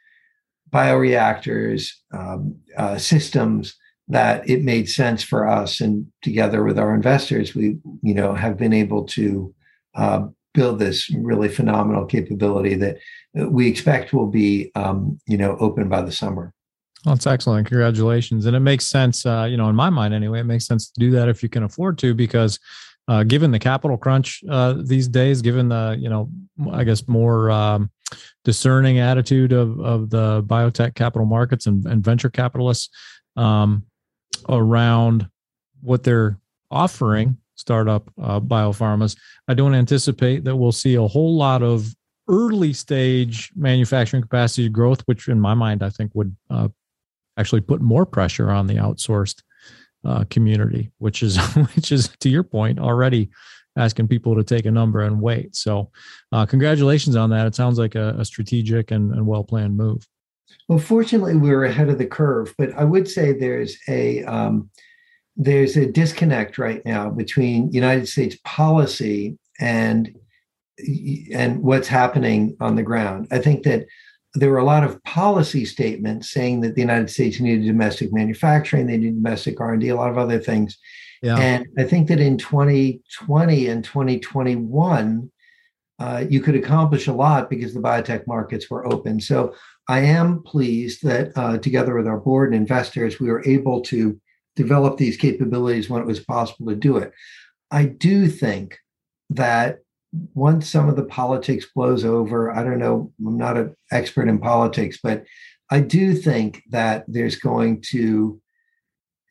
bioreactors, 0.69 1.91
um, 2.13 2.55
uh, 2.77 2.97
systems 2.97 3.75
that 4.07 4.47
it 4.49 4.63
made 4.63 4.89
sense 4.89 5.23
for 5.23 5.47
us. 5.47 5.81
And 5.81 6.07
together 6.21 6.63
with 6.63 6.79
our 6.79 6.93
investors, 6.95 7.53
we, 7.55 7.77
you 8.01 8.13
know, 8.13 8.33
have 8.33 8.57
been 8.57 8.73
able 8.73 9.03
to 9.05 9.53
uh, 9.95 10.27
build 10.53 10.79
this 10.79 11.09
really 11.09 11.49
phenomenal 11.49 12.05
capability 12.05 12.75
that 12.75 12.97
we 13.33 13.67
expect 13.67 14.13
will 14.13 14.27
be, 14.27 14.71
um, 14.75 15.19
you 15.27 15.37
know, 15.37 15.57
open 15.59 15.89
by 15.89 16.01
the 16.01 16.11
summer. 16.11 16.53
Well, 17.05 17.15
that's 17.15 17.27
excellent. 17.27 17.67
Congratulations. 17.67 18.45
And 18.45 18.55
it 18.55 18.61
makes 18.61 18.85
sense, 18.85 19.25
uh, 19.25 19.47
you 19.49 19.57
know, 19.57 19.67
in 19.69 19.75
my 19.75 19.89
mind 19.89 20.13
anyway, 20.13 20.39
it 20.39 20.45
makes 20.45 20.65
sense 20.65 20.89
to 20.89 20.99
do 20.99 21.11
that 21.11 21.27
if 21.27 21.43
you 21.43 21.49
can 21.49 21.63
afford 21.63 21.97
to, 21.99 22.13
because 22.13 22.59
uh, 23.07 23.23
given 23.23 23.51
the 23.51 23.59
capital 23.59 23.97
crunch 23.97 24.41
uh, 24.49 24.75
these 24.81 25.09
days, 25.09 25.41
given 25.41 25.67
the, 25.67 25.97
you 25.99 26.07
know, 26.07 26.29
I 26.71 26.85
guess 26.85 27.07
more 27.07 27.51
um, 27.51 27.91
discerning 28.45 28.99
attitude 28.99 29.51
of, 29.51 29.79
of 29.81 30.09
the 30.09 30.43
biotech 30.43 30.95
capital 30.95 31.25
markets 31.25 31.65
and, 31.65 31.85
and 31.85 32.03
venture 32.03 32.29
capitalists 32.29 32.89
um, 33.35 33.83
around 34.47 35.27
what 35.81 36.03
they're 36.03 36.39
offering 36.71 37.37
startup 37.55 38.11
uh, 38.21 38.39
biopharmas. 38.39 39.17
I 39.47 39.53
don't 39.53 39.75
anticipate 39.75 40.43
that 40.43 40.55
we'll 40.55 40.71
see 40.71 40.95
a 40.95 41.07
whole 41.07 41.35
lot 41.35 41.63
of 41.63 41.93
early 42.27 42.73
stage 42.73 43.51
manufacturing 43.55 44.21
capacity 44.21 44.69
growth, 44.69 45.01
which 45.05 45.27
in 45.27 45.39
my 45.39 45.53
mind 45.53 45.83
I 45.83 45.89
think 45.89 46.11
would 46.13 46.35
uh, 46.49 46.69
actually 47.37 47.61
put 47.61 47.81
more 47.81 48.05
pressure 48.05 48.49
on 48.51 48.67
the 48.67 48.75
outsourced 48.75 49.41
uh, 50.05 50.23
community, 50.29 50.91
which 50.97 51.23
is 51.23 51.37
which 51.75 51.91
is 51.91 52.09
to 52.19 52.29
your 52.29 52.43
point 52.43 52.79
already 52.79 53.29
asking 53.75 54.07
people 54.07 54.35
to 54.35 54.43
take 54.43 54.65
a 54.65 54.71
number 54.71 55.01
and 55.01 55.19
wait. 55.19 55.55
So, 55.55 55.89
uh, 56.31 56.45
congratulations 56.45 57.15
on 57.15 57.31
that. 57.31 57.47
It 57.47 57.55
sounds 57.55 57.79
like 57.79 57.95
a, 57.95 58.15
a 58.19 58.25
strategic 58.25 58.91
and, 58.91 59.11
and 59.13 59.25
well 59.25 59.43
planned 59.43 59.75
move. 59.75 60.07
Well, 60.69 60.79
fortunately, 60.79 61.35
we 61.35 61.49
were 61.49 61.65
ahead 61.65 61.89
of 61.89 61.97
the 61.97 62.05
curve, 62.05 62.53
but 62.57 62.73
I 62.73 62.83
would 62.83 63.09
say 63.09 63.33
there's 63.33 63.77
a 63.87 64.23
um, 64.25 64.69
there's 65.35 65.75
a 65.77 65.91
disconnect 65.91 66.57
right 66.57 66.85
now 66.85 67.09
between 67.09 67.71
United 67.71 68.07
States 68.07 68.37
policy 68.43 69.37
and 69.59 70.15
and 71.33 71.61
what's 71.61 71.87
happening 71.87 72.57
on 72.59 72.75
the 72.75 72.83
ground. 72.83 73.27
I 73.31 73.39
think 73.39 73.63
that 73.63 73.85
there 74.33 74.49
were 74.49 74.57
a 74.57 74.65
lot 74.65 74.83
of 74.83 75.01
policy 75.03 75.65
statements 75.65 76.31
saying 76.31 76.61
that 76.61 76.73
the 76.73 76.81
United 76.81 77.09
States 77.09 77.39
needed 77.39 77.65
domestic 77.65 78.11
manufacturing, 78.11 78.87
they 78.87 78.97
needed 78.97 79.15
domestic 79.15 79.61
R&D, 79.61 79.89
a 79.89 79.95
lot 79.95 80.09
of 80.09 80.17
other 80.17 80.39
things. 80.39 80.77
Yeah. 81.21 81.37
And 81.37 81.67
I 81.77 81.83
think 81.83 82.07
that 82.07 82.19
in 82.19 82.37
2020 82.37 83.67
and 83.67 83.83
2021, 83.83 85.31
uh, 85.99 86.25
you 86.27 86.41
could 86.41 86.55
accomplish 86.55 87.07
a 87.07 87.13
lot 87.13 87.49
because 87.49 87.73
the 87.73 87.79
biotech 87.79 88.25
markets 88.25 88.69
were 88.69 88.85
open. 88.91 89.21
So 89.21 89.53
I 89.87 89.99
am 89.99 90.41
pleased 90.41 91.03
that 91.03 91.31
uh, 91.35 91.59
together 91.59 91.95
with 91.95 92.07
our 92.07 92.19
board 92.19 92.51
and 92.51 92.59
investors, 92.59 93.19
we 93.19 93.29
were 93.29 93.47
able 93.47 93.81
to 93.81 94.19
develop 94.55 94.97
these 94.97 95.17
capabilities 95.17 95.89
when 95.89 96.01
it 96.01 96.07
was 96.07 96.19
possible 96.19 96.67
to 96.67 96.75
do 96.75 96.97
it. 96.97 97.11
I 97.71 97.85
do 97.85 98.27
think 98.27 98.77
that 99.29 99.79
once 100.35 100.69
some 100.69 100.89
of 100.89 100.95
the 100.95 101.05
politics 101.05 101.65
blows 101.73 102.05
over, 102.05 102.51
I 102.51 102.63
don't 102.63 102.79
know, 102.79 103.11
I'm 103.25 103.37
not 103.37 103.57
an 103.57 103.75
expert 103.91 104.27
in 104.27 104.39
politics, 104.39 104.99
but 105.01 105.23
I 105.71 105.79
do 105.79 106.13
think 106.13 106.63
that 106.69 107.05
there's 107.07 107.35
going 107.35 107.81
to 107.89 108.39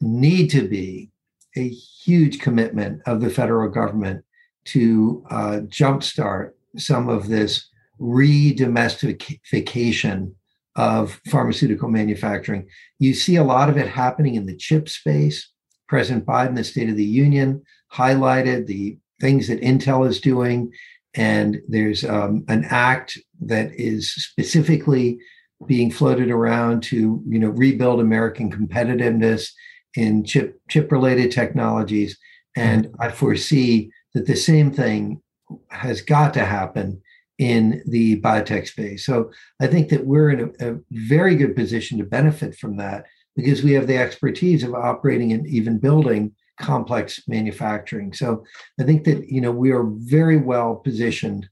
need 0.00 0.50
to 0.50 0.68
be 0.68 1.10
a 1.56 1.68
huge 1.68 2.40
commitment 2.40 3.02
of 3.06 3.20
the 3.20 3.30
federal 3.30 3.70
government 3.70 4.24
to 4.64 5.24
uh, 5.30 5.60
jumpstart 5.66 6.50
some 6.76 7.08
of 7.08 7.28
this 7.28 7.68
re-domestication 7.98 10.34
of 10.76 11.20
pharmaceutical 11.28 11.88
manufacturing. 11.88 12.68
You 12.98 13.14
see 13.14 13.36
a 13.36 13.44
lot 13.44 13.68
of 13.68 13.76
it 13.76 13.88
happening 13.88 14.34
in 14.34 14.46
the 14.46 14.56
chip 14.56 14.88
space. 14.88 15.50
President 15.88 16.24
Biden, 16.24 16.56
the 16.56 16.64
State 16.64 16.88
of 16.88 16.96
the 16.96 17.04
Union, 17.04 17.62
highlighted 17.92 18.66
the 18.66 18.98
things 19.20 19.48
that 19.48 19.60
Intel 19.60 20.08
is 20.08 20.20
doing. 20.20 20.72
And 21.14 21.60
there's 21.68 22.04
um, 22.04 22.44
an 22.48 22.64
act 22.68 23.18
that 23.42 23.70
is 23.74 24.14
specifically 24.14 25.18
being 25.66 25.90
floated 25.90 26.30
around 26.30 26.82
to, 26.84 27.22
you 27.28 27.38
know, 27.38 27.50
rebuild 27.50 28.00
American 28.00 28.50
competitiveness 28.50 29.50
in 29.94 30.24
chip 30.24 30.58
chip 30.68 30.90
related 30.90 31.30
technologies. 31.30 32.18
And 32.56 32.88
I 32.98 33.10
foresee 33.10 33.92
that 34.14 34.26
the 34.26 34.36
same 34.36 34.72
thing 34.72 35.20
has 35.68 36.00
got 36.00 36.34
to 36.34 36.44
happen 36.44 37.02
in 37.42 37.82
the 37.86 38.20
biotech 38.20 38.68
space. 38.68 39.04
So 39.04 39.32
I 39.60 39.66
think 39.66 39.88
that 39.88 40.06
we're 40.06 40.30
in 40.30 40.54
a, 40.60 40.74
a, 40.74 40.78
very 40.92 41.34
good 41.34 41.56
position 41.56 41.98
to 41.98 42.04
benefit 42.04 42.56
from 42.56 42.76
that 42.76 43.06
because 43.34 43.64
we 43.64 43.72
have 43.72 43.88
the 43.88 43.98
expertise 43.98 44.62
of 44.62 44.74
operating 44.74 45.32
and 45.32 45.44
even 45.48 45.80
building 45.80 46.36
complex 46.60 47.20
manufacturing. 47.26 48.12
So 48.12 48.44
I 48.78 48.84
think 48.84 49.02
that 49.04 49.28
you 49.28 49.40
know 49.40 49.50
we 49.50 49.72
are 49.72 49.82
very 49.82 50.36
well 50.36 50.76
positioned 50.76 51.48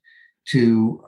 to 0.50 1.04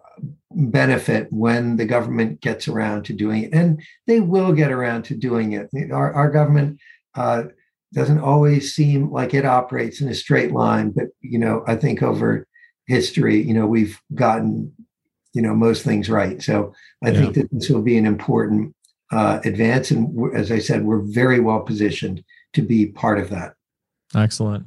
benefit 0.50 1.28
when 1.30 1.76
the 1.76 1.86
government 1.86 2.40
gets 2.40 2.66
around 2.66 3.04
to 3.04 3.12
doing 3.12 3.44
it, 3.44 3.54
and 3.54 3.80
they 4.08 4.18
will 4.18 4.52
get 4.52 4.72
around 4.72 5.04
to 5.04 5.14
doing 5.14 5.52
it. 5.52 5.70
Our, 5.92 6.12
our 6.12 6.28
government 6.28 6.80
uh, 7.14 7.44
doesn't 7.94 8.18
always 8.18 8.74
seem 8.74 9.12
like 9.12 9.32
it 9.32 9.44
operates 9.44 10.00
in 10.00 10.08
a 10.08 10.14
straight 10.14 10.50
line, 10.50 10.90
but 10.90 11.06
you 11.20 11.38
know 11.38 11.62
I 11.68 11.76
think 11.76 12.02
over 12.02 12.48
history, 12.92 13.42
you 13.42 13.54
know 13.54 13.66
we've 13.66 14.00
gotten 14.14 14.72
you 15.32 15.42
know 15.42 15.54
most 15.54 15.82
things 15.82 16.08
right. 16.10 16.42
So 16.42 16.74
I 17.02 17.10
yeah. 17.10 17.20
think 17.20 17.34
that 17.34 17.48
this 17.50 17.68
will 17.70 17.82
be 17.82 17.96
an 17.98 18.06
important 18.06 18.74
uh, 19.10 19.40
advance, 19.44 19.90
and 19.90 20.34
as 20.36 20.52
I 20.52 20.58
said, 20.58 20.84
we're 20.84 21.02
very 21.02 21.40
well 21.40 21.60
positioned 21.60 22.22
to 22.52 22.62
be 22.62 22.86
part 22.86 23.18
of 23.18 23.30
that. 23.30 23.54
Excellent. 24.14 24.66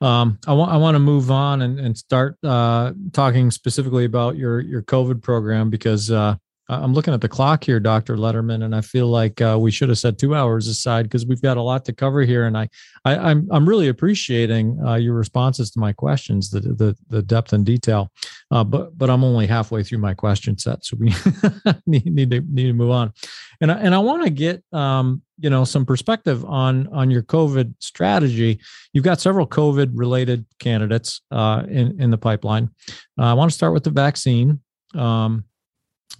Um, 0.00 0.38
I 0.46 0.54
want 0.54 0.72
I 0.72 0.76
want 0.78 0.94
to 0.94 0.98
move 0.98 1.30
on 1.30 1.62
and, 1.62 1.78
and 1.78 1.96
start 1.96 2.36
uh, 2.42 2.92
talking 3.12 3.50
specifically 3.50 4.04
about 4.04 4.36
your 4.36 4.60
your 4.60 4.82
COVID 4.82 5.22
program 5.22 5.68
because 5.68 6.10
uh, 6.10 6.36
I'm 6.68 6.94
looking 6.94 7.14
at 7.14 7.20
the 7.20 7.28
clock 7.28 7.62
here, 7.62 7.78
Dr. 7.78 8.16
Lederman, 8.16 8.64
and 8.64 8.74
I 8.74 8.80
feel 8.80 9.06
like 9.06 9.40
uh, 9.40 9.56
we 9.60 9.70
should 9.70 9.88
have 9.88 9.98
set 9.98 10.18
two 10.18 10.34
hours 10.34 10.66
aside 10.66 11.04
because 11.04 11.24
we've 11.24 11.40
got 11.40 11.56
a 11.56 11.62
lot 11.62 11.84
to 11.84 11.92
cover 11.92 12.22
here. 12.22 12.46
And 12.46 12.58
I, 12.58 12.68
I 13.04 13.14
am 13.14 13.20
I'm, 13.24 13.48
I'm 13.52 13.68
really 13.68 13.88
appreciating 13.88 14.78
uh, 14.84 14.94
your 14.94 15.14
responses 15.14 15.70
to 15.72 15.78
my 15.78 15.92
questions, 15.92 16.50
the 16.50 16.60
the, 16.60 16.96
the 17.08 17.22
depth 17.22 17.52
and 17.52 17.64
detail. 17.64 18.10
Uh, 18.50 18.64
but 18.64 18.98
but 18.98 19.10
I'm 19.10 19.22
only 19.22 19.46
halfway 19.46 19.84
through 19.84 19.98
my 19.98 20.14
question 20.14 20.58
set, 20.58 20.84
so 20.84 20.96
we 20.98 21.14
need, 21.86 22.06
need 22.06 22.30
to 22.30 22.40
need 22.40 22.66
to 22.66 22.72
move 22.72 22.90
on. 22.90 23.12
And 23.60 23.70
I, 23.70 23.74
and 23.76 23.94
I 23.94 23.98
want 23.98 24.24
to 24.24 24.30
get 24.30 24.62
um, 24.72 25.22
you 25.38 25.50
know 25.50 25.64
some 25.64 25.86
perspective 25.86 26.44
on 26.44 26.88
on 26.88 27.12
your 27.12 27.22
COVID 27.22 27.74
strategy. 27.78 28.58
You've 28.92 29.04
got 29.04 29.20
several 29.20 29.46
COVID 29.46 29.92
related 29.94 30.44
candidates 30.58 31.20
uh, 31.30 31.62
in 31.68 32.00
in 32.00 32.10
the 32.10 32.18
pipeline. 32.18 32.70
Uh, 33.18 33.26
I 33.26 33.34
want 33.34 33.52
to 33.52 33.54
start 33.54 33.72
with 33.72 33.84
the 33.84 33.90
vaccine. 33.90 34.60
Um, 34.94 35.44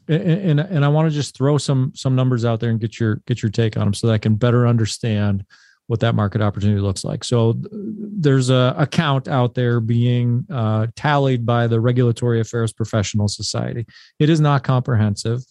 and, 0.09 0.61
and, 0.61 0.85
I 0.85 0.89
want 0.89 1.09
to 1.09 1.15
just 1.15 1.37
throw 1.37 1.59
some 1.59 1.93
some 1.95 2.15
numbers 2.15 2.45
out 2.45 2.61
there 2.61 2.71
and 2.71 2.81
get 2.81 3.01
your 3.01 3.17
get 3.27 3.43
your 3.43 3.51
take 3.51 3.77
on 3.77 3.85
them 3.85 3.95
so 3.95 4.07
that 4.07 4.13
I 4.13 4.19
can 4.19 4.37
better 4.37 4.67
understand 4.67 5.45
what 5.89 6.01
that 6.01 6.15
market 6.15 6.41
opportunity 6.41 6.81
looks 6.81 7.05
like. 7.05 7.23
So 7.23 7.55
there's 7.71 8.51
a 8.51 8.75
account 8.77 9.29
out 9.29 9.55
there 9.55 9.81
being 9.81 10.45
uh, 10.51 10.89
tallied 10.97 11.47
by 11.47 11.67
the 11.67 11.81
Regulatory 11.81 12.41
Affairs 12.41 12.73
Professional 12.73 13.29
Society. 13.29 13.87
It 14.19 14.29
is 14.29 14.41
not 14.41 14.65
comprehensive, 14.65 15.43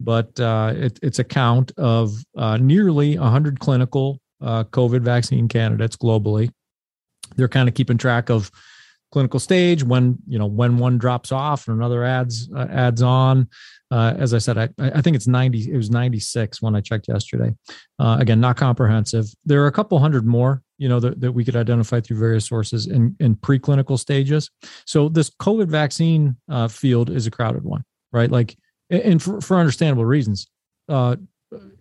but 0.00 0.38
uh, 0.40 0.72
it, 0.76 0.98
it's 1.02 1.20
a 1.20 1.24
count 1.24 1.72
of 1.76 2.12
uh, 2.36 2.56
nearly 2.56 3.16
100 3.18 3.60
clinical 3.60 4.20
uh, 4.40 4.64
COVID 4.64 5.02
vaccine 5.02 5.48
candidates 5.48 5.96
globally. 5.96 6.50
They're 7.36 7.48
kind 7.48 7.68
of 7.68 7.74
keeping 7.74 7.98
track 7.98 8.30
of 8.30 8.50
clinical 9.12 9.38
stage 9.38 9.84
when 9.84 10.18
you 10.26 10.36
know 10.40 10.46
when 10.46 10.76
one 10.76 10.98
drops 10.98 11.30
off 11.30 11.68
and 11.68 11.76
another 11.76 12.02
adds 12.02 12.50
uh, 12.52 12.66
adds 12.68 13.00
on 13.00 13.48
uh, 13.94 14.14
as 14.18 14.34
i 14.34 14.38
said 14.38 14.56
I, 14.58 14.68
I 14.78 15.00
think 15.02 15.16
it's 15.16 15.26
90 15.26 15.72
it 15.72 15.76
was 15.76 15.90
96 15.90 16.60
when 16.62 16.74
i 16.74 16.80
checked 16.80 17.08
yesterday. 17.08 17.54
Uh, 17.98 18.16
again 18.20 18.40
not 18.40 18.56
comprehensive. 18.56 19.26
There 19.44 19.62
are 19.62 19.68
a 19.68 19.72
couple 19.72 19.98
hundred 19.98 20.26
more 20.26 20.62
you 20.78 20.88
know 20.88 21.00
that, 21.00 21.20
that 21.20 21.32
we 21.32 21.44
could 21.44 21.56
identify 21.56 22.00
through 22.00 22.18
various 22.18 22.46
sources 22.46 22.86
in 22.86 23.16
in 23.20 23.36
preclinical 23.36 23.98
stages. 23.98 24.50
So 24.84 25.08
this 25.08 25.30
covid 25.30 25.68
vaccine 25.68 26.36
uh, 26.48 26.68
field 26.68 27.10
is 27.10 27.26
a 27.26 27.30
crowded 27.30 27.64
one 27.64 27.84
right? 28.14 28.30
Like 28.30 28.56
and 28.88 29.22
for, 29.22 29.40
for 29.42 29.58
understandable 29.58 30.06
reasons. 30.06 30.46
Uh, 30.88 31.16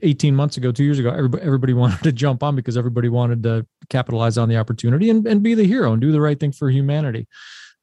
18 0.02 0.36
months 0.36 0.58
ago, 0.58 0.72
two 0.72 0.84
years 0.84 1.00
ago, 1.00 1.10
everybody, 1.10 1.44
everybody 1.44 1.74
wanted 1.82 2.04
to 2.04 2.12
jump 2.12 2.44
on 2.44 2.56
because 2.56 2.76
everybody 2.76 3.08
wanted 3.08 3.44
to 3.44 3.66
capitalize 3.90 4.38
on 4.38 4.50
the 4.50 4.58
opportunity 4.58 5.10
and, 5.10 5.26
and 5.26 5.42
be 5.42 5.54
the 5.54 5.64
hero 5.64 5.94
and 5.94 6.02
do 6.02 6.12
the 6.12 6.22
right 6.22 6.40
thing 6.40 6.52
for 6.52 6.70
humanity. 6.70 7.28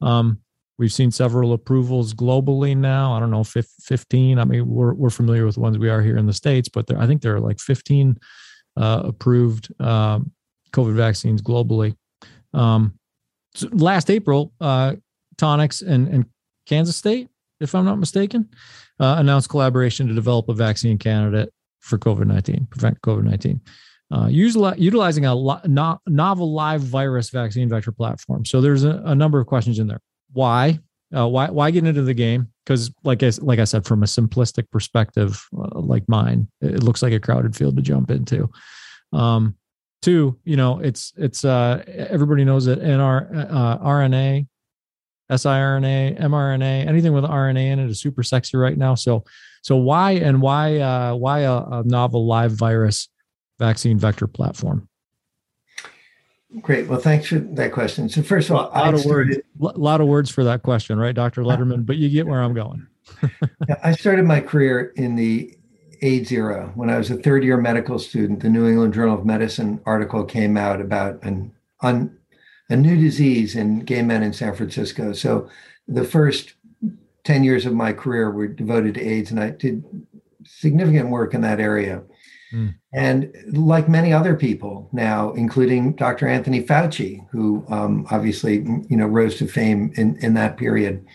Um, 0.02 0.40
we've 0.80 0.92
seen 0.92 1.10
several 1.10 1.52
approvals 1.52 2.14
globally 2.14 2.74
now. 2.74 3.12
I 3.12 3.20
don't 3.20 3.30
know, 3.30 3.44
15. 3.44 4.38
I 4.38 4.44
mean, 4.44 4.66
we're, 4.66 4.94
we're 4.94 5.10
familiar 5.10 5.44
with 5.44 5.56
the 5.56 5.60
ones 5.60 5.76
we 5.76 5.90
are 5.90 6.00
here 6.00 6.16
in 6.16 6.24
the 6.26 6.32
States, 6.32 6.70
but 6.70 6.86
there, 6.86 6.98
I 6.98 7.06
think 7.06 7.20
there 7.20 7.36
are 7.36 7.40
like 7.40 7.60
15 7.60 8.18
uh, 8.78 9.02
approved 9.04 9.68
um, 9.78 10.32
COVID 10.72 10.94
vaccines 10.94 11.42
globally. 11.42 11.94
Um, 12.54 12.98
so 13.54 13.68
last 13.72 14.08
April, 14.10 14.54
uh, 14.58 14.94
Tonix 15.36 15.86
and, 15.86 16.08
and 16.08 16.24
Kansas 16.64 16.96
State, 16.96 17.28
if 17.60 17.74
I'm 17.74 17.84
not 17.84 17.98
mistaken, 17.98 18.48
uh, 18.98 19.16
announced 19.18 19.50
collaboration 19.50 20.08
to 20.08 20.14
develop 20.14 20.48
a 20.48 20.54
vaccine 20.54 20.96
candidate 20.96 21.52
for 21.80 21.98
COVID 21.98 22.26
19, 22.26 22.68
prevent 22.70 22.98
COVID 23.02 23.24
19. 23.24 23.60
Uh, 24.12 24.28
utilizing 24.28 25.26
a 25.26 26.00
novel 26.06 26.52
live 26.52 26.80
virus 26.80 27.28
vaccine 27.28 27.68
vector 27.68 27.92
platform. 27.92 28.46
So 28.46 28.62
there's 28.62 28.82
a, 28.82 29.02
a 29.04 29.14
number 29.14 29.38
of 29.38 29.46
questions 29.46 29.78
in 29.78 29.86
there. 29.86 30.00
Why? 30.32 30.78
Uh, 31.14 31.28
why? 31.28 31.50
Why 31.50 31.70
get 31.70 31.86
into 31.86 32.02
the 32.02 32.14
game? 32.14 32.48
Because, 32.64 32.92
like 33.02 33.22
I 33.22 33.30
like 33.40 33.58
I 33.58 33.64
said, 33.64 33.84
from 33.84 34.02
a 34.02 34.06
simplistic 34.06 34.70
perspective, 34.70 35.44
uh, 35.56 35.80
like 35.80 36.08
mine, 36.08 36.48
it 36.60 36.82
looks 36.82 37.02
like 37.02 37.12
a 37.12 37.20
crowded 37.20 37.56
field 37.56 37.76
to 37.76 37.82
jump 37.82 38.10
into. 38.10 38.48
Um, 39.12 39.56
two, 40.02 40.38
you 40.44 40.56
know, 40.56 40.78
it's 40.78 41.12
it's 41.16 41.44
uh, 41.44 41.82
everybody 41.86 42.44
knows 42.44 42.66
that 42.66 42.80
NR, 42.80 43.50
uh, 43.52 43.78
RNA 43.78 44.46
siRNA, 45.36 46.20
mRNA, 46.20 46.86
anything 46.86 47.12
with 47.12 47.24
RNA 47.24 47.64
in 47.64 47.78
it 47.78 47.90
is 47.90 48.00
super 48.00 48.22
sexy 48.22 48.56
right 48.56 48.76
now. 48.76 48.94
So, 48.94 49.24
so 49.62 49.76
why 49.76 50.12
and 50.12 50.42
why 50.42 50.78
uh, 50.78 51.14
why 51.14 51.40
a, 51.40 51.56
a 51.56 51.82
novel 51.84 52.26
live 52.26 52.52
virus 52.52 53.08
vaccine 53.58 53.98
vector 53.98 54.26
platform? 54.26 54.88
Great. 56.60 56.88
Well, 56.88 56.98
thanks 56.98 57.28
for 57.28 57.38
that 57.38 57.72
question. 57.72 58.08
So, 58.08 58.22
first 58.22 58.50
of 58.50 58.56
all, 58.56 58.70
a 58.74 58.78
lot, 58.78 58.94
of 58.94 59.04
words, 59.04 59.36
a 59.36 59.78
lot 59.78 60.00
of 60.00 60.08
words 60.08 60.30
for 60.30 60.42
that 60.42 60.62
question, 60.62 60.98
right, 60.98 61.14
Dr. 61.14 61.42
Lederman? 61.42 61.86
But 61.86 61.96
you 61.96 62.08
get 62.08 62.26
where 62.26 62.42
I'm 62.42 62.54
going. 62.54 62.86
I 63.84 63.92
started 63.92 64.24
my 64.24 64.40
career 64.40 64.92
in 64.96 65.14
the 65.14 65.56
AIDS 66.02 66.32
era 66.32 66.72
when 66.74 66.90
I 66.90 66.98
was 66.98 67.10
a 67.10 67.16
third 67.16 67.44
year 67.44 67.56
medical 67.56 67.98
student. 67.98 68.40
The 68.40 68.48
New 68.48 68.66
England 68.66 68.94
Journal 68.94 69.18
of 69.18 69.24
Medicine 69.24 69.80
article 69.86 70.24
came 70.24 70.56
out 70.56 70.80
about 70.80 71.22
an 71.22 71.52
un, 71.82 72.16
a 72.68 72.76
new 72.76 72.96
disease 72.96 73.54
in 73.54 73.80
gay 73.80 74.02
men 74.02 74.22
in 74.22 74.32
San 74.32 74.54
Francisco. 74.54 75.12
So 75.12 75.48
the 75.86 76.04
first 76.04 76.54
10 77.24 77.44
years 77.44 77.66
of 77.66 77.74
my 77.74 77.92
career 77.92 78.30
were 78.30 78.48
devoted 78.48 78.94
to 78.94 79.06
AIDS, 79.06 79.30
and 79.30 79.38
I 79.38 79.50
did 79.50 79.84
significant 80.44 81.10
work 81.10 81.34
in 81.34 81.42
that 81.42 81.60
area. 81.60 82.02
Mm. 82.52 82.74
And 82.92 83.32
like 83.52 83.88
many 83.88 84.12
other 84.12 84.34
people 84.34 84.88
now, 84.92 85.32
including 85.32 85.94
Dr. 85.94 86.26
Anthony 86.26 86.62
Fauci, 86.62 87.26
who 87.30 87.64
um, 87.68 88.06
obviously 88.10 88.64
you 88.88 88.96
know 88.96 89.06
rose 89.06 89.36
to 89.36 89.46
fame 89.46 89.92
in 89.96 90.16
in 90.16 90.34
that 90.34 90.56
period, 90.56 91.06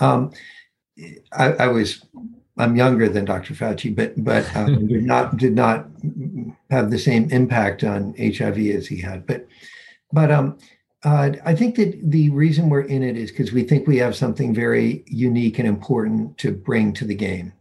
um, 0.00 0.32
I, 1.32 1.52
I, 1.52 1.66
was 1.68 2.04
I'm 2.58 2.76
younger 2.76 3.08
than 3.08 3.24
Dr. 3.24 3.54
Fauci, 3.54 3.94
but 3.94 4.12
but 4.22 4.44
um, 4.56 4.86
did 4.88 5.04
not 5.04 5.36
did 5.36 5.54
not 5.54 5.88
have 6.70 6.90
the 6.90 6.98
same 6.98 7.30
impact 7.30 7.84
on 7.84 8.14
HIV 8.18 8.58
as 8.58 8.86
he 8.86 9.00
had. 9.00 9.26
But 9.26 9.46
but 10.12 10.30
um, 10.30 10.58
uh, 11.04 11.32
I 11.44 11.54
think 11.54 11.76
that 11.76 11.98
the 12.02 12.30
reason 12.30 12.68
we're 12.68 12.82
in 12.82 13.02
it 13.02 13.16
is 13.16 13.30
because 13.30 13.52
we 13.52 13.64
think 13.64 13.86
we 13.86 13.98
have 13.98 14.14
something 14.14 14.54
very 14.54 15.04
unique 15.06 15.58
and 15.58 15.68
important 15.68 16.38
to 16.38 16.52
bring 16.52 16.92
to 16.94 17.04
the 17.04 17.14
game. 17.14 17.52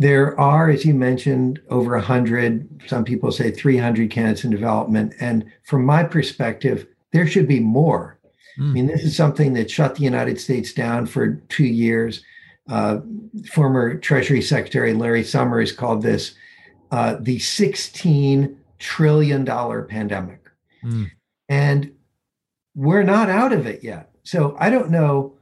There 0.00 0.38
are, 0.40 0.70
as 0.70 0.86
you 0.86 0.94
mentioned, 0.94 1.60
over 1.68 1.92
100, 1.92 2.84
some 2.86 3.04
people 3.04 3.30
say 3.30 3.50
300 3.50 4.10
candidates 4.10 4.44
in 4.44 4.50
development. 4.50 5.12
And 5.20 5.44
from 5.64 5.84
my 5.84 6.04
perspective, 6.04 6.86
there 7.12 7.26
should 7.26 7.46
be 7.46 7.60
more. 7.60 8.18
Mm. 8.58 8.70
I 8.70 8.72
mean, 8.72 8.86
this 8.86 9.04
is 9.04 9.14
something 9.14 9.52
that 9.54 9.70
shut 9.70 9.96
the 9.96 10.02
United 10.02 10.40
States 10.40 10.72
down 10.72 11.04
for 11.04 11.34
two 11.50 11.66
years. 11.66 12.24
Uh, 12.66 13.00
former 13.52 13.98
Treasury 13.98 14.40
Secretary 14.40 14.94
Larry 14.94 15.22
Summers 15.22 15.70
called 15.70 16.00
this 16.00 16.34
uh, 16.90 17.16
the 17.20 17.38
16 17.38 18.58
trillion 18.78 19.44
dollar 19.44 19.82
pandemic. 19.82 20.40
Mm. 20.82 21.10
And 21.50 21.92
we're 22.74 23.02
not 23.02 23.28
out 23.28 23.52
of 23.52 23.66
it 23.66 23.84
yet. 23.84 24.10
So 24.22 24.56
I 24.58 24.70
don't 24.70 24.90
know 24.90 25.34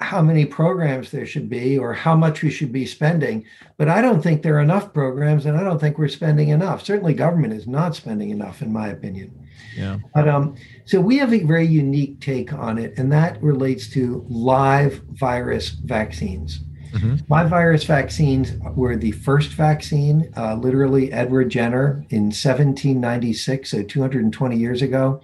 how 0.00 0.22
many 0.22 0.44
programs 0.44 1.10
there 1.10 1.26
should 1.26 1.48
be 1.48 1.76
or 1.76 1.92
how 1.92 2.14
much 2.14 2.42
we 2.42 2.50
should 2.50 2.70
be 2.70 2.86
spending, 2.86 3.44
but 3.76 3.88
I 3.88 4.00
don't 4.00 4.22
think 4.22 4.42
there 4.42 4.56
are 4.56 4.60
enough 4.60 4.92
programs 4.92 5.44
and 5.44 5.56
I 5.56 5.64
don't 5.64 5.80
think 5.80 5.98
we're 5.98 6.08
spending 6.08 6.50
enough. 6.50 6.84
Certainly 6.84 7.14
government 7.14 7.52
is 7.52 7.66
not 7.66 7.96
spending 7.96 8.30
enough 8.30 8.62
in 8.62 8.72
my 8.72 8.88
opinion. 8.88 9.48
Yeah. 9.76 9.98
But 10.14 10.28
um 10.28 10.56
so 10.84 11.00
we 11.00 11.18
have 11.18 11.34
a 11.34 11.42
very 11.42 11.66
unique 11.66 12.20
take 12.20 12.52
on 12.52 12.78
it 12.78 12.94
and 12.96 13.10
that 13.12 13.42
relates 13.42 13.88
to 13.90 14.24
live 14.28 15.02
virus 15.12 15.70
vaccines. 15.70 16.60
Mm-hmm. 16.92 17.16
Live 17.28 17.50
virus 17.50 17.84
vaccines 17.84 18.52
were 18.74 18.96
the 18.96 19.12
first 19.12 19.50
vaccine, 19.50 20.32
uh, 20.36 20.54
literally 20.54 21.12
Edward 21.12 21.50
Jenner 21.50 22.06
in 22.08 22.30
1796, 22.30 23.70
so 23.70 23.82
220 23.82 24.56
years 24.56 24.80
ago, 24.80 25.20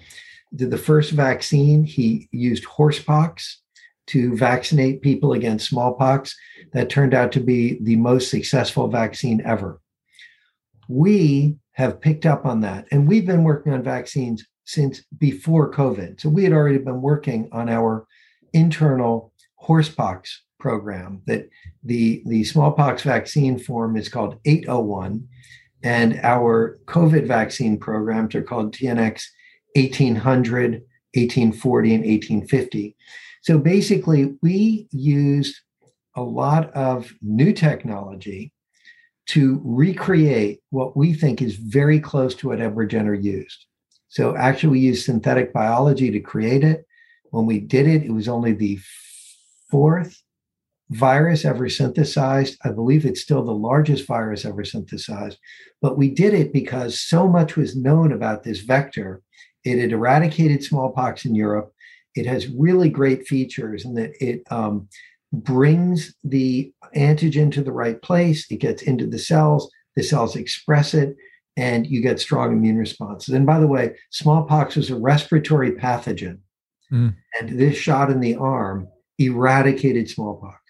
did 0.55 0.71
the 0.71 0.77
first 0.77 1.13
vaccine. 1.13 1.85
He 1.85 2.29
used 2.33 2.65
horsepox 2.65 3.63
to 4.09 4.37
vaccinate 4.37 5.03
people 5.03 5.33
against 5.33 5.69
smallpox. 5.69 6.37
That 6.73 6.91
turned 6.91 7.15
out 7.15 7.33
to 7.33 7.41
be 7.41 7.79
the 7.81 7.97
most 7.97 8.31
successful 8.31 8.89
vaccine 8.89 9.41
ever. 9.45 9.81
We 10.89 11.57
have 11.73 12.01
picked 12.01 12.27
up 12.27 12.45
on 12.45 12.61
that, 12.63 12.87
and 12.91 13.09
we've 13.09 13.27
been 13.27 13.45
working 13.45 13.73
on 13.73 13.83
vaccines 13.83 14.45
since 14.65 15.03
before 15.19 15.71
COVID. 15.73 16.21
So 16.21 16.29
we 16.29 16.45
had 16.45 16.53
already 16.53 16.79
been 16.79 17.01
working 17.01 17.49
on 17.53 17.69
our 17.69 18.07
internal 18.53 19.33
horsepox 19.57 20.43
program 20.59 21.23
that 21.27 21.49
the, 21.83 22.23
the 22.27 22.45
smallpox 22.45 23.03
vaccine 23.03 23.59
form 23.59 23.97
is 23.97 24.09
called 24.09 24.39
801 24.45 25.29
and 25.83 26.19
our 26.23 26.79
covid 26.87 27.27
vaccine 27.27 27.79
programs 27.79 28.35
are 28.35 28.43
called 28.43 28.75
tnx 28.75 29.27
1800 29.77 30.83
1840 31.13 31.95
and 31.95 32.05
1850 32.05 32.97
so 33.45 33.59
basically, 33.59 34.37
we 34.41 34.89
used 34.91 35.55
a 36.17 36.23
lot 36.23 36.73
of 36.73 37.13
new 37.21 37.53
technology 37.53 38.55
to 39.27 39.61
recreate 39.63 40.61
what 40.71 40.97
we 40.97 41.13
think 41.13 41.43
is 41.43 41.57
very 41.57 42.01
close 42.01 42.35
to 42.37 42.49
what 42.49 42.63
Edward 42.63 42.89
Jenner 42.89 43.13
used. 43.13 43.67
So 44.09 44.35
actually, 44.35 44.71
we 44.71 44.81
used 44.81 45.05
synthetic 45.05 45.53
biology 45.53 46.11
to 46.11 46.21
create 46.21 46.65
it. 46.65 46.87
When 47.33 47.45
we 47.45 47.61
did 47.61 47.87
it, 47.87 48.05
it 48.05 48.13
was 48.13 48.29
only 48.29 48.55
the 48.55 48.79
fourth 49.71 50.23
virus 50.89 51.45
ever 51.45 51.69
synthesized. 51.69 52.57
I 52.65 52.71
believe 52.71 53.05
it's 53.05 53.21
still 53.21 53.45
the 53.45 53.53
largest 53.53 54.07
virus 54.07 54.47
ever 54.47 54.65
synthesized. 54.65 55.37
But 55.83 55.99
we 55.99 56.09
did 56.09 56.33
it 56.33 56.51
because 56.51 56.99
so 56.99 57.29
much 57.29 57.57
was 57.57 57.77
known 57.77 58.11
about 58.11 58.43
this 58.43 58.61
vector. 58.61 59.21
It 59.65 59.79
had 59.79 59.93
eradicated 59.93 60.65
smallpox 60.65 61.27
in 61.27 61.35
Europe. 61.35 61.74
It 62.15 62.27
has 62.27 62.49
really 62.49 62.89
great 62.89 63.27
features 63.27 63.85
in 63.85 63.95
that 63.95 64.13
it 64.21 64.43
um, 64.51 64.89
brings 65.33 66.15
the 66.23 66.73
antigen 66.97 67.53
to 67.53 67.63
the 67.63 67.73
right 67.73 68.01
place. 68.01 68.51
It 68.51 68.61
gets 68.61 68.83
into 68.83 69.07
the 69.07 69.19
cells. 69.19 69.71
The 69.97 70.03
cells 70.03 70.37
express 70.37 70.95
it, 70.95 71.17
and 71.57 71.87
you 71.87 72.01
get 72.01 72.21
strong 72.21 72.53
immune 72.53 72.79
responses. 72.79 73.35
And 73.35 73.47
by 73.47 73.61
the 73.61 73.67
way, 73.67 73.97
smallpox 74.11 74.77
was 74.77 74.91
a 74.91 74.97
respiratory 74.97 75.73
pathogen, 75.73 76.39
mm. 76.93 77.15
and 77.39 77.59
this 77.59 77.77
shot 77.77 78.11
in 78.11 78.21
the 78.21 78.37
arm 78.37 78.89
eradicated 79.19 80.11
smallpox. 80.11 80.61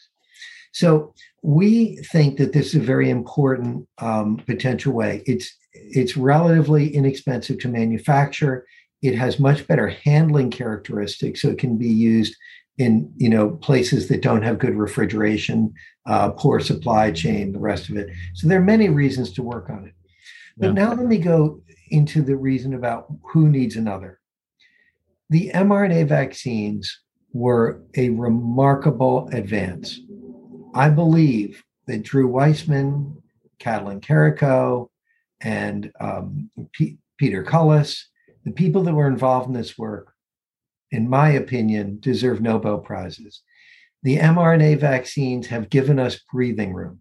So 0.73 1.15
we 1.43 1.97
think 2.11 2.37
that 2.39 2.53
this 2.53 2.69
is 2.69 2.75
a 2.75 2.81
very 2.81 3.09
important 3.09 3.87
um, 3.99 4.39
potential 4.47 4.93
way. 4.93 5.23
It's 5.27 5.55
it's 5.73 6.17
relatively 6.17 6.95
inexpensive 6.95 7.59
to 7.61 7.69
manufacture. 7.69 8.67
It 9.05 9.15
has 9.17 9.39
much 9.39 9.67
better 9.67 9.89
handling 9.89 10.51
characteristics, 10.51 11.43
so 11.43 11.51
it 11.51 11.59
can 11.59 11.77
be 11.77 11.89
used 11.89 12.35
in 12.79 13.13
you 13.17 13.29
know 13.29 13.51
places 13.51 14.09
that 14.09 14.23
don't 14.23 14.43
have 14.43 14.59
good 14.59 14.75
refrigeration, 14.75 15.75
uh, 16.07 16.31
poor 16.31 16.59
supply 16.59 17.11
chain, 17.11 17.53
the 17.53 17.59
rest 17.59 17.91
of 17.91 17.97
it. 17.97 18.09
So 18.35 18.49
there 18.49 18.59
are 18.59 18.65
many 18.65 18.89
reasons 18.89 19.33
to 19.35 19.43
work 19.43 19.69
on 19.69 19.87
it. 19.87 19.95
But 20.57 20.69
yeah. 20.69 20.73
now 20.73 20.95
let 20.95 21.07
me 21.07 21.19
go 21.19 21.61
into 21.91 22.23
the 22.23 22.37
reason 22.37 22.75
about 22.75 23.13
who 23.33 23.49
needs 23.49 23.77
another. 23.77 24.21
The 25.29 25.51
mRNA 25.55 26.09
vaccines 26.09 27.01
were 27.33 27.83
a 27.97 28.09
remarkable 28.09 29.29
advance. 29.33 30.01
I 30.75 30.89
believe 30.89 31.63
that 31.87 32.03
Drew 32.03 32.27
Weissman, 32.27 33.23
Katalin 33.59 34.01
Karikó, 34.01 34.89
and 35.43 35.93
um, 36.01 36.51
P- 36.73 36.99
Peter 37.19 37.45
Cullis 37.45 38.05
the 38.45 38.53
people 38.53 38.83
that 38.85 38.95
were 38.95 39.09
involved 39.09 39.49
in 39.49 39.55
this 39.55 39.79
work, 39.79 40.15
in 40.91 41.09
my 41.09 41.31
opinion, 41.31 41.99
deserve 42.01 42.41
Nobel 42.41 42.79
Prizes. 42.79 43.43
The 44.03 44.19
mRNA 44.19 44.79
vaccines 44.79 45.47
have 45.47 45.71
given 45.71 45.99
us 45.99 46.21
breathing 46.31 46.75
room, 46.75 47.01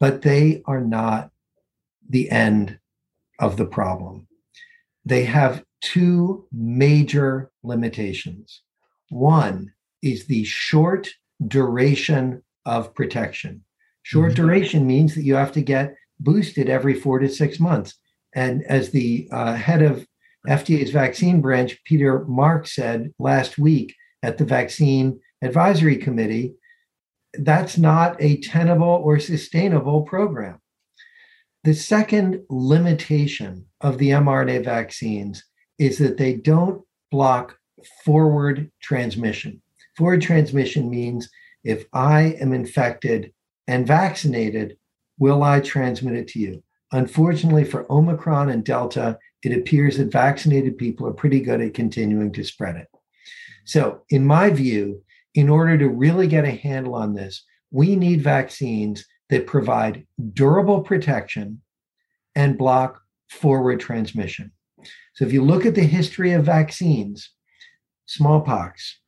but 0.00 0.22
they 0.22 0.62
are 0.66 0.80
not 0.80 1.30
the 2.08 2.30
end 2.30 2.78
of 3.38 3.56
the 3.56 3.66
problem. 3.66 4.26
They 5.04 5.24
have 5.24 5.64
two 5.80 6.46
major 6.52 7.52
limitations. 7.62 8.62
One 9.10 9.72
is 10.02 10.26
the 10.26 10.44
short 10.44 11.08
duration 11.46 12.42
of 12.66 12.94
protection. 12.94 13.64
Short 14.02 14.32
mm-hmm. 14.32 14.42
duration 14.42 14.86
means 14.86 15.14
that 15.14 15.22
you 15.22 15.34
have 15.36 15.52
to 15.52 15.62
get 15.62 15.94
boosted 16.18 16.68
every 16.68 16.94
four 16.94 17.20
to 17.20 17.28
six 17.28 17.60
months. 17.60 17.94
And 18.34 18.64
as 18.64 18.90
the 18.90 19.28
uh, 19.30 19.54
head 19.54 19.82
of 19.82 20.06
FDA's 20.48 20.90
vaccine 20.90 21.40
branch, 21.40 21.78
Peter 21.84 22.24
Mark, 22.24 22.66
said 22.66 23.12
last 23.18 23.58
week 23.58 23.94
at 24.22 24.38
the 24.38 24.44
Vaccine 24.44 25.20
Advisory 25.42 25.96
Committee, 25.96 26.54
that's 27.34 27.76
not 27.76 28.16
a 28.20 28.40
tenable 28.40 29.02
or 29.04 29.18
sustainable 29.18 30.02
program. 30.02 30.58
The 31.64 31.74
second 31.74 32.42
limitation 32.48 33.66
of 33.80 33.98
the 33.98 34.10
mRNA 34.10 34.64
vaccines 34.64 35.44
is 35.78 35.98
that 35.98 36.16
they 36.16 36.34
don't 36.34 36.82
block 37.10 37.58
forward 38.04 38.70
transmission. 38.80 39.60
Forward 39.96 40.22
transmission 40.22 40.88
means 40.88 41.28
if 41.64 41.84
I 41.92 42.36
am 42.40 42.52
infected 42.52 43.32
and 43.66 43.86
vaccinated, 43.86 44.78
will 45.18 45.42
I 45.42 45.60
transmit 45.60 46.14
it 46.14 46.28
to 46.28 46.38
you? 46.38 46.62
Unfortunately, 46.92 47.64
for 47.64 47.90
Omicron 47.92 48.48
and 48.48 48.64
Delta, 48.64 49.18
it 49.42 49.56
appears 49.56 49.96
that 49.96 50.12
vaccinated 50.12 50.78
people 50.78 51.06
are 51.06 51.12
pretty 51.12 51.40
good 51.40 51.60
at 51.60 51.74
continuing 51.74 52.32
to 52.32 52.44
spread 52.44 52.76
it. 52.76 52.88
So, 53.64 54.02
in 54.10 54.26
my 54.26 54.50
view, 54.50 55.02
in 55.34 55.48
order 55.48 55.76
to 55.78 55.88
really 55.88 56.26
get 56.26 56.44
a 56.44 56.50
handle 56.50 56.94
on 56.94 57.14
this, 57.14 57.44
we 57.70 57.96
need 57.96 58.22
vaccines 58.22 59.04
that 59.28 59.46
provide 59.46 60.06
durable 60.32 60.80
protection 60.80 61.60
and 62.34 62.58
block 62.58 63.00
forward 63.30 63.78
transmission. 63.78 64.52
So, 65.14 65.24
if 65.24 65.32
you 65.32 65.44
look 65.44 65.66
at 65.66 65.74
the 65.74 65.82
history 65.82 66.32
of 66.32 66.44
vaccines, 66.44 67.30
smallpox, 68.06 68.98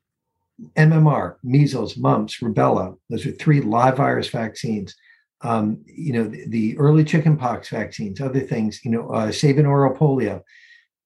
MMR, 0.77 1.37
measles, 1.43 1.97
mumps, 1.97 2.41
rubella, 2.41 2.97
those 3.09 3.27
are 3.27 3.33
three 3.33 3.61
live 3.63 3.97
virus 3.97 4.29
vaccines 4.29 4.95
um, 5.43 5.83
you 5.87 6.13
know, 6.13 6.25
the, 6.25 6.47
the, 6.49 6.79
early 6.79 7.05
chickenpox 7.05 7.69
vaccines, 7.71 8.21
other 8.21 8.41
things, 8.41 8.85
you 8.85 8.91
know, 8.91 9.09
uh, 9.11 9.33
Sabin 9.33 9.67
oral 9.67 9.97
polio, 9.97 10.43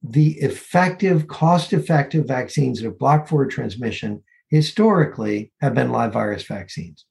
the 0.03 0.33
effective, 0.41 1.29
cost-effective 1.29 2.27
vaccines 2.27 2.81
that 2.81 2.87
have 2.87 2.99
blocked 2.99 3.29
forward 3.29 3.51
transmission 3.51 4.23
historically 4.49 5.53
have 5.61 5.75
been 5.75 5.91
live 5.91 6.13
virus 6.13 6.45
vaccines. 6.45 7.07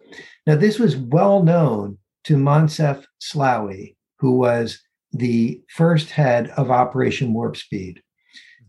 Now, 0.45 0.55
this 0.55 0.79
was 0.79 0.95
well 0.95 1.43
known 1.43 1.97
to 2.25 2.35
Moncef 2.35 3.05
Slaoui, 3.21 3.95
who 4.19 4.37
was 4.37 4.79
the 5.11 5.61
first 5.69 6.11
head 6.11 6.49
of 6.49 6.71
Operation 6.71 7.33
Warp 7.33 7.57
Speed. 7.57 8.01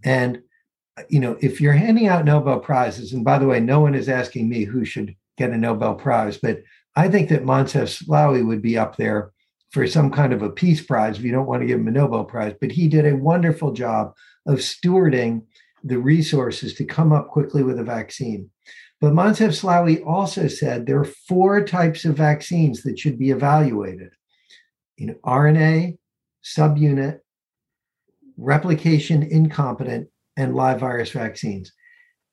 And, 0.04 0.42
you 1.08 1.20
know, 1.20 1.36
if 1.40 1.60
you're 1.60 1.72
handing 1.72 2.08
out 2.08 2.24
Nobel 2.24 2.60
Prizes, 2.60 3.12
and 3.12 3.24
by 3.24 3.38
the 3.38 3.46
way, 3.46 3.60
no 3.60 3.80
one 3.80 3.94
is 3.94 4.08
asking 4.08 4.48
me 4.48 4.64
who 4.64 4.84
should 4.84 5.14
get 5.36 5.50
a 5.50 5.56
Nobel 5.56 5.94
Prize, 5.94 6.38
but 6.38 6.62
I 6.96 7.08
think 7.08 7.28
that 7.28 7.44
Moncef 7.44 8.04
Slaoui 8.04 8.46
would 8.46 8.62
be 8.62 8.78
up 8.78 8.96
there 8.96 9.32
for 9.70 9.86
some 9.86 10.10
kind 10.10 10.32
of 10.32 10.42
a 10.42 10.50
peace 10.50 10.84
prize 10.84 11.18
if 11.18 11.24
you 11.24 11.32
don't 11.32 11.46
want 11.46 11.62
to 11.62 11.66
give 11.66 11.80
him 11.80 11.88
a 11.88 11.90
Nobel 11.90 12.24
Prize. 12.24 12.54
But 12.60 12.72
he 12.72 12.88
did 12.88 13.06
a 13.06 13.16
wonderful 13.16 13.72
job 13.72 14.14
of 14.46 14.58
stewarding 14.58 15.42
the 15.82 15.98
resources 15.98 16.74
to 16.74 16.84
come 16.84 17.12
up 17.12 17.28
quickly 17.28 17.62
with 17.62 17.78
a 17.78 17.84
vaccine. 17.84 18.50
But 19.00 19.12
Moncef 19.12 19.50
Slaoui 19.50 20.06
also 20.06 20.46
said 20.46 20.86
there 20.86 21.00
are 21.00 21.04
four 21.04 21.64
types 21.64 22.04
of 22.04 22.16
vaccines 22.16 22.82
that 22.82 22.98
should 22.98 23.18
be 23.18 23.30
evaluated. 23.30 24.10
Know, 24.98 25.14
RNA, 25.24 25.98
subunit, 26.44 27.18
replication 28.36 29.22
incompetent, 29.24 30.08
and 30.36 30.54
live 30.54 30.80
virus 30.80 31.10
vaccines 31.10 31.72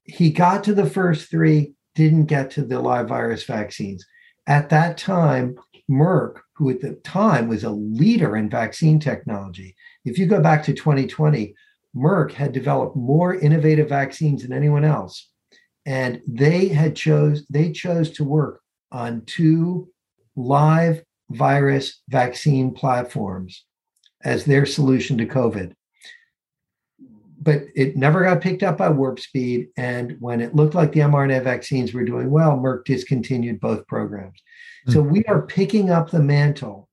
he 0.06 0.32
got 0.32 0.64
to 0.66 0.74
the 0.74 0.90
first 0.90 1.30
three, 1.30 1.74
didn't 1.96 2.26
get 2.26 2.52
to 2.52 2.64
the 2.64 2.80
live 2.80 3.08
virus 3.08 3.44
vaccines. 3.44 4.06
At 4.48 4.70
that 4.70 4.98
time, 4.98 5.56
Merck, 5.90 6.40
who 6.56 6.70
at 6.70 6.82
the 6.82 6.94
time 7.04 7.48
was 7.48 7.64
a 7.64 7.70
leader 7.70 8.38
in 8.38 8.50
vaccine 8.50 9.00
technology, 9.00 9.76
if 10.06 10.18
you 10.18 10.26
go 10.26 10.42
back 10.42 10.64
to 10.64 10.74
2020, 10.74 11.54
Merck 11.96 12.32
had 12.32 12.52
developed 12.52 12.96
more 12.96 13.36
innovative 13.36 13.90
vaccines 13.90 14.44
than 14.44 14.54
anyone 14.54 14.86
else. 14.86 15.30
And 15.86 16.22
they 16.28 16.68
had 16.68 16.96
chose 16.96 17.46
they 17.50 17.72
chose 17.72 18.12
to 18.12 18.24
work 18.24 18.62
on 18.92 19.24
two 19.26 19.90
live 20.36 21.04
virus 21.30 22.02
vaccine 22.10 22.72
platforms 22.72 23.66
as 24.24 24.46
their 24.46 24.66
solution 24.66 25.18
to 25.18 25.26
COVID. 25.26 25.74
But 27.44 27.64
it 27.76 27.98
never 27.98 28.24
got 28.24 28.42
picked 28.42 28.62
up 28.62 28.78
by 28.78 28.90
Warp 28.90 29.20
Speed. 29.20 29.70
And 29.76 30.16
when 30.20 30.42
it 30.42 30.56
looked 30.56 30.76
like 30.76 30.92
the 30.92 31.00
mRNA 31.00 31.44
vaccines 31.44 31.94
were 31.94 32.06
doing 32.06 32.30
well, 32.30 32.58
Merck 32.58 32.86
discontinued 32.86 33.60
both 33.60 33.88
programs. 33.88 34.40
Mm-hmm. 34.88 34.92
So 34.92 35.02
hmm. 35.02 35.12
we 35.12 35.24
are 35.26 35.42
picking 35.42 35.90
up 35.90 36.12
the 36.12 36.22
mantle 36.22 36.88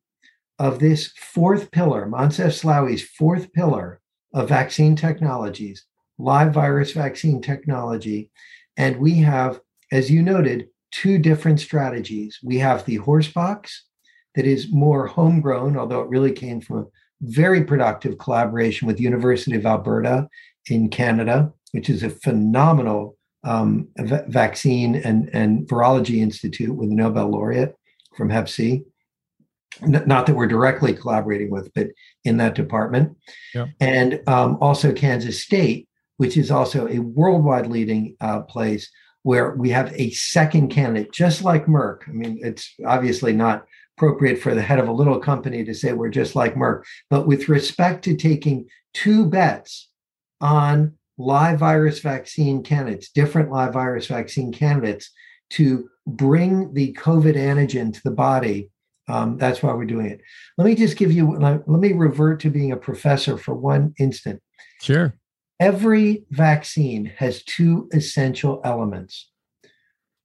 of 0.58 0.78
this 0.78 1.12
fourth 1.16 1.70
pillar, 1.70 2.06
Moncef 2.06 2.60
Slaoui's 2.60 3.02
fourth 3.02 3.52
pillar 3.52 4.00
of 4.34 4.48
vaccine 4.48 4.96
technologies, 4.96 5.84
live 6.18 6.52
virus 6.52 6.92
vaccine 6.92 7.40
technology. 7.40 8.30
And 8.76 8.96
we 8.98 9.14
have, 9.18 9.60
as 9.92 10.10
you 10.10 10.22
noted, 10.22 10.68
two 10.90 11.18
different 11.18 11.60
strategies. 11.60 12.38
We 12.42 12.58
have 12.58 12.84
the 12.84 12.96
horsepox 12.96 13.84
that 14.34 14.46
is 14.46 14.72
more 14.72 15.06
homegrown, 15.06 15.76
although 15.76 16.00
it 16.00 16.08
really 16.08 16.32
came 16.32 16.60
from 16.60 16.78
a 16.78 16.86
very 17.20 17.64
productive 17.64 18.18
collaboration 18.18 18.86
with 18.86 19.00
University 19.00 19.56
of 19.56 19.66
Alberta 19.66 20.28
in 20.68 20.88
Canada, 20.88 21.52
which 21.72 21.90
is 21.90 22.02
a 22.02 22.10
phenomenal 22.10 23.16
um, 23.44 23.88
v- 23.98 24.20
vaccine 24.28 24.96
and, 24.96 25.30
and 25.32 25.66
virology 25.68 26.18
institute 26.18 26.74
with 26.74 26.90
a 26.90 26.94
Nobel 26.94 27.28
laureate 27.28 27.74
from 28.16 28.30
Hep 28.30 28.48
C. 28.48 28.82
N- 29.82 30.04
not 30.06 30.26
that 30.26 30.34
we're 30.34 30.46
directly 30.46 30.92
collaborating 30.92 31.50
with, 31.50 31.72
but 31.74 31.88
in 32.24 32.36
that 32.38 32.54
department. 32.54 33.16
Yeah. 33.54 33.66
And 33.80 34.20
um, 34.26 34.58
also 34.60 34.92
Kansas 34.92 35.42
State, 35.42 35.88
which 36.16 36.36
is 36.36 36.50
also 36.50 36.88
a 36.88 36.98
worldwide 36.98 37.68
leading 37.68 38.16
uh, 38.20 38.40
place 38.42 38.90
where 39.22 39.52
we 39.52 39.70
have 39.70 39.92
a 39.94 40.10
second 40.10 40.68
candidate, 40.68 41.12
just 41.12 41.42
like 41.42 41.66
Merck. 41.66 42.08
I 42.08 42.12
mean, 42.12 42.38
it's 42.42 42.74
obviously 42.86 43.32
not 43.32 43.66
appropriate 43.98 44.40
for 44.40 44.54
the 44.54 44.62
head 44.62 44.78
of 44.78 44.86
a 44.86 44.92
little 44.92 45.18
company 45.18 45.64
to 45.64 45.74
say 45.74 45.92
we're 45.92 46.08
just 46.08 46.36
like 46.36 46.54
Merck, 46.54 46.84
but 47.10 47.26
with 47.26 47.48
respect 47.48 48.04
to 48.04 48.16
taking 48.16 48.68
two 48.94 49.26
bets 49.26 49.88
on 50.40 50.94
live 51.18 51.58
virus 51.58 51.98
vaccine 51.98 52.62
candidates, 52.62 53.10
different 53.10 53.50
live 53.50 53.72
virus 53.72 54.06
vaccine 54.06 54.52
candidates, 54.52 55.10
to 55.50 55.88
bring 56.06 56.72
the 56.74 56.92
COVID 56.92 57.34
antigen 57.34 57.92
to 57.92 58.00
the 58.04 58.12
body. 58.12 58.70
Um, 59.08 59.36
that's 59.36 59.62
why 59.62 59.72
we're 59.72 59.84
doing 59.84 60.06
it. 60.06 60.20
Let 60.58 60.66
me 60.66 60.76
just 60.76 60.96
give 60.96 61.10
you, 61.10 61.36
let 61.36 61.66
me 61.66 61.92
revert 61.92 62.40
to 62.40 62.50
being 62.50 62.70
a 62.70 62.76
professor 62.76 63.36
for 63.36 63.54
one 63.54 63.94
instant. 63.98 64.40
Sure. 64.80 65.14
Every 65.58 66.24
vaccine 66.30 67.06
has 67.16 67.42
two 67.42 67.88
essential 67.92 68.60
elements. 68.64 69.28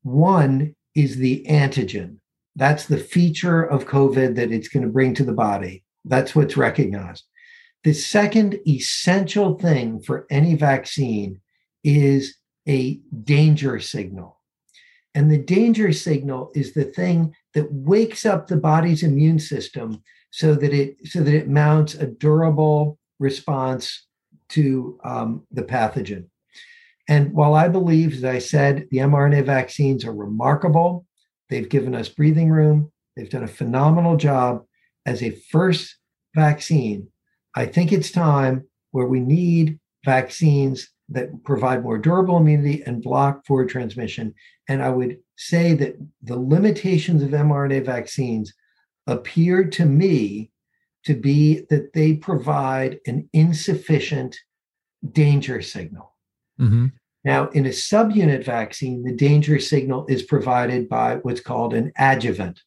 One 0.03 0.75
is 0.93 1.15
the 1.15 1.43
antigen. 1.49 2.17
That's 2.55 2.85
the 2.85 2.97
feature 2.97 3.63
of 3.63 3.87
COVID 3.87 4.35
that 4.35 4.51
it's 4.51 4.67
going 4.67 4.83
to 4.83 4.91
bring 4.91 5.13
to 5.15 5.23
the 5.23 5.33
body. 5.33 5.83
That's 6.05 6.35
what's 6.35 6.57
recognized. 6.57 7.23
The 7.83 7.93
second 7.93 8.59
essential 8.67 9.57
thing 9.57 10.01
for 10.01 10.25
any 10.29 10.55
vaccine 10.55 11.41
is 11.83 12.35
a 12.67 12.99
danger 13.23 13.79
signal. 13.79 14.39
And 15.15 15.29
the 15.29 15.37
danger 15.37 15.91
signal 15.93 16.51
is 16.55 16.73
the 16.73 16.85
thing 16.85 17.35
that 17.53 17.71
wakes 17.71 18.25
up 18.25 18.47
the 18.47 18.57
body's 18.57 19.03
immune 19.03 19.39
system 19.39 20.01
so 20.31 20.55
that 20.55 20.73
it 20.73 20.97
so 21.05 21.21
that 21.21 21.33
it 21.33 21.47
mounts 21.47 21.93
a 21.93 22.07
durable 22.07 22.97
response 23.19 24.07
to 24.49 24.99
um, 25.03 25.45
the 25.51 25.61
pathogen. 25.63 26.25
And 27.07 27.33
while 27.33 27.53
I 27.53 27.67
believe, 27.67 28.13
as 28.13 28.23
I 28.23 28.39
said, 28.39 28.87
the 28.89 28.97
mRNA 28.99 29.45
vaccines 29.45 30.05
are 30.05 30.13
remarkable, 30.13 31.05
they've 31.49 31.69
given 31.69 31.95
us 31.95 32.09
breathing 32.09 32.49
room, 32.49 32.91
they've 33.15 33.29
done 33.29 33.43
a 33.43 33.47
phenomenal 33.47 34.17
job 34.17 34.63
as 35.05 35.21
a 35.21 35.31
first 35.51 35.97
vaccine. 36.35 37.07
I 37.55 37.65
think 37.65 37.91
it's 37.91 38.11
time 38.11 38.67
where 38.91 39.05
we 39.05 39.19
need 39.19 39.79
vaccines 40.05 40.89
that 41.09 41.43
provide 41.43 41.83
more 41.83 41.97
durable 41.97 42.37
immunity 42.37 42.81
and 42.85 43.01
block 43.01 43.45
forward 43.45 43.69
transmission. 43.69 44.33
And 44.67 44.81
I 44.81 44.89
would 44.89 45.17
say 45.37 45.73
that 45.73 45.95
the 46.21 46.39
limitations 46.39 47.21
of 47.21 47.29
mRNA 47.29 47.85
vaccines 47.85 48.53
appear 49.07 49.65
to 49.65 49.85
me 49.85 50.49
to 51.05 51.13
be 51.13 51.65
that 51.69 51.93
they 51.93 52.13
provide 52.13 52.99
an 53.05 53.29
insufficient 53.33 54.37
danger 55.11 55.61
signal. 55.61 56.15
Mm-hmm. 56.59 56.87
Now, 57.23 57.47
in 57.49 57.65
a 57.65 57.69
subunit 57.69 58.43
vaccine, 58.43 59.03
the 59.03 59.13
danger 59.13 59.59
signal 59.59 60.05
is 60.07 60.23
provided 60.23 60.89
by 60.89 61.15
what's 61.17 61.39
called 61.39 61.73
an 61.73 61.91
adjuvant. 61.97 62.61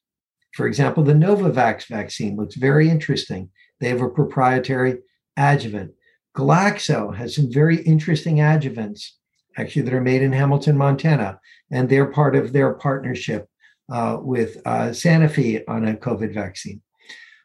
For 0.55 0.67
example, 0.67 1.03
the 1.03 1.13
Novavax 1.13 1.87
vaccine 1.87 2.37
looks 2.37 2.55
very 2.55 2.89
interesting. 2.89 3.51
They 3.81 3.89
have 3.91 4.01
a 4.01 4.09
proprietary 4.09 4.99
adjuvant. 5.37 5.93
Glaxo 6.35 7.15
has 7.15 7.35
some 7.37 7.53
very 7.53 7.83
interesting 7.83 8.37
adjuvants, 8.37 9.11
actually, 9.59 9.83
that 9.83 9.95
are 9.95 10.01
made 10.01 10.23
in 10.23 10.33
Hamilton, 10.33 10.79
Montana, 10.79 11.39
and 11.71 11.89
they're 11.89 12.07
part 12.07 12.35
of 12.35 12.53
their 12.53 12.73
partnership 12.75 13.49
uh, 13.93 14.19
with 14.21 14.57
uh, 14.65 14.89
Sanofi 14.89 15.63
on 15.69 15.87
a 15.87 15.95
COVID 15.95 16.33
vaccine. 16.33 16.81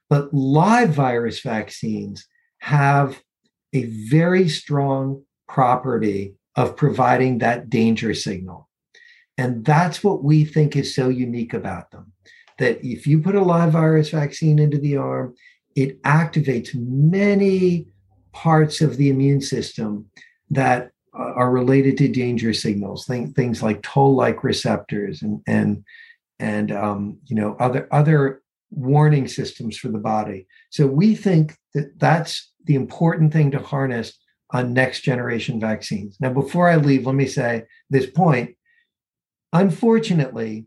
But 0.09 0.33
live 0.33 0.89
virus 0.89 1.41
vaccines 1.41 2.25
have 2.59 3.21
a 3.73 3.83
very 3.85 4.47
strong 4.47 5.23
property 5.47 6.35
of 6.55 6.75
providing 6.75 7.37
that 7.37 7.69
danger 7.69 8.13
signal. 8.13 8.69
And 9.37 9.65
that's 9.65 10.03
what 10.03 10.23
we 10.23 10.45
think 10.45 10.75
is 10.75 10.93
so 10.93 11.09
unique 11.09 11.53
about 11.53 11.91
them. 11.91 12.11
That 12.59 12.83
if 12.85 13.07
you 13.07 13.19
put 13.21 13.35
a 13.35 13.41
live 13.41 13.71
virus 13.71 14.09
vaccine 14.09 14.59
into 14.59 14.77
the 14.77 14.97
arm, 14.97 15.35
it 15.75 16.01
activates 16.03 16.75
many 16.75 17.87
parts 18.33 18.81
of 18.81 18.97
the 18.97 19.09
immune 19.09 19.41
system 19.41 20.09
that 20.49 20.91
are 21.13 21.51
related 21.51 21.97
to 21.97 22.07
danger 22.07 22.53
signals, 22.53 23.05
things 23.05 23.61
like 23.61 23.81
toll-like 23.81 24.43
receptors 24.43 25.21
and 25.21 25.41
and 25.47 25.83
and 26.39 26.71
um, 26.71 27.17
you 27.25 27.35
know 27.35 27.55
other 27.59 27.87
other 27.91 28.41
warning 28.71 29.27
systems 29.27 29.77
for 29.77 29.89
the 29.89 29.97
body. 29.97 30.47
So 30.69 30.87
we 30.87 31.15
think 31.15 31.57
that 31.73 31.99
that's 31.99 32.51
the 32.65 32.75
important 32.75 33.33
thing 33.33 33.51
to 33.51 33.59
harness 33.59 34.17
on 34.53 34.73
next 34.73 35.01
generation 35.01 35.59
vaccines. 35.59 36.17
Now, 36.19 36.31
before 36.33 36.69
I 36.69 36.75
leave, 36.75 37.05
let 37.05 37.15
me 37.15 37.27
say 37.27 37.63
this 37.89 38.09
point. 38.09 38.55
Unfortunately, 39.53 40.65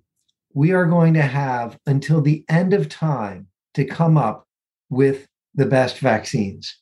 we 0.54 0.72
are 0.72 0.86
going 0.86 1.14
to 1.14 1.22
have 1.22 1.78
until 1.86 2.20
the 2.20 2.44
end 2.48 2.72
of 2.72 2.88
time 2.88 3.48
to 3.74 3.84
come 3.84 4.16
up 4.16 4.46
with 4.88 5.26
the 5.54 5.66
best 5.66 5.98
vaccines. 5.98 6.76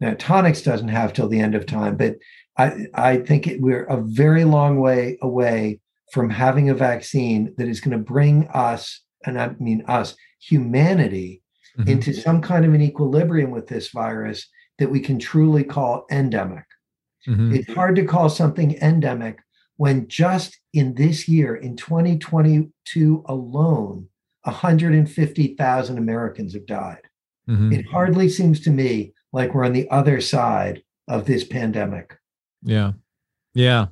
Now, 0.00 0.14
Tonix 0.14 0.64
doesn't 0.64 0.88
have 0.88 1.12
till 1.12 1.28
the 1.28 1.40
end 1.40 1.54
of 1.54 1.66
time, 1.66 1.96
but 1.96 2.16
I, 2.56 2.86
I 2.94 3.16
think 3.18 3.46
it, 3.46 3.60
we're 3.60 3.84
a 3.84 4.02
very 4.02 4.44
long 4.44 4.80
way 4.80 5.18
away 5.22 5.80
from 6.12 6.30
having 6.30 6.68
a 6.68 6.74
vaccine 6.74 7.54
that 7.56 7.68
is 7.68 7.80
going 7.80 7.96
to 7.96 8.02
bring 8.02 8.48
us, 8.48 9.00
and 9.24 9.40
I 9.40 9.54
mean 9.60 9.84
us, 9.86 10.16
humanity 10.40 11.42
mm-hmm. 11.78 11.88
into 11.88 12.12
some 12.12 12.40
kind 12.40 12.64
of 12.64 12.74
an 12.74 12.82
equilibrium 12.82 13.50
with 13.50 13.68
this 13.68 13.88
virus 13.88 14.48
that 14.80 14.90
we 14.90 14.98
can 14.98 15.18
truly 15.18 15.62
call 15.62 16.06
endemic. 16.10 16.64
Mm-hmm. 17.28 17.54
It's 17.54 17.72
hard 17.72 17.94
to 17.96 18.04
call 18.04 18.28
something 18.28 18.76
endemic 18.82 19.38
when 19.76 20.08
just 20.08 20.58
in 20.72 20.94
this 20.94 21.28
year, 21.28 21.54
in 21.54 21.76
2022 21.76 23.24
alone, 23.26 24.08
150,000 24.42 25.98
Americans 25.98 26.54
have 26.54 26.66
died. 26.66 27.02
Mm-hmm. 27.48 27.72
It 27.72 27.86
hardly 27.88 28.28
seems 28.28 28.60
to 28.60 28.70
me 28.70 29.12
like 29.32 29.54
we're 29.54 29.64
on 29.64 29.72
the 29.72 29.88
other 29.90 30.20
side 30.20 30.82
of 31.08 31.26
this 31.26 31.44
pandemic. 31.44 32.16
Yeah. 32.62 32.92
Yeah. 33.54 33.86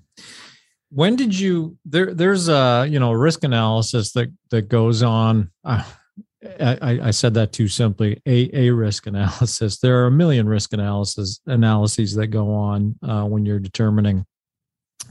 When 0.91 1.17
did 1.17 1.39
you 1.39 1.77
there 1.85 2.15
there's 2.15 2.49
a, 2.49 2.87
you 2.89 2.99
know, 2.99 3.13
risk 3.13 3.45
analysis 3.45 4.13
that 4.13 4.33
that 4.51 4.69
goes 4.69 5.03
on 5.03 5.51
uh, 5.65 5.85
I, 6.45 7.01
I, 7.03 7.11
said 7.11 7.35
that 7.35 7.53
too 7.53 7.67
simply. 7.67 8.23
A, 8.25 8.67
a 8.69 8.71
risk 8.71 9.07
analysis. 9.07 9.79
There 9.79 10.03
are 10.03 10.07
a 10.07 10.11
million 10.11 10.49
risk 10.49 10.73
analysis 10.73 11.41
analyses 11.47 12.15
that 12.15 12.29
go 12.29 12.55
on 12.55 12.97
uh, 13.03 13.25
when 13.25 13.45
you're 13.45 13.59
determining 13.59 14.25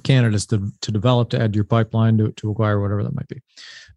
candidates 0.03 0.45
to, 0.47 0.71
to 0.81 0.91
develop 0.91 1.29
to 1.31 1.41
add 1.41 1.55
your 1.55 1.63
pipeline 1.65 2.17
to, 2.17 2.31
to 2.33 2.51
acquire 2.51 2.79
whatever 2.79 3.03
that 3.03 3.15
might 3.15 3.27
be. 3.27 3.41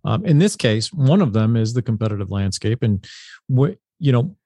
Um, 0.04 0.24
in 0.24 0.38
this 0.38 0.56
case, 0.56 0.92
one 0.92 1.20
of 1.20 1.32
them 1.32 1.56
is 1.56 1.72
the 1.72 1.82
competitive 1.82 2.30
landscape, 2.30 2.82
and 2.82 3.06
what 3.46 3.76
you 3.98 4.12
know. 4.12 4.36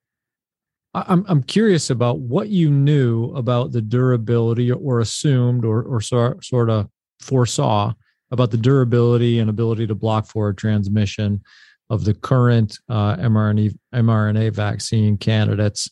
I'm 0.96 1.24
I'm 1.28 1.42
curious 1.42 1.90
about 1.90 2.20
what 2.20 2.50
you 2.50 2.70
knew 2.70 3.34
about 3.34 3.72
the 3.72 3.80
durability 3.80 4.70
or 4.70 5.00
assumed 5.00 5.64
or 5.64 5.82
or 5.82 6.00
sort 6.00 6.70
of 6.70 6.88
foresaw 7.20 7.92
about 8.30 8.52
the 8.52 8.56
durability 8.56 9.40
and 9.40 9.50
ability 9.50 9.88
to 9.88 9.94
block 9.96 10.26
forward 10.26 10.56
transmission 10.56 11.42
of 11.90 12.04
the 12.04 12.14
current 12.14 12.78
uh, 12.88 13.16
mRNA 13.16 13.76
mRNA 13.94 14.52
vaccine 14.52 15.16
candidates. 15.16 15.90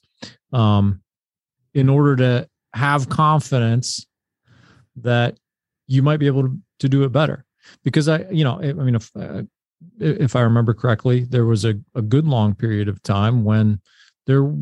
Um, 0.52 1.02
in 1.74 1.88
order 1.88 2.16
to 2.16 2.48
have 2.74 3.08
confidence 3.08 4.06
that 4.96 5.38
you 5.86 6.02
might 6.02 6.18
be 6.18 6.26
able 6.26 6.42
to, 6.42 6.58
to 6.80 6.88
do 6.88 7.04
it 7.04 7.12
better. 7.12 7.44
Because 7.84 8.08
i 8.08 8.24
you 8.30 8.42
know 8.42 8.58
i 8.60 8.72
mean 8.72 8.96
if 8.96 9.10
uh, 9.14 9.42
if 10.00 10.34
i 10.34 10.40
remember 10.40 10.74
correctly 10.74 11.24
there 11.30 11.44
was 11.44 11.64
a, 11.64 11.74
a 11.94 12.02
good 12.02 12.26
long 12.26 12.54
period 12.56 12.88
of 12.88 13.00
time 13.04 13.44
when 13.44 13.80
there 14.26 14.52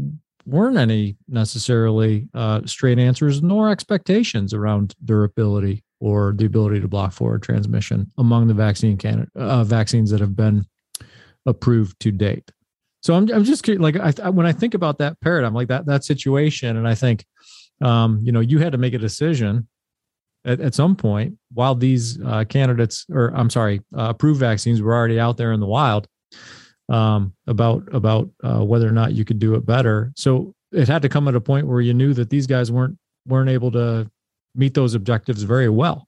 weren't 0.44 0.76
any 0.76 1.16
necessarily 1.26 2.28
uh, 2.34 2.60
straight 2.66 2.98
answers 2.98 3.42
nor 3.42 3.70
expectations 3.70 4.52
around 4.52 4.94
durability 5.04 5.82
or 6.00 6.34
the 6.36 6.44
ability 6.44 6.78
to 6.78 6.88
block 6.88 7.12
forward 7.12 7.42
transmission 7.42 8.06
among 8.18 8.48
the 8.48 8.54
vaccine 8.54 8.98
candidate 8.98 9.30
uh, 9.34 9.64
vaccines 9.64 10.10
that 10.10 10.20
have 10.20 10.36
been 10.36 10.64
approved 11.46 11.98
to 12.00 12.10
date. 12.12 12.50
So 13.02 13.14
I'm 13.14 13.30
I'm 13.32 13.44
just 13.44 13.66
like 13.66 13.96
I, 13.96 14.28
when 14.28 14.46
I 14.46 14.52
think 14.52 14.74
about 14.74 14.98
that 14.98 15.20
paradigm, 15.20 15.54
like 15.54 15.68
that 15.68 15.86
that 15.86 16.04
situation, 16.04 16.76
and 16.76 16.86
I 16.86 16.94
think, 16.94 17.24
um, 17.80 18.20
you 18.22 18.32
know, 18.32 18.40
you 18.40 18.58
had 18.58 18.72
to 18.72 18.78
make 18.78 18.92
a 18.92 18.98
decision 18.98 19.68
at, 20.44 20.60
at 20.60 20.74
some 20.74 20.96
point 20.96 21.38
while 21.52 21.74
these 21.74 22.20
uh, 22.22 22.44
candidates, 22.44 23.06
or 23.10 23.28
I'm 23.34 23.50
sorry, 23.50 23.80
uh, 23.96 24.10
approved 24.10 24.40
vaccines 24.40 24.82
were 24.82 24.94
already 24.94 25.18
out 25.18 25.38
there 25.38 25.52
in 25.52 25.60
the 25.60 25.66
wild, 25.66 26.08
um, 26.90 27.32
about 27.46 27.88
about 27.94 28.28
uh, 28.44 28.62
whether 28.64 28.86
or 28.86 28.92
not 28.92 29.12
you 29.12 29.24
could 29.24 29.38
do 29.38 29.54
it 29.54 29.64
better. 29.64 30.12
So 30.16 30.54
it 30.72 30.86
had 30.86 31.02
to 31.02 31.08
come 31.08 31.26
at 31.26 31.34
a 31.34 31.40
point 31.40 31.66
where 31.66 31.80
you 31.80 31.94
knew 31.94 32.12
that 32.14 32.28
these 32.28 32.46
guys 32.46 32.70
weren't 32.70 32.98
weren't 33.26 33.50
able 33.50 33.70
to 33.72 34.10
meet 34.54 34.74
those 34.74 34.94
objectives 34.94 35.42
very 35.42 35.68
well. 35.68 36.06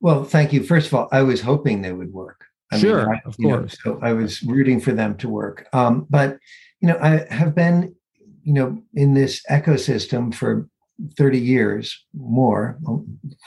Well, 0.00 0.24
thank 0.24 0.52
you. 0.52 0.62
First 0.62 0.88
of 0.88 0.94
all, 0.94 1.08
I 1.12 1.22
was 1.22 1.40
hoping 1.40 1.82
they 1.82 1.92
would 1.92 2.12
work. 2.12 2.46
I 2.72 2.78
sure, 2.78 3.06
mean, 3.06 3.20
I, 3.24 3.28
of 3.28 3.36
course. 3.36 3.76
Know, 3.84 3.94
so 3.94 4.00
I 4.02 4.12
was 4.12 4.42
rooting 4.42 4.80
for 4.80 4.92
them 4.92 5.16
to 5.18 5.28
work. 5.28 5.66
Um, 5.72 6.06
but 6.08 6.38
you 6.80 6.88
know, 6.88 6.98
I 7.00 7.26
have 7.32 7.54
been, 7.54 7.94
you 8.42 8.52
know, 8.52 8.82
in 8.94 9.14
this 9.14 9.42
ecosystem 9.50 10.34
for 10.34 10.68
30 11.16 11.38
years 11.38 12.04
more, 12.14 12.78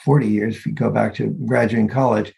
40 0.04 0.28
years 0.28 0.56
if 0.56 0.66
you 0.66 0.74
go 0.74 0.90
back 0.90 1.16
to 1.16 1.28
graduating 1.46 1.90
college. 1.90 2.34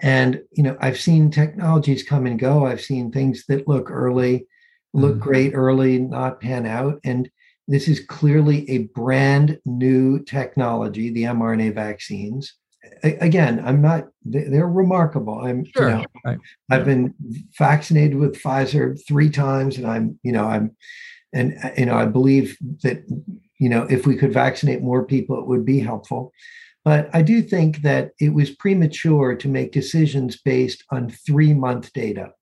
And 0.00 0.42
you 0.52 0.62
know, 0.62 0.76
I've 0.80 1.00
seen 1.00 1.30
technologies 1.30 2.02
come 2.02 2.26
and 2.26 2.38
go. 2.38 2.66
I've 2.66 2.80
seen 2.80 3.10
things 3.10 3.44
that 3.48 3.66
look 3.66 3.90
early, 3.90 4.46
look 4.92 5.16
mm 5.16 5.20
great 5.20 5.54
early, 5.54 5.98
not 5.98 6.40
pan 6.40 6.66
out. 6.66 7.00
And 7.04 7.30
this 7.66 7.88
is 7.88 8.00
clearly 8.00 8.68
a 8.70 8.78
brand 8.94 9.58
new 9.66 10.22
technology, 10.24 11.10
the 11.10 11.24
mRNA 11.24 11.74
vaccines 11.74 12.54
again, 13.02 13.62
I'm 13.64 13.80
not. 13.80 14.08
They're 14.24 14.68
remarkable. 14.68 15.40
I'm. 15.40 15.64
Sure. 15.64 15.88
You 15.90 15.96
know, 15.96 16.04
right. 16.24 16.38
I've 16.70 16.84
been 16.84 17.14
vaccinated 17.58 18.16
with 18.16 18.40
Pfizer 18.40 18.98
three 19.06 19.30
times, 19.30 19.76
and 19.76 19.86
I'm. 19.86 20.18
You 20.22 20.32
know, 20.32 20.46
I'm, 20.46 20.76
and 21.32 21.56
you 21.76 21.86
know, 21.86 21.96
I 21.96 22.06
believe 22.06 22.56
that 22.82 23.04
you 23.58 23.68
know 23.68 23.84
if 23.84 24.06
we 24.06 24.16
could 24.16 24.32
vaccinate 24.32 24.82
more 24.82 25.04
people, 25.04 25.38
it 25.38 25.46
would 25.46 25.64
be 25.64 25.80
helpful. 25.80 26.32
But 26.84 27.10
I 27.12 27.22
do 27.22 27.42
think 27.42 27.82
that 27.82 28.12
it 28.18 28.30
was 28.30 28.50
premature 28.50 29.34
to 29.36 29.48
make 29.48 29.72
decisions 29.72 30.40
based 30.40 30.84
on 30.90 31.10
three 31.10 31.54
month 31.54 31.92
data. 31.92 32.32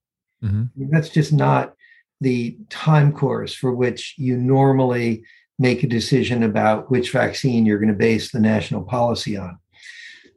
Mm-hmm. 0.45 0.91
that's 0.91 1.09
just 1.09 1.33
not 1.33 1.73
the 2.21 2.59
time 2.69 3.11
course 3.11 3.55
for 3.55 3.75
which 3.75 4.15
you 4.19 4.37
normally 4.37 5.25
make 5.59 5.83
a 5.83 5.89
decision 5.89 6.43
about 6.43 6.91
which 6.91 7.11
vaccine 7.11 7.65
you're 7.65 7.79
going 7.79 7.89
to 7.89 7.95
base 7.95 8.31
the 8.31 8.41
national 8.41 8.83
policy 8.83 9.37
on. 9.37 9.59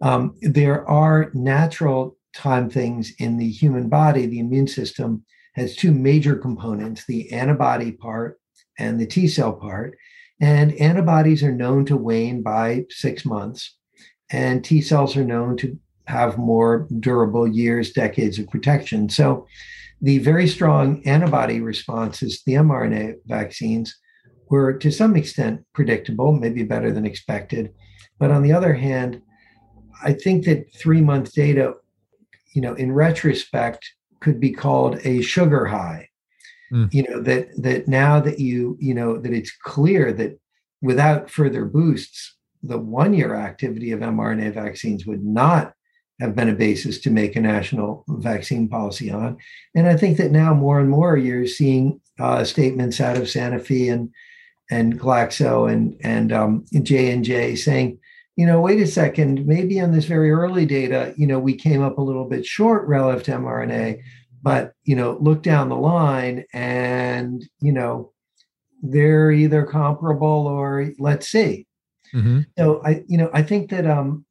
Um, 0.02 0.36
there 0.42 0.88
are 0.90 1.32
natural 1.34 2.18
time 2.34 2.70
things 2.70 3.14
in 3.20 3.38
the 3.38 3.50
human 3.50 3.90
body. 3.90 4.26
The 4.26 4.40
immune 4.40 4.68
system 4.68 5.26
has 5.56 5.76
two 5.76 5.92
major 5.92 6.36
components 6.36 7.06
the 7.06 7.32
antibody 7.32 7.92
part 7.92 8.40
and 8.78 9.00
the 9.00 9.06
T 9.06 9.28
cell 9.28 9.54
part. 9.54 9.98
And 10.42 10.74
antibodies 10.76 11.44
are 11.44 11.52
known 11.52 11.86
to 11.88 11.98
wane 11.98 12.42
by 12.42 12.86
six 12.90 13.26
months, 13.26 13.76
and 14.32 14.64
T 14.64 14.82
cells 14.82 15.18
are 15.18 15.26
known 15.26 15.58
to 15.58 15.78
have 16.08 16.38
more 16.38 16.88
durable 17.00 17.46
years, 17.46 17.92
decades 17.92 18.40
of 18.40 18.48
protection. 18.48 19.10
So, 19.10 19.48
the 20.02 20.20
very 20.20 20.48
strong 20.48 21.06
antibody 21.06 21.60
responses, 21.60 22.38
to 22.38 22.44
the 22.46 22.54
mRNA 22.54 23.16
vaccines, 23.26 23.94
were 24.50 24.74
to 24.78 24.92
some 24.92 25.18
extent 25.18 25.66
predictable, 25.74 26.32
maybe 26.32 26.64
better 26.64 26.90
than 26.90 27.06
expected. 27.06 27.74
But 28.18 28.32
on 28.32 28.42
the 28.42 28.54
other 28.54 28.74
hand, 28.74 29.22
I 30.04 30.14
think 30.14 30.46
that 30.46 30.74
three 30.74 31.02
month 31.02 31.34
data, 31.34 31.76
you 32.54 32.62
know, 32.62 32.74
in 32.74 32.92
retrospect, 32.92 33.92
could 34.20 34.40
be 34.40 34.52
called 34.52 35.00
a 35.04 35.22
sugar 35.22 35.66
high. 35.66 36.10
Mm. 36.72 36.94
You 36.94 37.04
know 37.04 37.22
that 37.22 37.50
that 37.62 37.88
now 37.88 38.20
that 38.20 38.40
you 38.40 38.78
you 38.80 38.94
know 38.94 39.18
that 39.18 39.34
it's 39.34 39.52
clear 39.64 40.14
that 40.14 40.40
without 40.82 41.30
further 41.30 41.66
boosts, 41.66 42.36
the 42.62 42.78
one 42.78 43.14
year 43.14 43.36
activity 43.36 43.92
of 43.92 44.02
mRNA 44.02 44.54
vaccines 44.54 45.06
would 45.06 45.24
not 45.24 45.74
have 46.20 46.36
been 46.36 46.50
a 46.50 46.54
basis 46.54 47.00
to 47.00 47.10
make 47.10 47.36
a 47.36 47.42
national 47.42 48.04
vaccine 48.08 48.68
policy 48.68 49.10
on. 49.10 49.38
And 49.74 49.88
I 49.88 49.96
think 49.96 50.18
that 50.18 50.32
now 50.32 50.54
more 50.54 50.80
and 50.80 50.90
more 50.90 51.16
you're 51.18 51.48
seeing 51.48 52.02
uh, 52.20 52.44
statements 52.44 53.00
out 53.00 53.18
of 53.18 53.24
Sanofi 53.24 53.92
and 53.92 54.12
and 54.70 55.00
Glaxo 55.00 55.72
and 55.72 55.98
and 56.02 56.32
um, 56.32 56.66
J 56.84 57.12
and 57.12 57.24
J 57.24 57.56
saying 57.56 58.00
you 58.40 58.46
know, 58.46 58.62
wait 58.62 58.80
a 58.80 58.88
second, 58.88 59.46
maybe 59.46 59.82
on 59.82 59.92
this 59.92 60.06
very 60.06 60.32
early 60.32 60.66
data, 60.66 61.14
you 61.18 61.28
know, 61.28 61.38
we 61.38 61.54
came 61.54 61.82
up 61.82 61.98
a 61.98 62.02
little 62.02 62.24
bit 62.24 62.46
short 62.46 62.88
relative 62.88 63.22
to 63.22 63.32
mRNA, 63.32 64.02
but, 64.42 64.72
you 64.86 64.96
know, 64.96 65.18
look 65.20 65.44
down 65.44 65.68
the 65.68 65.76
line 65.76 66.46
and, 66.54 67.46
you 67.60 67.74
know, 67.74 68.14
they're 68.82 69.30
either 69.30 69.66
comparable 69.66 70.48
or 70.48 70.90
let's 71.00 71.28
see. 71.28 71.68
Mm-hmm. 72.14 72.44
So 72.58 72.82
I, 72.86 73.04
you 73.08 73.18
know, 73.18 73.30
I 73.34 73.44
think 73.44 73.72
that, 73.72 73.86
um, 73.86 74.24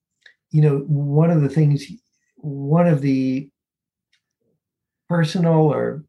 you 0.52 0.62
know, 0.62 0.78
one 0.86 1.30
of 1.30 1.42
the 1.42 1.50
things, 1.50 1.84
one 2.36 2.86
of 2.86 3.02
the 3.02 3.50
personal 5.10 5.70
or 5.70 6.02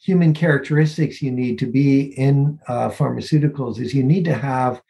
human 0.00 0.34
characteristics 0.34 1.20
you 1.20 1.32
need 1.32 1.58
to 1.58 1.66
be 1.66 2.16
in 2.16 2.60
uh, 2.68 2.90
pharmaceuticals 2.90 3.80
is 3.80 3.92
you 3.92 4.04
need 4.04 4.24
to 4.26 4.34
have 4.34 4.80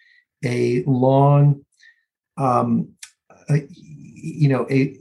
a 0.44 0.84
long 0.84 1.64
um, 2.38 2.88
a, 3.50 3.66
you 3.70 4.48
know 4.48 4.66
a, 4.70 4.96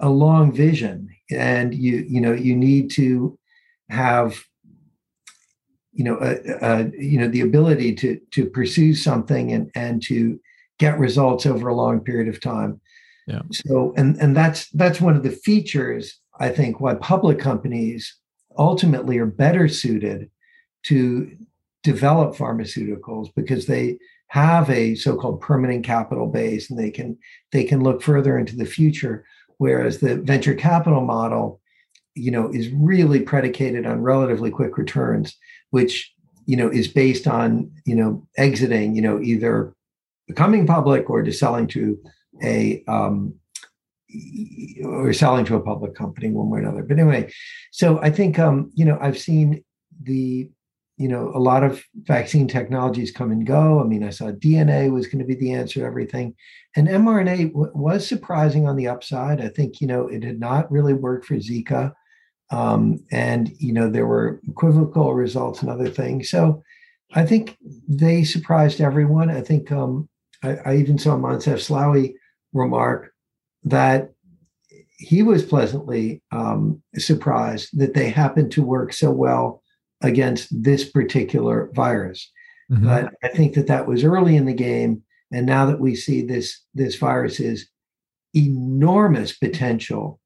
a 0.00 0.08
long 0.08 0.52
vision. 0.52 1.08
And 1.30 1.74
you 1.74 2.06
you 2.08 2.20
know 2.20 2.32
you 2.32 2.54
need 2.54 2.90
to 2.92 3.38
have 3.90 4.44
you 5.92 6.04
know 6.04 6.18
a, 6.20 6.36
a, 6.62 6.90
you 6.96 7.18
know 7.18 7.28
the 7.28 7.40
ability 7.40 7.94
to 7.96 8.20
to 8.32 8.46
pursue 8.46 8.94
something 8.94 9.52
and 9.52 9.70
and 9.74 10.02
to 10.04 10.40
get 10.78 10.98
results 10.98 11.46
over 11.46 11.68
a 11.68 11.74
long 11.74 12.00
period 12.00 12.28
of 12.28 12.40
time. 12.40 12.80
Yeah. 13.26 13.42
So 13.52 13.92
and 13.96 14.16
and 14.20 14.36
that's 14.36 14.68
that's 14.70 15.00
one 15.00 15.16
of 15.16 15.24
the 15.24 15.30
features 15.30 16.20
i 16.38 16.48
think 16.48 16.80
why 16.80 16.94
public 16.94 17.38
companies 17.38 18.16
ultimately 18.58 19.18
are 19.18 19.26
better 19.26 19.68
suited 19.68 20.30
to 20.84 21.36
develop 21.82 22.34
pharmaceuticals 22.36 23.28
because 23.34 23.66
they 23.66 23.98
have 24.28 24.68
a 24.70 24.94
so-called 24.94 25.40
permanent 25.40 25.84
capital 25.84 26.26
base 26.26 26.70
and 26.70 26.78
they 26.78 26.90
can 26.90 27.16
they 27.52 27.64
can 27.64 27.82
look 27.82 28.02
further 28.02 28.38
into 28.38 28.56
the 28.56 28.64
future 28.64 29.24
whereas 29.58 29.98
the 29.98 30.16
venture 30.16 30.54
capital 30.54 31.00
model 31.00 31.60
you 32.14 32.30
know 32.30 32.50
is 32.52 32.68
really 32.70 33.20
predicated 33.20 33.86
on 33.86 34.02
relatively 34.02 34.50
quick 34.50 34.76
returns 34.76 35.36
which 35.70 36.12
you 36.46 36.56
know 36.56 36.68
is 36.68 36.88
based 36.88 37.26
on 37.26 37.70
you 37.84 37.94
know 37.94 38.26
exiting 38.36 38.96
you 38.96 39.02
know 39.02 39.20
either 39.20 39.74
becoming 40.26 40.66
public 40.66 41.08
or 41.08 41.22
just 41.22 41.38
selling 41.38 41.66
to 41.66 41.98
a 42.42 42.82
um, 42.88 43.34
or 44.84 45.12
selling 45.12 45.44
to 45.44 45.56
a 45.56 45.60
public 45.60 45.94
company 45.94 46.30
one 46.30 46.50
way 46.50 46.58
or 46.58 46.62
another. 46.62 46.82
But 46.82 46.98
anyway 46.98 47.30
so 47.70 48.00
i 48.00 48.10
think 48.10 48.38
um 48.38 48.70
you 48.74 48.84
know 48.84 48.98
i've 49.00 49.18
seen 49.18 49.64
the 50.02 50.50
you 50.96 51.08
know, 51.08 51.30
a 51.34 51.38
lot 51.38 51.62
of 51.62 51.84
vaccine 52.04 52.48
technologies 52.48 53.10
come 53.10 53.30
and 53.30 53.46
go. 53.46 53.80
I 53.80 53.84
mean, 53.84 54.02
I 54.02 54.10
saw 54.10 54.30
DNA 54.32 54.90
was 54.90 55.06
going 55.06 55.18
to 55.18 55.26
be 55.26 55.34
the 55.34 55.52
answer 55.52 55.80
to 55.80 55.86
everything. 55.86 56.34
And 56.74 56.88
mRNA 56.88 57.52
w- 57.52 57.72
was 57.74 58.06
surprising 58.06 58.66
on 58.66 58.76
the 58.76 58.88
upside. 58.88 59.40
I 59.40 59.48
think, 59.48 59.80
you 59.80 59.86
know, 59.86 60.08
it 60.08 60.24
had 60.24 60.40
not 60.40 60.70
really 60.70 60.94
worked 60.94 61.26
for 61.26 61.34
Zika. 61.34 61.92
Um, 62.50 63.04
and, 63.12 63.50
you 63.58 63.72
know, 63.72 63.90
there 63.90 64.06
were 64.06 64.40
equivocal 64.48 65.12
results 65.14 65.60
and 65.60 65.70
other 65.70 65.90
things. 65.90 66.30
So 66.30 66.62
I 67.14 67.26
think 67.26 67.58
they 67.86 68.24
surprised 68.24 68.80
everyone. 68.80 69.30
I 69.30 69.42
think 69.42 69.70
um, 69.70 70.08
I, 70.42 70.56
I 70.64 70.76
even 70.76 70.98
saw 70.98 71.16
Moncef 71.16 71.58
Slaoui 71.58 72.14
remark 72.54 73.12
that 73.64 74.12
he 74.98 75.22
was 75.22 75.44
pleasantly 75.44 76.22
um, 76.32 76.82
surprised 76.96 77.78
that 77.78 77.92
they 77.92 78.08
happened 78.08 78.50
to 78.52 78.62
work 78.62 78.94
so 78.94 79.10
well 79.10 79.62
against 80.02 80.48
this 80.50 80.88
particular 80.90 81.70
virus. 81.74 82.30
Mm-hmm. 82.70 82.84
But 82.84 83.14
I 83.22 83.28
think 83.28 83.54
that 83.54 83.68
that 83.68 83.86
was 83.86 84.04
early 84.04 84.36
in 84.36 84.46
the 84.46 84.54
game. 84.54 85.02
And 85.32 85.46
now 85.46 85.66
that 85.66 85.80
we 85.80 85.94
see 85.96 86.22
this 86.22 86.62
this 86.74 86.96
virus's 86.96 87.68
enormous 88.34 89.36
potential 89.36 90.20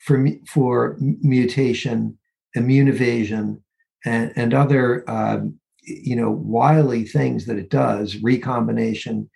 for 0.00 0.26
for 0.46 0.96
mutation, 1.00 2.18
immune 2.54 2.88
evasion, 2.88 3.62
and 4.04 4.32
and 4.36 4.52
other 4.52 5.08
um, 5.08 5.58
you 5.82 6.16
know 6.16 6.30
wily 6.30 7.04
things 7.04 7.46
that 7.46 7.58
it 7.58 7.70
does, 7.70 8.16
recombination. 8.16 9.30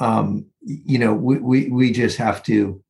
Um, 0.00 0.46
you 0.62 0.98
know, 0.98 1.14
we, 1.14 1.38
we 1.38 1.68
we 1.68 1.92
just 1.92 2.18
have 2.18 2.42
to 2.44 2.82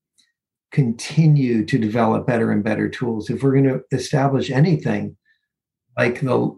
continue 0.72 1.64
to 1.64 1.78
develop 1.78 2.26
better 2.26 2.50
and 2.50 2.64
better 2.64 2.88
tools 2.88 3.30
if 3.30 3.42
we're 3.42 3.52
going 3.52 3.64
to 3.64 3.82
establish 3.92 4.50
anything 4.50 5.16
like 5.96 6.20
the 6.20 6.56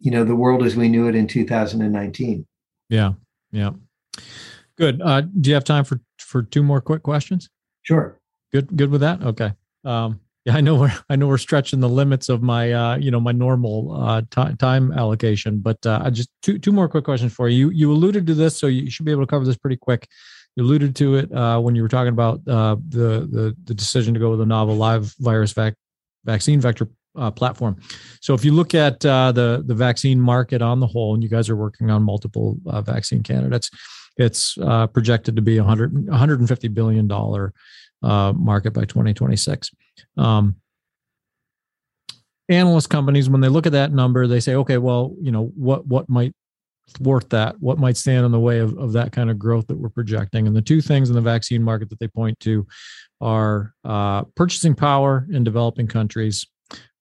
you 0.00 0.10
know 0.10 0.24
the 0.24 0.36
world 0.36 0.62
as 0.64 0.76
we 0.76 0.88
knew 0.88 1.08
it 1.08 1.14
in 1.14 1.26
2019 1.26 2.46
yeah 2.88 3.12
yeah. 3.52 3.70
Good. 4.76 5.02
Uh 5.02 5.22
do 5.22 5.50
you 5.50 5.54
have 5.54 5.64
time 5.64 5.84
for 5.84 6.00
for 6.18 6.42
two 6.42 6.62
more 6.62 6.80
quick 6.80 7.02
questions? 7.02 7.48
Sure. 7.82 8.18
Good 8.52 8.76
good 8.76 8.90
with 8.90 9.00
that? 9.00 9.22
Okay. 9.22 9.52
Um 9.84 10.20
yeah 10.46 10.56
i 10.56 10.60
know 10.62 10.74
we're 10.74 10.92
i 11.10 11.16
know 11.16 11.26
we're 11.26 11.36
stretching 11.36 11.80
the 11.80 11.88
limits 11.88 12.30
of 12.30 12.42
my 12.42 12.72
uh 12.72 12.96
you 12.96 13.10
know 13.10 13.20
my 13.20 13.32
normal 13.32 13.92
uh 13.92 14.22
t- 14.30 14.56
time 14.56 14.90
allocation 14.92 15.58
but 15.58 15.84
uh 15.84 16.00
i 16.02 16.08
just 16.08 16.30
two 16.40 16.58
two 16.58 16.72
more 16.72 16.88
quick 16.88 17.04
questions 17.04 17.32
for 17.32 17.48
you. 17.48 17.68
You 17.68 17.70
you 17.70 17.92
alluded 17.92 18.26
to 18.26 18.34
this 18.34 18.56
so 18.56 18.66
you 18.66 18.90
should 18.90 19.04
be 19.04 19.12
able 19.12 19.22
to 19.22 19.26
cover 19.26 19.44
this 19.44 19.58
pretty 19.58 19.76
quick. 19.76 20.08
You 20.56 20.64
alluded 20.64 20.96
to 20.96 21.14
it 21.16 21.32
uh, 21.32 21.60
when 21.60 21.76
you 21.76 21.82
were 21.82 21.88
talking 21.88 22.08
about 22.12 22.40
uh, 22.48 22.74
the, 22.88 23.28
the, 23.30 23.56
the 23.64 23.72
decision 23.72 24.14
to 24.14 24.20
go 24.20 24.30
with 24.30 24.40
a 24.40 24.46
novel 24.46 24.74
live 24.74 25.14
virus 25.20 25.52
vac- 25.52 25.76
vaccine 26.24 26.60
vector 26.60 26.88
uh, 27.20 27.30
platform. 27.30 27.76
So 28.20 28.34
if 28.34 28.44
you 28.44 28.52
look 28.52 28.74
at 28.74 29.04
uh, 29.04 29.32
the 29.32 29.62
the 29.64 29.74
vaccine 29.74 30.20
market 30.20 30.62
on 30.62 30.80
the 30.80 30.86
whole, 30.86 31.14
and 31.14 31.22
you 31.22 31.28
guys 31.28 31.48
are 31.48 31.56
working 31.56 31.90
on 31.90 32.02
multiple 32.02 32.58
uh, 32.66 32.82
vaccine 32.82 33.22
candidates, 33.22 33.70
it's 34.16 34.58
uh, 34.58 34.86
projected 34.88 35.36
to 35.36 35.42
be 35.42 35.58
100 35.58 36.08
150 36.08 36.68
billion 36.68 37.06
dollar 37.06 37.52
market 38.02 38.72
by 38.72 38.84
2026. 38.84 39.70
Um, 40.16 40.56
analyst 42.48 42.90
companies, 42.90 43.30
when 43.30 43.40
they 43.40 43.48
look 43.48 43.66
at 43.66 43.72
that 43.72 43.92
number, 43.92 44.26
they 44.26 44.40
say, 44.40 44.54
okay, 44.56 44.78
well, 44.78 45.14
you 45.20 45.30
know, 45.30 45.52
what 45.54 45.86
what 45.86 46.08
might 46.08 46.34
thwart 46.90 47.30
that? 47.30 47.60
What 47.60 47.78
might 47.78 47.96
stand 47.96 48.26
in 48.26 48.32
the 48.32 48.40
way 48.40 48.58
of, 48.58 48.76
of 48.76 48.92
that 48.92 49.12
kind 49.12 49.30
of 49.30 49.38
growth 49.38 49.66
that 49.68 49.78
we're 49.78 49.88
projecting? 49.88 50.46
And 50.46 50.56
the 50.56 50.62
two 50.62 50.80
things 50.80 51.08
in 51.08 51.14
the 51.14 51.20
vaccine 51.20 51.62
market 51.62 51.88
that 51.90 51.98
they 52.00 52.08
point 52.08 52.38
to 52.40 52.66
are 53.20 53.74
uh, 53.84 54.22
purchasing 54.34 54.74
power 54.74 55.26
in 55.30 55.44
developing 55.44 55.86
countries 55.86 56.46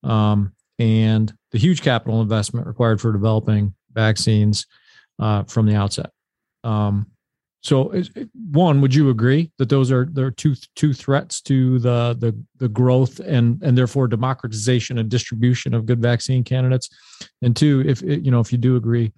um, 0.04 0.54
and 0.78 1.34
the 1.52 1.58
huge 1.58 1.82
capital 1.82 2.22
investment 2.22 2.68
required 2.68 3.02
for 3.02 3.12
developing 3.12 3.74
vaccines 3.94 4.66
uh, 5.20 5.44
from 5.44 5.66
the 5.66 5.76
outset. 5.76 6.12
Um, 6.64 7.08
so, 7.62 7.94
one, 8.52 8.80
would 8.80 8.96
you 8.96 9.10
agree 9.10 9.52
that 9.58 9.68
those 9.68 9.92
are 9.92 10.06
there 10.06 10.26
are 10.26 10.32
two 10.32 10.56
two 10.76 10.94
threats 10.94 11.42
to 11.42 11.78
the 11.80 12.16
the 12.18 12.34
the 12.58 12.70
growth 12.70 13.20
and 13.20 13.62
and 13.62 13.78
therefore 13.78 14.08
democratization 14.08 14.98
and 14.98 15.10
distribution 15.10 15.74
of 15.74 15.86
good 15.86 16.02
vaccine 16.02 16.44
candidates? 16.46 16.90
And 17.42 17.54
two, 17.56 17.84
if 17.86 18.02
you 18.02 18.32
know 18.32 18.40
if 18.40 18.54
you 18.54 18.58
do 18.58 18.78
agree, 18.78 19.12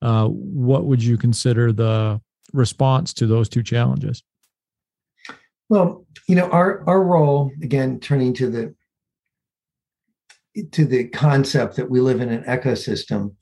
uh, 0.00 0.28
what 0.28 0.84
would 0.84 1.02
you 1.02 1.18
consider 1.18 1.72
the 1.72 2.20
response 2.52 3.12
to 3.14 3.26
those 3.26 3.48
two 3.48 3.64
challenges? 3.64 4.22
Well, 5.68 6.06
you 6.28 6.36
know, 6.36 6.48
our 6.50 6.88
our 6.88 7.02
role 7.02 7.50
again, 7.62 7.98
turning 7.98 8.32
to 8.34 8.48
the 8.48 8.74
to 10.72 10.84
the 10.84 11.08
concept 11.08 11.76
that 11.76 11.90
we 11.90 12.00
live 12.00 12.20
in 12.20 12.30
an 12.30 12.44
ecosystem, 12.44 13.34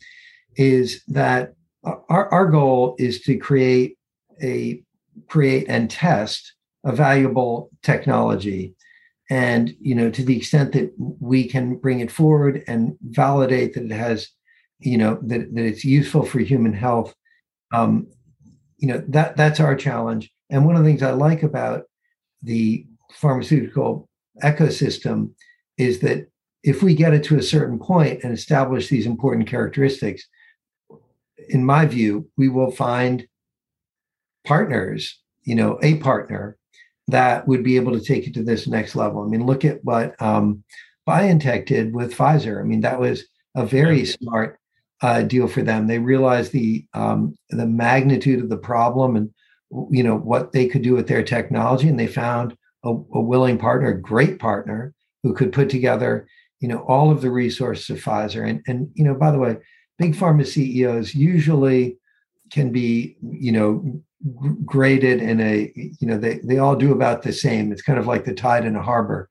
is 0.56 1.02
that 1.08 1.54
our, 1.84 2.32
our 2.32 2.46
goal 2.46 2.96
is 2.98 3.22
to 3.22 3.36
create 3.36 3.96
a 4.42 4.82
create 5.28 5.66
and 5.68 5.90
test 5.90 6.54
a 6.84 6.92
valuable 6.92 7.70
technology. 7.82 8.74
And 9.28 9.74
you 9.80 9.94
know 9.94 10.10
to 10.10 10.24
the 10.24 10.36
extent 10.36 10.72
that 10.72 10.92
we 10.98 11.48
can 11.48 11.76
bring 11.76 12.00
it 12.00 12.12
forward 12.12 12.62
and 12.68 12.96
validate 13.02 13.74
that 13.74 13.84
it 13.84 13.90
has 13.90 14.28
you 14.78 14.98
know 14.98 15.18
that, 15.22 15.52
that 15.54 15.64
it's 15.64 15.84
useful 15.84 16.24
for 16.24 16.38
human 16.38 16.72
health 16.72 17.14
um, 17.74 18.06
you 18.78 18.88
know 18.88 19.02
that 19.08 19.36
that's 19.36 19.60
our 19.60 19.74
challenge. 19.74 20.30
And 20.50 20.64
one 20.64 20.76
of 20.76 20.84
the 20.84 20.88
things 20.88 21.02
i 21.02 21.10
like 21.10 21.42
about 21.42 21.84
the 22.42 22.86
pharmaceutical 23.12 24.08
ecosystem 24.42 25.30
is 25.78 26.00
that 26.00 26.28
if 26.66 26.82
we 26.82 26.94
get 26.94 27.14
it 27.14 27.24
to 27.24 27.38
a 27.38 27.42
certain 27.42 27.78
point 27.78 28.22
and 28.22 28.32
establish 28.32 28.88
these 28.88 29.06
important 29.06 29.46
characteristics 29.48 30.26
in 31.48 31.64
my 31.64 31.86
view 31.86 32.28
we 32.36 32.48
will 32.48 32.70
find 32.70 33.26
partners 34.44 35.20
you 35.44 35.54
know 35.54 35.78
a 35.82 35.96
partner 35.98 36.56
that 37.08 37.46
would 37.46 37.62
be 37.62 37.76
able 37.76 37.92
to 37.92 38.04
take 38.04 38.26
it 38.26 38.34
to 38.34 38.42
this 38.42 38.66
next 38.66 38.96
level 38.96 39.22
i 39.22 39.26
mean 39.26 39.46
look 39.46 39.64
at 39.64 39.82
what 39.84 40.20
um, 40.20 40.62
BioNTech 41.06 41.66
did 41.66 41.94
with 41.94 42.14
Pfizer. 42.14 42.60
I 42.60 42.64
mean, 42.64 42.80
that 42.80 43.00
was 43.00 43.24
a 43.54 43.64
very 43.64 44.04
smart 44.04 44.58
uh, 45.02 45.22
deal 45.22 45.46
for 45.46 45.62
them. 45.62 45.86
They 45.86 45.98
realized 45.98 46.52
the 46.52 46.84
um, 46.94 47.36
the 47.50 47.66
magnitude 47.66 48.42
of 48.42 48.48
the 48.48 48.56
problem 48.56 49.16
and 49.16 49.30
you 49.90 50.02
know 50.02 50.16
what 50.16 50.52
they 50.52 50.66
could 50.66 50.82
do 50.82 50.94
with 50.94 51.06
their 51.06 51.22
technology, 51.22 51.88
and 51.88 51.98
they 51.98 52.06
found 52.06 52.56
a, 52.84 52.90
a 52.90 53.20
willing 53.20 53.58
partner, 53.58 53.88
a 53.88 54.00
great 54.00 54.38
partner, 54.38 54.94
who 55.22 55.32
could 55.32 55.52
put 55.52 55.70
together 55.70 56.26
you 56.60 56.68
know 56.68 56.84
all 56.88 57.10
of 57.10 57.20
the 57.20 57.30
resources 57.30 57.90
of 57.90 58.02
Pfizer. 58.02 58.48
And 58.48 58.62
and 58.66 58.90
you 58.94 59.04
know, 59.04 59.14
by 59.14 59.30
the 59.30 59.38
way, 59.38 59.56
big 59.98 60.14
pharma 60.14 60.46
CEOs 60.46 61.14
usually 61.14 61.98
can 62.52 62.72
be 62.72 63.16
you 63.22 63.52
know 63.52 64.02
graded 64.64 65.20
in 65.20 65.40
a 65.40 65.72
you 65.74 66.06
know 66.06 66.18
they 66.18 66.40
they 66.44 66.58
all 66.58 66.76
do 66.76 66.92
about 66.92 67.22
the 67.22 67.32
same. 67.32 67.72
It's 67.72 67.82
kind 67.82 67.98
of 67.98 68.06
like 68.06 68.24
the 68.24 68.34
tide 68.34 68.64
in 68.64 68.76
a 68.76 68.82
harbor, 68.82 69.28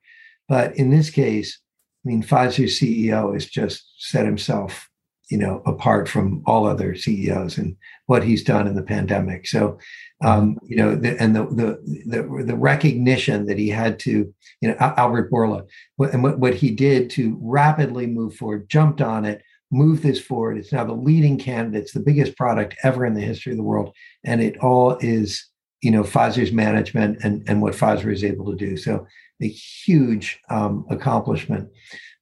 but 0.48 0.76
in 0.76 0.90
this 0.90 1.10
case, 1.10 1.58
I 2.04 2.08
mean, 2.08 2.22
Pfizer's 2.22 2.78
CEO 2.80 3.32
has 3.34 3.46
just 3.46 3.84
set 3.98 4.24
himself 4.24 4.88
you 5.30 5.38
know, 5.38 5.60
apart 5.66 6.08
from 6.08 6.42
all 6.46 6.66
other 6.66 6.94
CEOs 6.94 7.58
and 7.58 7.76
what 8.06 8.22
he's 8.22 8.44
done 8.44 8.66
in 8.66 8.76
the 8.76 8.82
pandemic. 8.82 9.46
So, 9.46 9.78
um, 10.24 10.58
you 10.64 10.76
know, 10.76 10.94
the, 10.94 11.20
and 11.20 11.36
the, 11.36 11.44
the, 11.46 12.02
the 12.06 12.44
the 12.44 12.56
recognition 12.56 13.46
that 13.46 13.58
he 13.58 13.68
had 13.68 13.98
to, 14.00 14.32
you 14.60 14.68
know, 14.68 14.76
Albert 14.78 15.30
Bourla, 15.30 15.66
and 16.12 16.22
what, 16.22 16.38
what 16.38 16.54
he 16.54 16.70
did 16.70 17.10
to 17.10 17.38
rapidly 17.40 18.06
move 18.06 18.34
forward, 18.34 18.68
jumped 18.68 19.00
on 19.02 19.24
it, 19.24 19.42
moved 19.70 20.02
this 20.02 20.20
forward. 20.20 20.56
It's 20.56 20.72
now 20.72 20.84
the 20.84 20.94
leading 20.94 21.38
candidate. 21.38 21.82
It's 21.82 21.92
the 21.92 22.00
biggest 22.00 22.36
product 22.36 22.76
ever 22.82 23.04
in 23.04 23.14
the 23.14 23.20
history 23.20 23.52
of 23.52 23.58
the 23.58 23.64
world, 23.64 23.94
and 24.24 24.40
it 24.40 24.56
all 24.58 24.96
is, 25.00 25.46
you 25.82 25.90
know, 25.90 26.02
Pfizer's 26.02 26.52
management 26.52 27.18
and 27.22 27.46
and 27.46 27.60
what 27.60 27.74
Pfizer 27.74 28.12
is 28.12 28.24
able 28.24 28.50
to 28.50 28.56
do. 28.56 28.76
So, 28.76 29.06
a 29.42 29.48
huge 29.48 30.40
um, 30.48 30.86
accomplishment. 30.88 31.68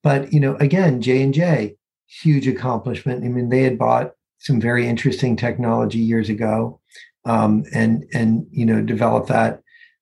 But 0.02 0.32
you 0.32 0.40
know, 0.40 0.56
again, 0.56 1.00
J 1.00 1.22
and 1.22 1.32
J 1.32 1.76
huge 2.22 2.46
accomplishment. 2.46 3.24
I 3.24 3.28
mean, 3.28 3.48
they 3.48 3.62
had 3.62 3.78
bought 3.78 4.12
some 4.38 4.60
very 4.60 4.86
interesting 4.86 5.36
technology 5.36 5.98
years 5.98 6.28
ago, 6.28 6.80
um, 7.24 7.64
and 7.72 8.04
and 8.12 8.46
you 8.50 8.64
know 8.64 8.80
developed 8.80 9.28
that 9.28 9.60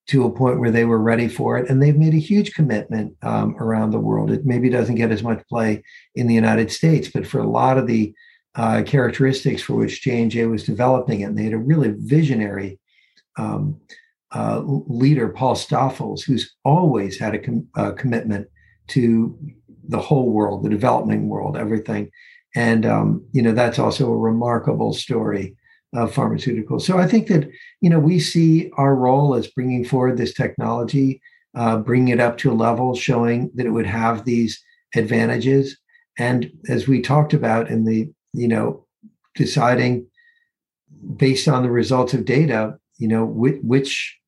to 0.09 0.25
a 0.25 0.33
point 0.33 0.59
where 0.59 0.71
they 0.71 0.85
were 0.85 0.99
ready 0.99 1.29
for 1.29 1.57
it, 1.59 1.71
and 1.71 1.81
they've 1.81 1.97
made 1.97 2.15
a 2.15 2.19
huge 2.19 2.55
commitment 2.55 3.17
um, 3.23 3.57
around 3.59 3.91
the 3.91 4.01
world. 4.01 4.31
It 4.31 4.45
maybe 4.45 4.69
doesn't 4.69 4.97
get 4.97 5.13
as 5.13 5.23
much 5.23 5.47
play 5.49 5.83
in 6.15 6.27
the 6.27 6.35
United 6.35 6.73
States, 6.73 7.09
but 7.13 7.27
for 7.27 7.39
a 7.39 7.49
lot 7.49 7.79
of 7.79 7.87
the 7.87 8.13
uh, 8.55 8.83
characteristics 8.85 9.63
for 9.63 9.75
which 9.75 10.03
J 10.03 10.23
and 10.23 10.31
J 10.31 10.47
was 10.47 10.65
developing 10.65 11.21
it, 11.21 11.25
and 11.25 11.39
they 11.39 11.45
had 11.45 11.53
a 11.53 11.59
really 11.59 11.95
visionary. 11.97 12.79
Um, 13.37 13.81
uh, 14.35 14.63
leader 14.65 15.29
Paul 15.29 15.55
Stoffels, 15.55 16.25
who's 16.25 16.55
always 16.65 17.19
had 17.19 17.35
a 17.35 17.39
com- 17.39 17.69
uh, 17.75 17.93
commitment 17.93 18.49
to 18.89 19.39
the 19.89 19.99
whole 19.99 20.31
world, 20.31 20.63
the 20.63 20.71
developing 20.71 21.29
world, 21.29 21.57
everything. 21.57 22.11
And 22.55 22.87
um, 22.87 23.27
you 23.33 23.43
know 23.43 23.53
that's 23.53 23.79
also 23.79 24.11
a 24.11 24.17
remarkable 24.17 24.93
story 24.93 25.55
of 25.93 26.15
pharmaceuticals. 26.15 26.83
So 26.83 26.99
I 26.99 27.07
think 27.07 27.29
that 27.29 27.49
you 27.81 27.91
know 27.91 27.99
we 27.99 28.19
see 28.19 28.71
our 28.77 28.95
role 28.95 29.35
as 29.35 29.47
bringing 29.47 29.85
forward 29.85 30.17
this 30.17 30.35
technology, 30.35 31.21
uh, 31.55 31.79
bringing 31.79 32.09
it 32.09 32.21
up 32.21 32.39
to 32.39 32.51
a 32.51 32.55
level, 32.55 32.95
showing 32.95 33.51
that 33.55 33.67
it 33.67 33.71
would 33.71 33.87
have 33.87 34.25
these 34.25 34.63
advantages. 34.95 35.77
And 36.19 36.51
as 36.69 36.87
we 36.87 37.01
talked 37.01 37.35
about 37.35 37.69
in 37.69 37.85
the 37.85 38.11
you 38.33 38.49
know 38.49 38.87
deciding 39.35 40.07
based 41.17 41.49
on 41.49 41.63
the 41.63 41.71
results 41.71 42.15
of 42.15 42.25
data, 42.25 42.79
you 42.99 43.09
know 43.09 43.25
which, 43.25 43.61
which 43.63 44.19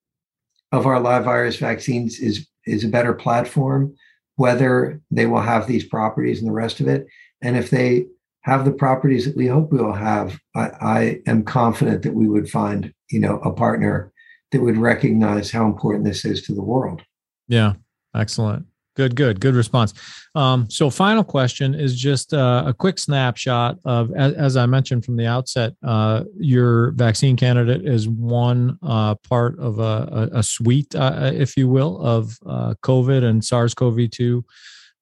of 0.73 0.87
our 0.87 1.01
live 1.01 1.25
virus 1.25 1.57
vaccines 1.57 2.19
is 2.19 2.47
is 2.67 2.85
a 2.85 2.89
better 2.89 3.13
platform 3.13 3.95
whether 4.37 5.01
they 5.11 5.27
will 5.27 5.41
have 5.41 5.67
these 5.67 5.85
properties 5.85 6.41
and 6.41 6.49
the 6.49 6.53
rest 6.53 6.81
of 6.81 6.89
it. 6.89 7.07
And 7.43 7.57
if 7.57 7.71
they 7.71 8.07
have 8.45 8.65
the 8.65 8.73
properties 8.73 9.25
that 9.25 9.37
we 9.37 9.47
hope 9.47 9.73
we 9.73 9.79
will 9.79 9.93
have, 9.93 10.39
I, 10.55 10.71
I 10.81 11.21
am 11.27 11.45
confident 11.45 12.03
that 12.03 12.15
we 12.15 12.29
would 12.29 12.49
find, 12.49 12.93
you 13.11 13.19
know, 13.19 13.39
a 13.39 13.53
partner 13.53 14.13
that 14.53 14.61
would 14.61 14.77
recognize 14.77 15.51
how 15.51 15.67
important 15.67 16.05
this 16.05 16.25
is 16.25 16.43
to 16.43 16.55
the 16.55 16.63
world. 16.63 17.03
Yeah, 17.49 17.75
excellent. 18.15 18.67
Good, 18.97 19.17
good, 19.17 19.41
good 19.41 19.55
response. 19.55 19.93
Um, 20.37 20.71
so, 20.71 20.89
final 20.89 21.25
question 21.25 21.75
is 21.75 21.97
just 21.97 22.33
uh, 22.33 22.63
a 22.67 22.73
quick 22.73 23.01
snapshot 23.01 23.79
of, 23.85 24.13
as, 24.15 24.35
as, 24.35 24.57
I 24.57 24.67
mentioned 24.67 25.05
from 25.05 25.17
the 25.17 25.27
outset, 25.27 25.73
uh, 25.83 26.23
your 26.39 26.93
vaccine 26.93 27.37
candidate 27.37 27.85
is 27.85 28.09
one 28.09 28.79
uh, 28.83 29.17
part 29.29 29.59
of 29.59 29.81
a, 29.81 30.29
a, 30.33 30.39
a 30.39 30.43
suite, 30.45 30.95
uh, 30.95 31.33
if 31.35 31.57
you 31.57 31.69
will, 31.69 32.01
of 32.03 32.39
uh, 32.47 32.75
COVID 32.85 33.25
and 33.25 33.45
SARS-CoV-2 33.45 34.45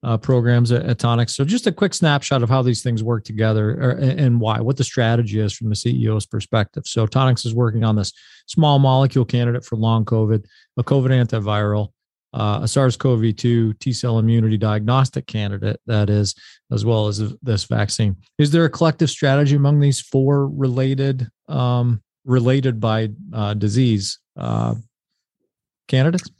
uh, 0.03 0.18
programs 0.18 0.72
at, 0.72 0.84
at 0.84 0.98
Tonix. 0.98 1.30
So, 1.30 1.44
just 1.44 1.66
a 1.66 1.72
quick 1.72 1.94
snapshot 1.94 2.42
of 2.42 2.48
how 2.48 2.62
these 2.62 2.82
things 2.82 3.03
work 3.03 3.24
together 3.24 3.70
or, 3.80 3.90
and 3.90 4.40
why, 4.40 4.61
what 4.61 4.76
the 4.76 4.84
strategy 4.84 5.38
is 5.40 5.53
from 5.53 5.68
the 5.68 5.74
CEO's 5.74 6.26
perspective. 6.26 6.84
So, 6.86 7.07
Tonix 7.07 7.46
is 7.46 7.55
working 7.55 7.84
on 7.84 7.96
this 7.96 8.12
small 8.46 8.78
molecule 8.78 9.24
candidate 9.24 9.64
for 9.64 9.76
long 9.76 10.05
COVID, 10.05 10.44
a 10.76 10.84
COVID 10.84 11.11
antiviral 11.11 11.90
uh, 12.34 12.61
a 12.62 12.68
SARS-CoV-2 12.68 13.78
T 13.78 13.92
cell 13.92 14.18
immunity 14.18 14.57
diagnostic 14.57 15.26
candidate 15.26 15.80
that 15.86 16.09
is, 16.09 16.34
as 16.70 16.84
well 16.84 17.07
as 17.07 17.34
this 17.42 17.64
vaccine. 17.64 18.16
Is 18.38 18.50
there 18.50 18.64
a 18.64 18.70
collective 18.70 19.11
strategy 19.11 19.57
among 19.57 19.80
these 19.80 20.00
four 20.00 20.48
related 20.48 21.28
um, 21.48 22.03
related 22.24 22.80
by 22.80 23.11
uh, 23.32 23.55
disease 23.55 24.18
uh, 24.36 24.74
candidates? 25.88 26.30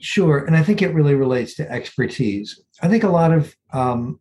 Sure, 0.00 0.44
and 0.44 0.56
I 0.56 0.62
think 0.62 0.82
it 0.82 0.94
really 0.94 1.14
relates 1.14 1.54
to 1.54 1.70
expertise. 1.70 2.60
I 2.82 2.88
think 2.88 3.02
a 3.02 3.08
lot 3.08 3.32
of 3.32 3.56
um, 3.72 4.20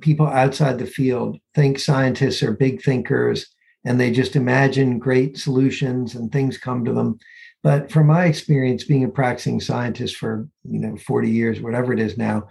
people 0.00 0.26
outside 0.26 0.78
the 0.78 0.86
field 0.86 1.38
think 1.54 1.78
scientists 1.78 2.42
are 2.42 2.52
big 2.52 2.82
thinkers 2.82 3.46
and 3.84 4.00
they 4.00 4.10
just 4.10 4.36
imagine 4.36 4.98
great 4.98 5.36
solutions 5.36 6.14
and 6.14 6.30
things 6.30 6.56
come 6.58 6.84
to 6.84 6.92
them 6.92 7.18
but 7.62 7.92
from 7.92 8.08
my 8.08 8.24
experience, 8.26 8.84
being 8.84 9.04
a 9.04 9.08
practicing 9.08 9.60
scientist 9.60 10.16
for 10.16 10.48
you 10.64 10.80
know 10.80 10.96
40 10.96 11.30
years, 11.30 11.60
whatever 11.60 11.92
it 11.92 12.00
is 12.00 12.18
now, 12.18 12.48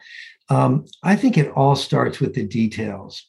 um, 0.49 0.85
I 1.03 1.15
think 1.15 1.37
it 1.37 1.51
all 1.51 1.75
starts 1.75 2.19
with 2.19 2.33
the 2.33 2.45
details. 2.45 3.25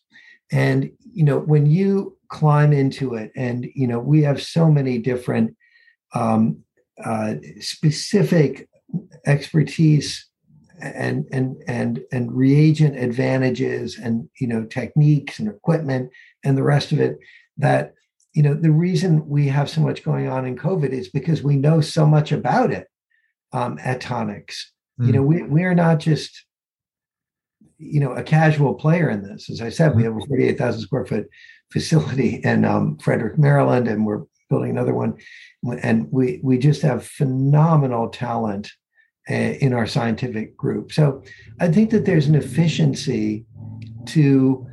And 0.52 0.90
you 1.12 1.24
know, 1.24 1.40
when 1.40 1.66
you 1.66 2.16
climb 2.28 2.72
into 2.72 3.14
it, 3.14 3.32
and 3.34 3.66
you 3.74 3.86
know, 3.86 3.98
we 3.98 4.22
have 4.22 4.40
so 4.42 4.70
many 4.70 4.98
different 4.98 5.56
um, 6.14 6.62
uh, 7.04 7.34
specific 7.60 8.68
expertise 9.26 10.26
and 10.80 11.26
and 11.30 11.56
and 11.68 12.00
and 12.10 12.32
reagent 12.32 12.96
advantages 12.96 13.98
and 13.98 14.28
you 14.40 14.46
know 14.48 14.64
techniques 14.64 15.38
and 15.38 15.48
equipment 15.48 16.10
and 16.44 16.58
the 16.58 16.62
rest 16.62 16.92
of 16.92 17.00
it 17.00 17.18
that 17.56 17.94
you 18.32 18.42
know, 18.42 18.54
the 18.54 18.72
reason 18.72 19.28
we 19.28 19.48
have 19.48 19.68
so 19.68 19.80
much 19.80 20.02
going 20.02 20.28
on 20.28 20.46
in 20.46 20.56
COVID 20.56 20.90
is 20.90 21.08
because 21.08 21.42
we 21.42 21.56
know 21.56 21.80
so 21.80 22.06
much 22.06 22.32
about 22.32 22.70
it 22.70 22.88
um, 23.52 23.78
at 23.82 24.00
Tonix. 24.00 24.54
Mm. 25.00 25.06
You 25.06 25.12
know, 25.12 25.22
we 25.22 25.42
we 25.42 25.64
are 25.64 25.74
not 25.74 25.98
just 25.98 26.44
you 27.78 28.00
know 28.00 28.12
a 28.12 28.22
casual 28.22 28.74
player 28.74 29.10
in 29.10 29.22
this. 29.22 29.50
As 29.50 29.60
I 29.60 29.68
said, 29.68 29.94
we 29.94 30.04
have 30.04 30.16
a 30.16 30.20
forty-eight 30.26 30.58
thousand 30.58 30.80
square 30.80 31.04
foot 31.04 31.28
facility 31.70 32.36
in 32.44 32.64
um, 32.64 32.98
Frederick, 32.98 33.38
Maryland, 33.38 33.86
and 33.86 34.06
we're 34.06 34.22
building 34.48 34.70
another 34.70 34.94
one. 34.94 35.18
And 35.82 36.10
we 36.10 36.40
we 36.42 36.56
just 36.56 36.80
have 36.82 37.06
phenomenal 37.06 38.08
talent 38.08 38.72
in 39.28 39.72
our 39.72 39.86
scientific 39.86 40.56
group. 40.56 40.92
So 40.92 41.22
I 41.60 41.68
think 41.68 41.90
that 41.90 42.04
there's 42.04 42.26
an 42.26 42.34
efficiency 42.34 43.46
to 44.06 44.66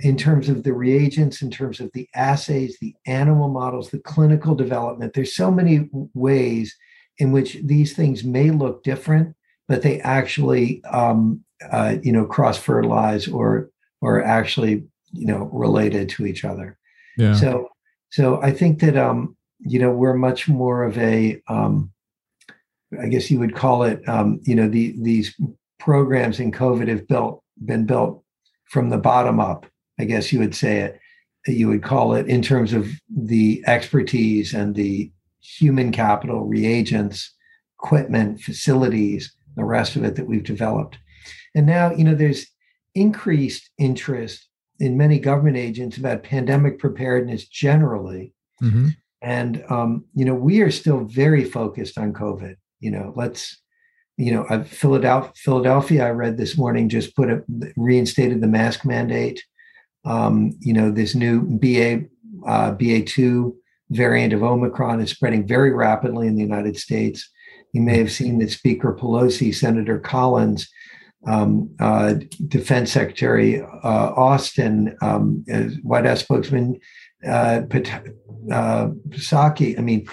in 0.00 0.16
terms 0.16 0.48
of 0.48 0.62
the 0.62 0.72
reagents, 0.72 1.40
in 1.40 1.50
terms 1.50 1.80
of 1.80 1.90
the 1.92 2.08
assays, 2.14 2.76
the 2.80 2.94
animal 3.06 3.48
models, 3.48 3.90
the 3.90 3.98
clinical 3.98 4.54
development. 4.54 5.14
There's 5.14 5.34
so 5.34 5.50
many 5.50 5.88
ways 6.12 6.76
in 7.18 7.32
which 7.32 7.58
these 7.64 7.94
things 7.94 8.22
may 8.22 8.50
look 8.50 8.82
different, 8.82 9.34
but 9.68 9.82
they 9.82 10.00
actually, 10.00 10.84
um, 10.84 11.42
uh, 11.70 11.96
you 12.02 12.12
know, 12.12 12.26
cross 12.26 12.58
fertilize 12.58 13.26
or 13.26 13.70
or 14.02 14.22
actually, 14.22 14.84
you 15.12 15.26
know, 15.26 15.44
related 15.52 16.08
to 16.10 16.26
each 16.26 16.44
other. 16.44 16.76
Yeah. 17.16 17.34
So, 17.34 17.68
so 18.10 18.42
I 18.42 18.50
think 18.50 18.80
that 18.80 18.96
um, 18.96 19.36
you 19.60 19.78
know 19.78 19.90
we're 19.90 20.14
much 20.14 20.48
more 20.48 20.84
of 20.84 20.98
a, 20.98 21.40
um, 21.48 21.90
I 23.00 23.08
guess 23.08 23.30
you 23.30 23.38
would 23.38 23.54
call 23.54 23.82
it, 23.82 24.06
um, 24.08 24.40
you 24.44 24.54
know, 24.54 24.68
the 24.68 24.94
these 25.00 25.34
programs 25.78 26.40
in 26.40 26.52
COVID 26.52 26.88
have 26.88 27.06
built 27.06 27.42
been 27.64 27.86
built 27.86 28.22
from 28.64 28.90
the 28.90 28.98
bottom 28.98 29.40
up 29.40 29.66
I 29.98 30.04
guess 30.04 30.32
you 30.32 30.38
would 30.38 30.54
say 30.54 30.78
it, 30.78 31.00
you 31.46 31.68
would 31.68 31.82
call 31.82 32.14
it 32.14 32.26
in 32.26 32.42
terms 32.42 32.72
of 32.72 32.88
the 33.08 33.62
expertise 33.66 34.52
and 34.52 34.74
the 34.74 35.10
human 35.40 35.92
capital, 35.92 36.44
reagents, 36.44 37.32
equipment, 37.78 38.40
facilities, 38.40 39.34
the 39.56 39.64
rest 39.64 39.96
of 39.96 40.04
it 40.04 40.16
that 40.16 40.26
we've 40.26 40.42
developed. 40.42 40.98
And 41.54 41.66
now, 41.66 41.92
you 41.92 42.04
know, 42.04 42.14
there's 42.14 42.46
increased 42.94 43.70
interest 43.78 44.48
in 44.78 44.96
many 44.96 45.18
government 45.18 45.56
agents 45.56 45.96
about 45.96 46.22
pandemic 46.22 46.78
preparedness 46.78 47.46
generally. 47.46 48.34
Mm-hmm. 48.62 48.88
And, 49.22 49.64
um, 49.70 50.04
you 50.14 50.24
know, 50.24 50.34
we 50.34 50.60
are 50.60 50.70
still 50.70 51.04
very 51.04 51.44
focused 51.44 51.96
on 51.96 52.12
COVID. 52.12 52.56
You 52.80 52.90
know, 52.90 53.12
let's, 53.16 53.60
you 54.16 54.32
know, 54.32 54.64
Philadelphia, 54.64 55.32
Philadelphia, 55.36 56.06
I 56.06 56.10
read 56.10 56.36
this 56.36 56.56
morning, 56.56 56.88
just 56.88 57.16
put 57.16 57.30
a 57.30 57.42
reinstated 57.76 58.40
the 58.40 58.46
mask 58.46 58.84
mandate. 58.84 59.42
Um, 60.04 60.52
you 60.60 60.72
know, 60.72 60.90
this 60.90 61.14
new 61.14 61.42
BA 61.42 62.04
uh, 62.46 62.72
BA2 62.74 63.52
variant 63.90 64.32
of 64.32 64.42
Omicron 64.42 65.00
is 65.00 65.10
spreading 65.10 65.46
very 65.46 65.72
rapidly 65.72 66.26
in 66.26 66.34
the 66.36 66.42
United 66.42 66.76
States. 66.76 67.28
You 67.72 67.82
may 67.82 67.98
have 67.98 68.12
seen 68.12 68.38
that 68.38 68.50
Speaker 68.50 68.96
Pelosi, 68.98 69.54
Senator 69.54 69.98
Collins, 69.98 70.68
um, 71.26 71.74
uh, 71.80 72.14
Defense 72.46 72.92
Secretary 72.92 73.60
uh, 73.60 74.12
Austin, 74.16 74.96
um, 75.02 75.44
White 75.82 76.06
House 76.06 76.20
spokesman 76.20 76.78
uh, 77.26 77.62
uh, 78.52 78.88
Psaki. 79.08 79.78
I 79.78 79.82
mean, 79.82 80.06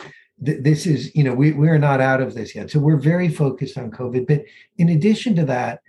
th- 0.45 0.63
this 0.63 0.85
is, 0.85 1.15
you 1.15 1.23
know, 1.23 1.33
we, 1.33 1.51
we're 1.51 1.77
not 1.77 2.01
out 2.01 2.21
of 2.21 2.33
this 2.33 2.55
yet. 2.55 2.71
So 2.71 2.79
we're 2.79 2.97
very 2.97 3.29
focused 3.29 3.77
on 3.77 3.91
COVID. 3.91 4.27
But 4.27 4.45
in 4.77 4.89
addition 4.89 5.35
to 5.35 5.45
that, 5.45 5.81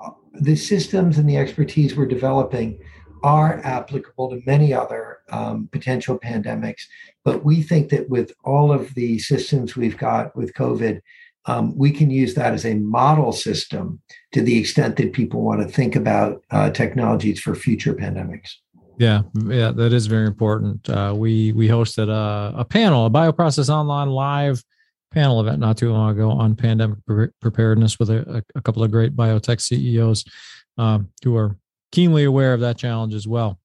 uh, 0.00 0.10
the 0.32 0.56
systems 0.56 1.18
and 1.18 1.28
the 1.28 1.36
expertise 1.36 1.96
we're 1.96 2.06
developing 2.06 2.78
are 3.22 3.60
applicable 3.64 4.30
to 4.30 4.42
many 4.46 4.72
other 4.72 5.18
um, 5.30 5.68
potential 5.72 6.18
pandemics. 6.18 6.82
But 7.24 7.44
we 7.44 7.62
think 7.62 7.90
that 7.90 8.08
with 8.08 8.32
all 8.44 8.72
of 8.72 8.94
the 8.94 9.18
systems 9.18 9.76
we've 9.76 9.98
got 9.98 10.36
with 10.36 10.54
COVID, 10.54 11.00
um, 11.46 11.76
we 11.76 11.90
can 11.90 12.10
use 12.10 12.34
that 12.34 12.52
as 12.52 12.66
a 12.66 12.74
model 12.74 13.32
system 13.32 14.00
to 14.32 14.42
the 14.42 14.58
extent 14.58 14.96
that 14.96 15.14
people 15.14 15.42
want 15.42 15.62
to 15.62 15.68
think 15.68 15.96
about 15.96 16.42
uh, 16.50 16.70
technologies 16.70 17.40
for 17.40 17.54
future 17.54 17.94
pandemics. 17.94 18.50
Yeah, 18.98 19.22
yeah, 19.46 19.70
that 19.70 19.92
is 19.92 20.08
very 20.08 20.26
important. 20.26 20.88
Uh, 20.90 21.14
we 21.16 21.52
we 21.52 21.68
hosted 21.68 22.08
a, 22.08 22.58
a, 22.58 22.64
panel, 22.64 23.06
a 23.06 23.10
Bioprocess 23.10 23.68
Online 23.68 24.10
live 24.10 24.62
panel 25.12 25.40
event 25.40 25.60
not 25.60 25.78
too 25.78 25.92
long 25.92 26.10
ago 26.10 26.30
on 26.32 26.56
pandemic 26.56 26.98
pre- 27.06 27.28
preparedness 27.40 27.98
with 27.98 28.10
a, 28.10 28.44
a, 28.54 28.60
couple 28.60 28.82
of 28.82 28.90
great 28.90 29.16
biotech 29.16 29.60
CEOs 29.60 30.24
um, 30.76 31.08
who 31.24 31.36
are 31.36 31.56
keenly 31.92 32.24
aware 32.24 32.52
of 32.52 32.60
that 32.60 32.76
challenge 32.76 33.14
as 33.14 33.26
well. 33.26 33.58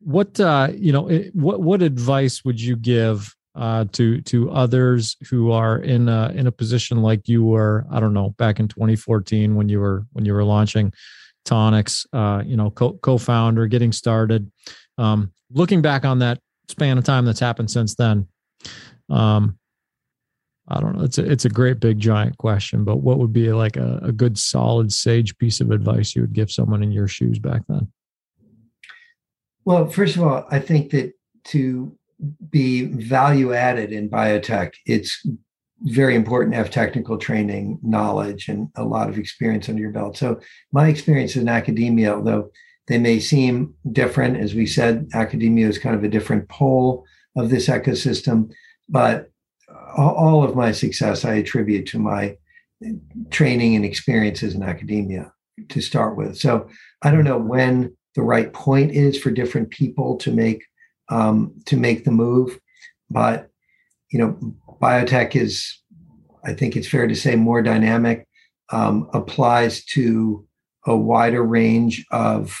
What 0.00 0.40
uh, 0.40 0.68
you 0.74 0.92
know, 0.92 1.08
what 1.34 1.60
what 1.60 1.82
advice 1.82 2.42
would 2.46 2.58
you 2.58 2.74
give 2.74 3.36
uh, 3.54 3.84
to 3.92 4.22
to 4.22 4.50
others 4.50 5.14
who 5.28 5.52
are 5.52 5.78
in 5.78 6.08
a, 6.08 6.32
in 6.34 6.46
a 6.46 6.52
position 6.52 7.02
like 7.02 7.28
you 7.28 7.44
were? 7.44 7.84
I 7.90 8.00
don't 8.00 8.14
know, 8.14 8.30
back 8.38 8.58
in 8.58 8.66
2014 8.66 9.56
when 9.56 9.68
you 9.68 9.78
were 9.78 10.06
when 10.14 10.24
you 10.24 10.32
were 10.32 10.44
launching 10.44 10.94
Tonix, 11.46 12.06
uh, 12.12 12.42
you 12.44 12.56
know, 12.56 12.70
co- 12.70 12.98
co-founder, 13.02 13.66
getting 13.66 13.92
started. 13.92 14.50
Um, 14.98 15.32
looking 15.50 15.82
back 15.82 16.04
on 16.04 16.18
that 16.20 16.38
span 16.68 16.98
of 16.98 17.04
time 17.04 17.24
that's 17.24 17.40
happened 17.40 17.70
since 17.70 17.94
then, 17.94 18.28
um, 19.08 19.58
I 20.68 20.80
don't 20.80 20.96
know. 20.96 21.04
It's 21.04 21.18
a 21.18 21.28
it's 21.28 21.44
a 21.44 21.50
great 21.50 21.80
big 21.80 21.98
giant 21.98 22.38
question, 22.38 22.84
but 22.84 22.98
what 22.98 23.18
would 23.18 23.32
be 23.32 23.52
like 23.52 23.76
a, 23.76 23.98
a 24.04 24.12
good 24.12 24.38
solid 24.38 24.92
sage 24.92 25.36
piece 25.38 25.60
of 25.60 25.72
advice 25.72 26.14
you 26.14 26.22
would 26.22 26.32
give 26.32 26.50
someone 26.50 26.82
in 26.82 26.92
your 26.92 27.08
shoes 27.08 27.40
back 27.40 27.62
then? 27.68 27.90
Well, 29.64 29.88
first 29.88 30.16
of 30.16 30.22
all, 30.22 30.46
I 30.50 30.60
think 30.60 30.90
that 30.90 31.12
to 31.46 31.96
be 32.50 32.84
value 32.84 33.52
added 33.52 33.92
in 33.92 34.08
biotech, 34.08 34.74
it's 34.86 35.26
very 35.82 36.14
important 36.14 36.52
to 36.52 36.58
have 36.58 36.70
technical 36.70 37.16
training, 37.16 37.78
knowledge, 37.82 38.48
and 38.48 38.68
a 38.76 38.84
lot 38.84 39.08
of 39.08 39.18
experience 39.18 39.68
under 39.68 39.80
your 39.80 39.90
belt. 39.90 40.16
So 40.16 40.40
my 40.72 40.88
experience 40.88 41.36
in 41.36 41.48
academia, 41.48 42.14
although 42.14 42.50
they 42.86 42.98
may 42.98 43.20
seem 43.20 43.74
different, 43.92 44.36
as 44.36 44.54
we 44.54 44.66
said, 44.66 45.08
academia 45.14 45.68
is 45.68 45.78
kind 45.78 45.94
of 45.94 46.04
a 46.04 46.08
different 46.08 46.48
pole 46.48 47.06
of 47.36 47.48
this 47.48 47.68
ecosystem, 47.68 48.50
but 48.88 49.30
all 49.96 50.44
of 50.44 50.56
my 50.56 50.72
success 50.72 51.24
I 51.24 51.34
attribute 51.34 51.86
to 51.88 51.98
my 51.98 52.36
training 53.30 53.76
and 53.76 53.84
experiences 53.84 54.54
in 54.54 54.62
academia 54.62 55.32
to 55.68 55.80
start 55.80 56.16
with. 56.16 56.36
So 56.38 56.68
I 57.02 57.10
don't 57.10 57.24
know 57.24 57.38
when 57.38 57.96
the 58.14 58.22
right 58.22 58.52
point 58.52 58.92
is 58.92 59.18
for 59.18 59.30
different 59.30 59.70
people 59.70 60.16
to 60.18 60.32
make 60.32 60.64
um, 61.10 61.54
to 61.66 61.76
make 61.76 62.04
the 62.04 62.12
move, 62.12 62.58
but 63.10 63.50
you 64.10 64.18
know, 64.18 64.54
biotech 64.80 65.36
is, 65.36 65.78
I 66.44 66.54
think 66.54 66.76
it's 66.76 66.88
fair 66.88 67.06
to 67.06 67.14
say, 67.14 67.36
more 67.36 67.62
dynamic. 67.62 68.26
um, 68.70 69.08
applies 69.12 69.84
to 69.84 70.46
a 70.86 70.96
wider 70.96 71.42
range 71.42 72.04
of, 72.10 72.58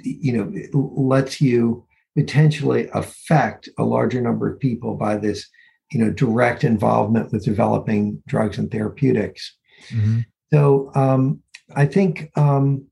you 0.00 0.32
know, 0.32 0.52
lets 0.72 1.40
you 1.40 1.86
potentially 2.16 2.88
affect 2.92 3.68
a 3.78 3.84
larger 3.84 4.20
number 4.20 4.52
of 4.52 4.60
people 4.60 4.94
by 4.94 5.16
this, 5.16 5.48
you 5.90 5.98
know, 5.98 6.10
direct 6.10 6.64
involvement 6.64 7.32
with 7.32 7.44
developing 7.44 8.22
drugs 8.26 8.58
and 8.58 8.70
therapeutics. 8.70 9.56
Mm-hmm. 9.88 10.20
So 10.52 10.90
um, 10.94 11.42
I 11.74 11.86
think 11.86 12.30
um, 12.36 12.86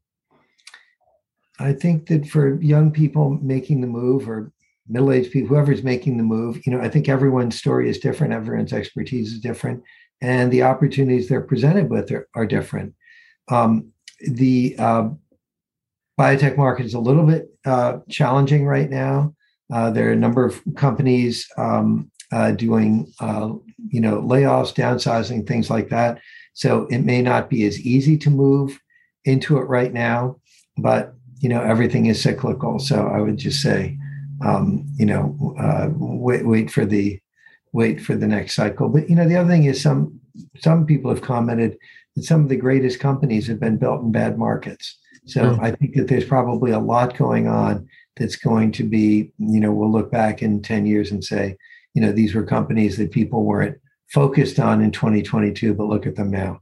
I 1.59 1.75
think 1.75 2.07
that 2.09 2.27
for 2.27 2.61
young 2.63 2.91
people 2.91 3.31
making 3.43 3.83
the 3.83 3.87
move 3.87 4.29
or 4.29 4.51
middle-aged 4.91 5.33
people, 5.33 5.49
whoever's 5.49 5.83
making 5.83 6.17
the 6.17 6.23
move, 6.23 6.61
you 6.67 6.73
know, 6.73 6.81
I 6.81 6.89
think 6.89 7.09
everyone's 7.09 7.59
story 7.59 7.89
is 7.89 7.99
different, 7.99 8.33
everyone's 8.33 8.73
expertise 8.73 9.33
is 9.33 9.41
different, 9.41 9.83
and 10.21 10.53
the 10.53 10.63
opportunities 10.63 11.29
they're 11.29 11.41
presented 11.41 11.91
with 11.91 12.11
are, 12.11 12.29
are 12.35 12.47
different. 12.47 12.95
Um, 13.51 13.93
the 14.21 14.77
uh, 14.79 15.11
biotech 16.19 16.57
market 16.57 16.87
is 16.87 16.95
a 16.95 17.01
little 17.01 17.25
bit 17.25 17.49
uh, 17.65 17.99
challenging 18.09 18.67
right 18.67 18.91
now. 18.91 19.35
Uh, 19.73 19.91
there 19.91 20.09
are 20.09 20.13
a 20.13 20.17
number 20.17 20.45
of 20.45 20.61
companies 20.77 21.47
um, 21.57 22.11
uh, 22.33 22.53
doing, 22.53 23.11
uh, 23.21 23.53
you 23.89 24.01
know, 24.01 24.21
layoffs, 24.21 24.75
downsizing, 24.75 25.47
things 25.47 25.71
like 25.71 25.89
that. 25.89 26.21
So 26.53 26.87
it 26.91 26.99
may 26.99 27.23
not 27.23 27.49
be 27.49 27.65
as 27.67 27.81
easy 27.81 28.19
to 28.19 28.31
move 28.31 28.79
into 29.25 29.59
it 29.59 29.63
right 29.63 29.93
now, 29.93 30.41
but 30.77 31.15
you 31.41 31.49
know 31.49 31.63
everything 31.63 32.07
is 32.07 32.23
cyclical 32.23 32.79
so 32.79 33.09
i 33.09 33.21
would 33.21 33.37
just 33.37 33.61
say 33.61 33.97
um, 34.45 34.85
you 34.97 35.07
know 35.07 35.55
uh, 35.59 35.89
wait 35.97 36.47
wait 36.47 36.71
for 36.71 36.85
the 36.85 37.21
wait 37.73 38.01
for 38.01 38.15
the 38.17 38.27
next 38.27 38.55
cycle. 38.55 38.89
But 38.89 39.09
you 39.09 39.17
know 39.17 39.29
the 39.29 39.37
other 39.37 39.49
thing 39.49 39.65
is 39.65 39.81
some 39.81 40.21
some 40.59 40.87
people 40.87 41.11
have 41.11 41.23
commented 41.23 41.77
that 42.17 42.25
some 42.25 42.43
of 42.43 42.49
the 42.49 42.57
greatest 42.57 43.01
companies 43.01 43.47
have 43.47 43.61
been 43.61 43.77
built 43.77 44.03
in 44.03 44.13
bad 44.13 44.39
markets. 44.39 44.99
So 45.27 45.43
mm-hmm. 45.43 45.65
i 45.65 45.71
think 45.71 45.95
that 45.95 46.09
there's 46.09 46.25
probably 46.25 46.73
a 46.73 46.79
lot 46.79 47.17
going 47.17 47.47
on 47.47 47.89
that's 48.17 48.37
going 48.37 48.73
to 48.73 48.85
be 48.85 49.33
you 49.39 49.61
know 49.61 49.73
we'll 49.73 49.91
look 49.91 50.11
back 50.11 50.43
in 50.43 50.63
10 50.63 50.87
years 50.87 51.11
and 51.11 51.25
say 51.25 51.57
you 51.95 52.03
know 52.03 52.13
these 52.13 52.35
were 52.35 52.45
companies 52.45 52.97
that 52.99 53.11
people 53.11 53.45
weren't 53.45 53.79
focused 54.09 54.59
on 54.59 54.83
in 54.83 54.91
2022 54.91 55.75
but 55.75 55.87
look 55.87 56.07
at 56.07 56.17
them 56.17 56.31
now 56.31 56.61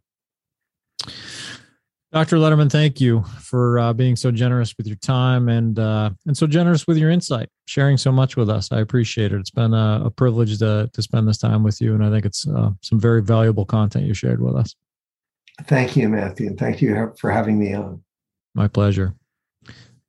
Dr. 2.10 2.36
Lederman, 2.36 2.72
thank 2.72 3.02
you 3.02 3.22
for 3.38 3.78
uh, 3.78 3.92
being 3.92 4.16
so 4.16 4.30
generous 4.30 4.74
with 4.78 4.86
your 4.86 4.96
time 4.96 5.50
and 5.50 5.78
uh, 5.78 6.08
and 6.26 6.34
so 6.34 6.46
generous 6.46 6.86
with 6.86 6.96
your 6.96 7.10
insight, 7.10 7.50
sharing 7.66 7.98
so 7.98 8.10
much 8.10 8.34
with 8.34 8.48
us. 8.48 8.72
I 8.72 8.80
appreciate 8.80 9.30
it. 9.32 9.38
It's 9.38 9.50
been 9.50 9.74
a, 9.74 10.02
a 10.06 10.10
privilege 10.10 10.58
to 10.60 10.88
to 10.90 11.02
spend 11.02 11.28
this 11.28 11.36
time 11.36 11.62
with 11.62 11.82
you, 11.82 11.94
and 11.94 12.02
I 12.02 12.10
think 12.10 12.24
it's 12.24 12.48
uh, 12.48 12.70
some 12.80 12.98
very 12.98 13.20
valuable 13.20 13.66
content 13.66 14.06
you 14.06 14.14
shared 14.14 14.40
with 14.40 14.56
us. 14.56 14.74
Thank 15.64 15.96
you, 15.96 16.08
Matthew, 16.08 16.46
and 16.46 16.58
thank 16.58 16.80
you 16.80 17.12
for 17.18 17.30
having 17.30 17.58
me 17.58 17.74
on. 17.74 18.02
My 18.54 18.68
pleasure. 18.68 19.14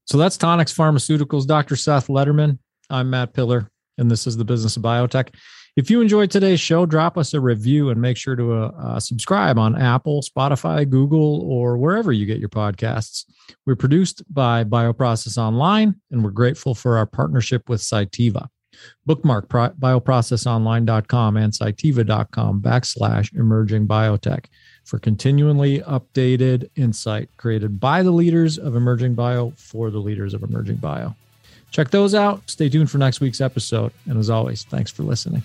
So 0.05 0.17
that's 0.17 0.37
Tonix 0.37 0.73
Pharmaceuticals, 0.73 1.45
Dr. 1.45 1.75
Seth 1.75 2.07
Lederman. 2.07 2.59
I'm 2.89 3.09
Matt 3.09 3.33
Pillar, 3.33 3.69
and 3.97 4.09
this 4.09 4.25
is 4.25 4.37
the 4.37 4.45
Business 4.45 4.77
of 4.77 4.83
Biotech. 4.83 5.35
If 5.79 5.89
you 5.89 6.01
enjoyed 6.01 6.29
today's 6.29 6.59
show, 6.59 6.85
drop 6.85 7.17
us 7.17 7.33
a 7.33 7.39
review 7.39 7.89
and 7.89 8.01
make 8.01 8.17
sure 8.17 8.35
to 8.35 8.51
uh, 8.51 8.71
uh, 8.77 8.99
subscribe 8.99 9.57
on 9.57 9.81
Apple, 9.81 10.21
Spotify, 10.21 10.87
Google, 10.87 11.49
or 11.49 11.77
wherever 11.77 12.11
you 12.11 12.25
get 12.25 12.37
your 12.37 12.49
podcasts. 12.49 13.23
We're 13.65 13.77
produced 13.77 14.21
by 14.29 14.65
Bioprocess 14.65 15.37
Online, 15.37 15.95
and 16.11 16.21
we're 16.21 16.31
grateful 16.31 16.75
for 16.75 16.97
our 16.97 17.05
partnership 17.05 17.69
with 17.69 17.79
Cytiva. 17.79 18.49
Bookmark 19.05 19.47
bioprocessonline.com 19.47 21.37
and 21.37 21.53
cytiva.com 21.53 22.61
backslash 22.61 23.33
emerging 23.33 23.87
biotech 23.87 24.47
for 24.83 24.99
continually 24.99 25.79
updated 25.79 26.69
insight 26.75 27.29
created 27.37 27.79
by 27.79 28.03
the 28.03 28.11
leaders 28.11 28.57
of 28.57 28.75
emerging 28.75 29.15
bio 29.15 29.53
for 29.55 29.91
the 29.91 29.99
leaders 29.99 30.33
of 30.33 30.43
emerging 30.43 30.75
bio. 30.75 31.15
Check 31.71 31.89
those 31.91 32.13
out. 32.13 32.49
Stay 32.49 32.67
tuned 32.67 32.91
for 32.91 32.97
next 32.97 33.21
week's 33.21 33.39
episode. 33.39 33.93
And 34.07 34.19
as 34.19 34.29
always, 34.29 34.63
thanks 34.63 34.91
for 34.91 35.03
listening. 35.03 35.43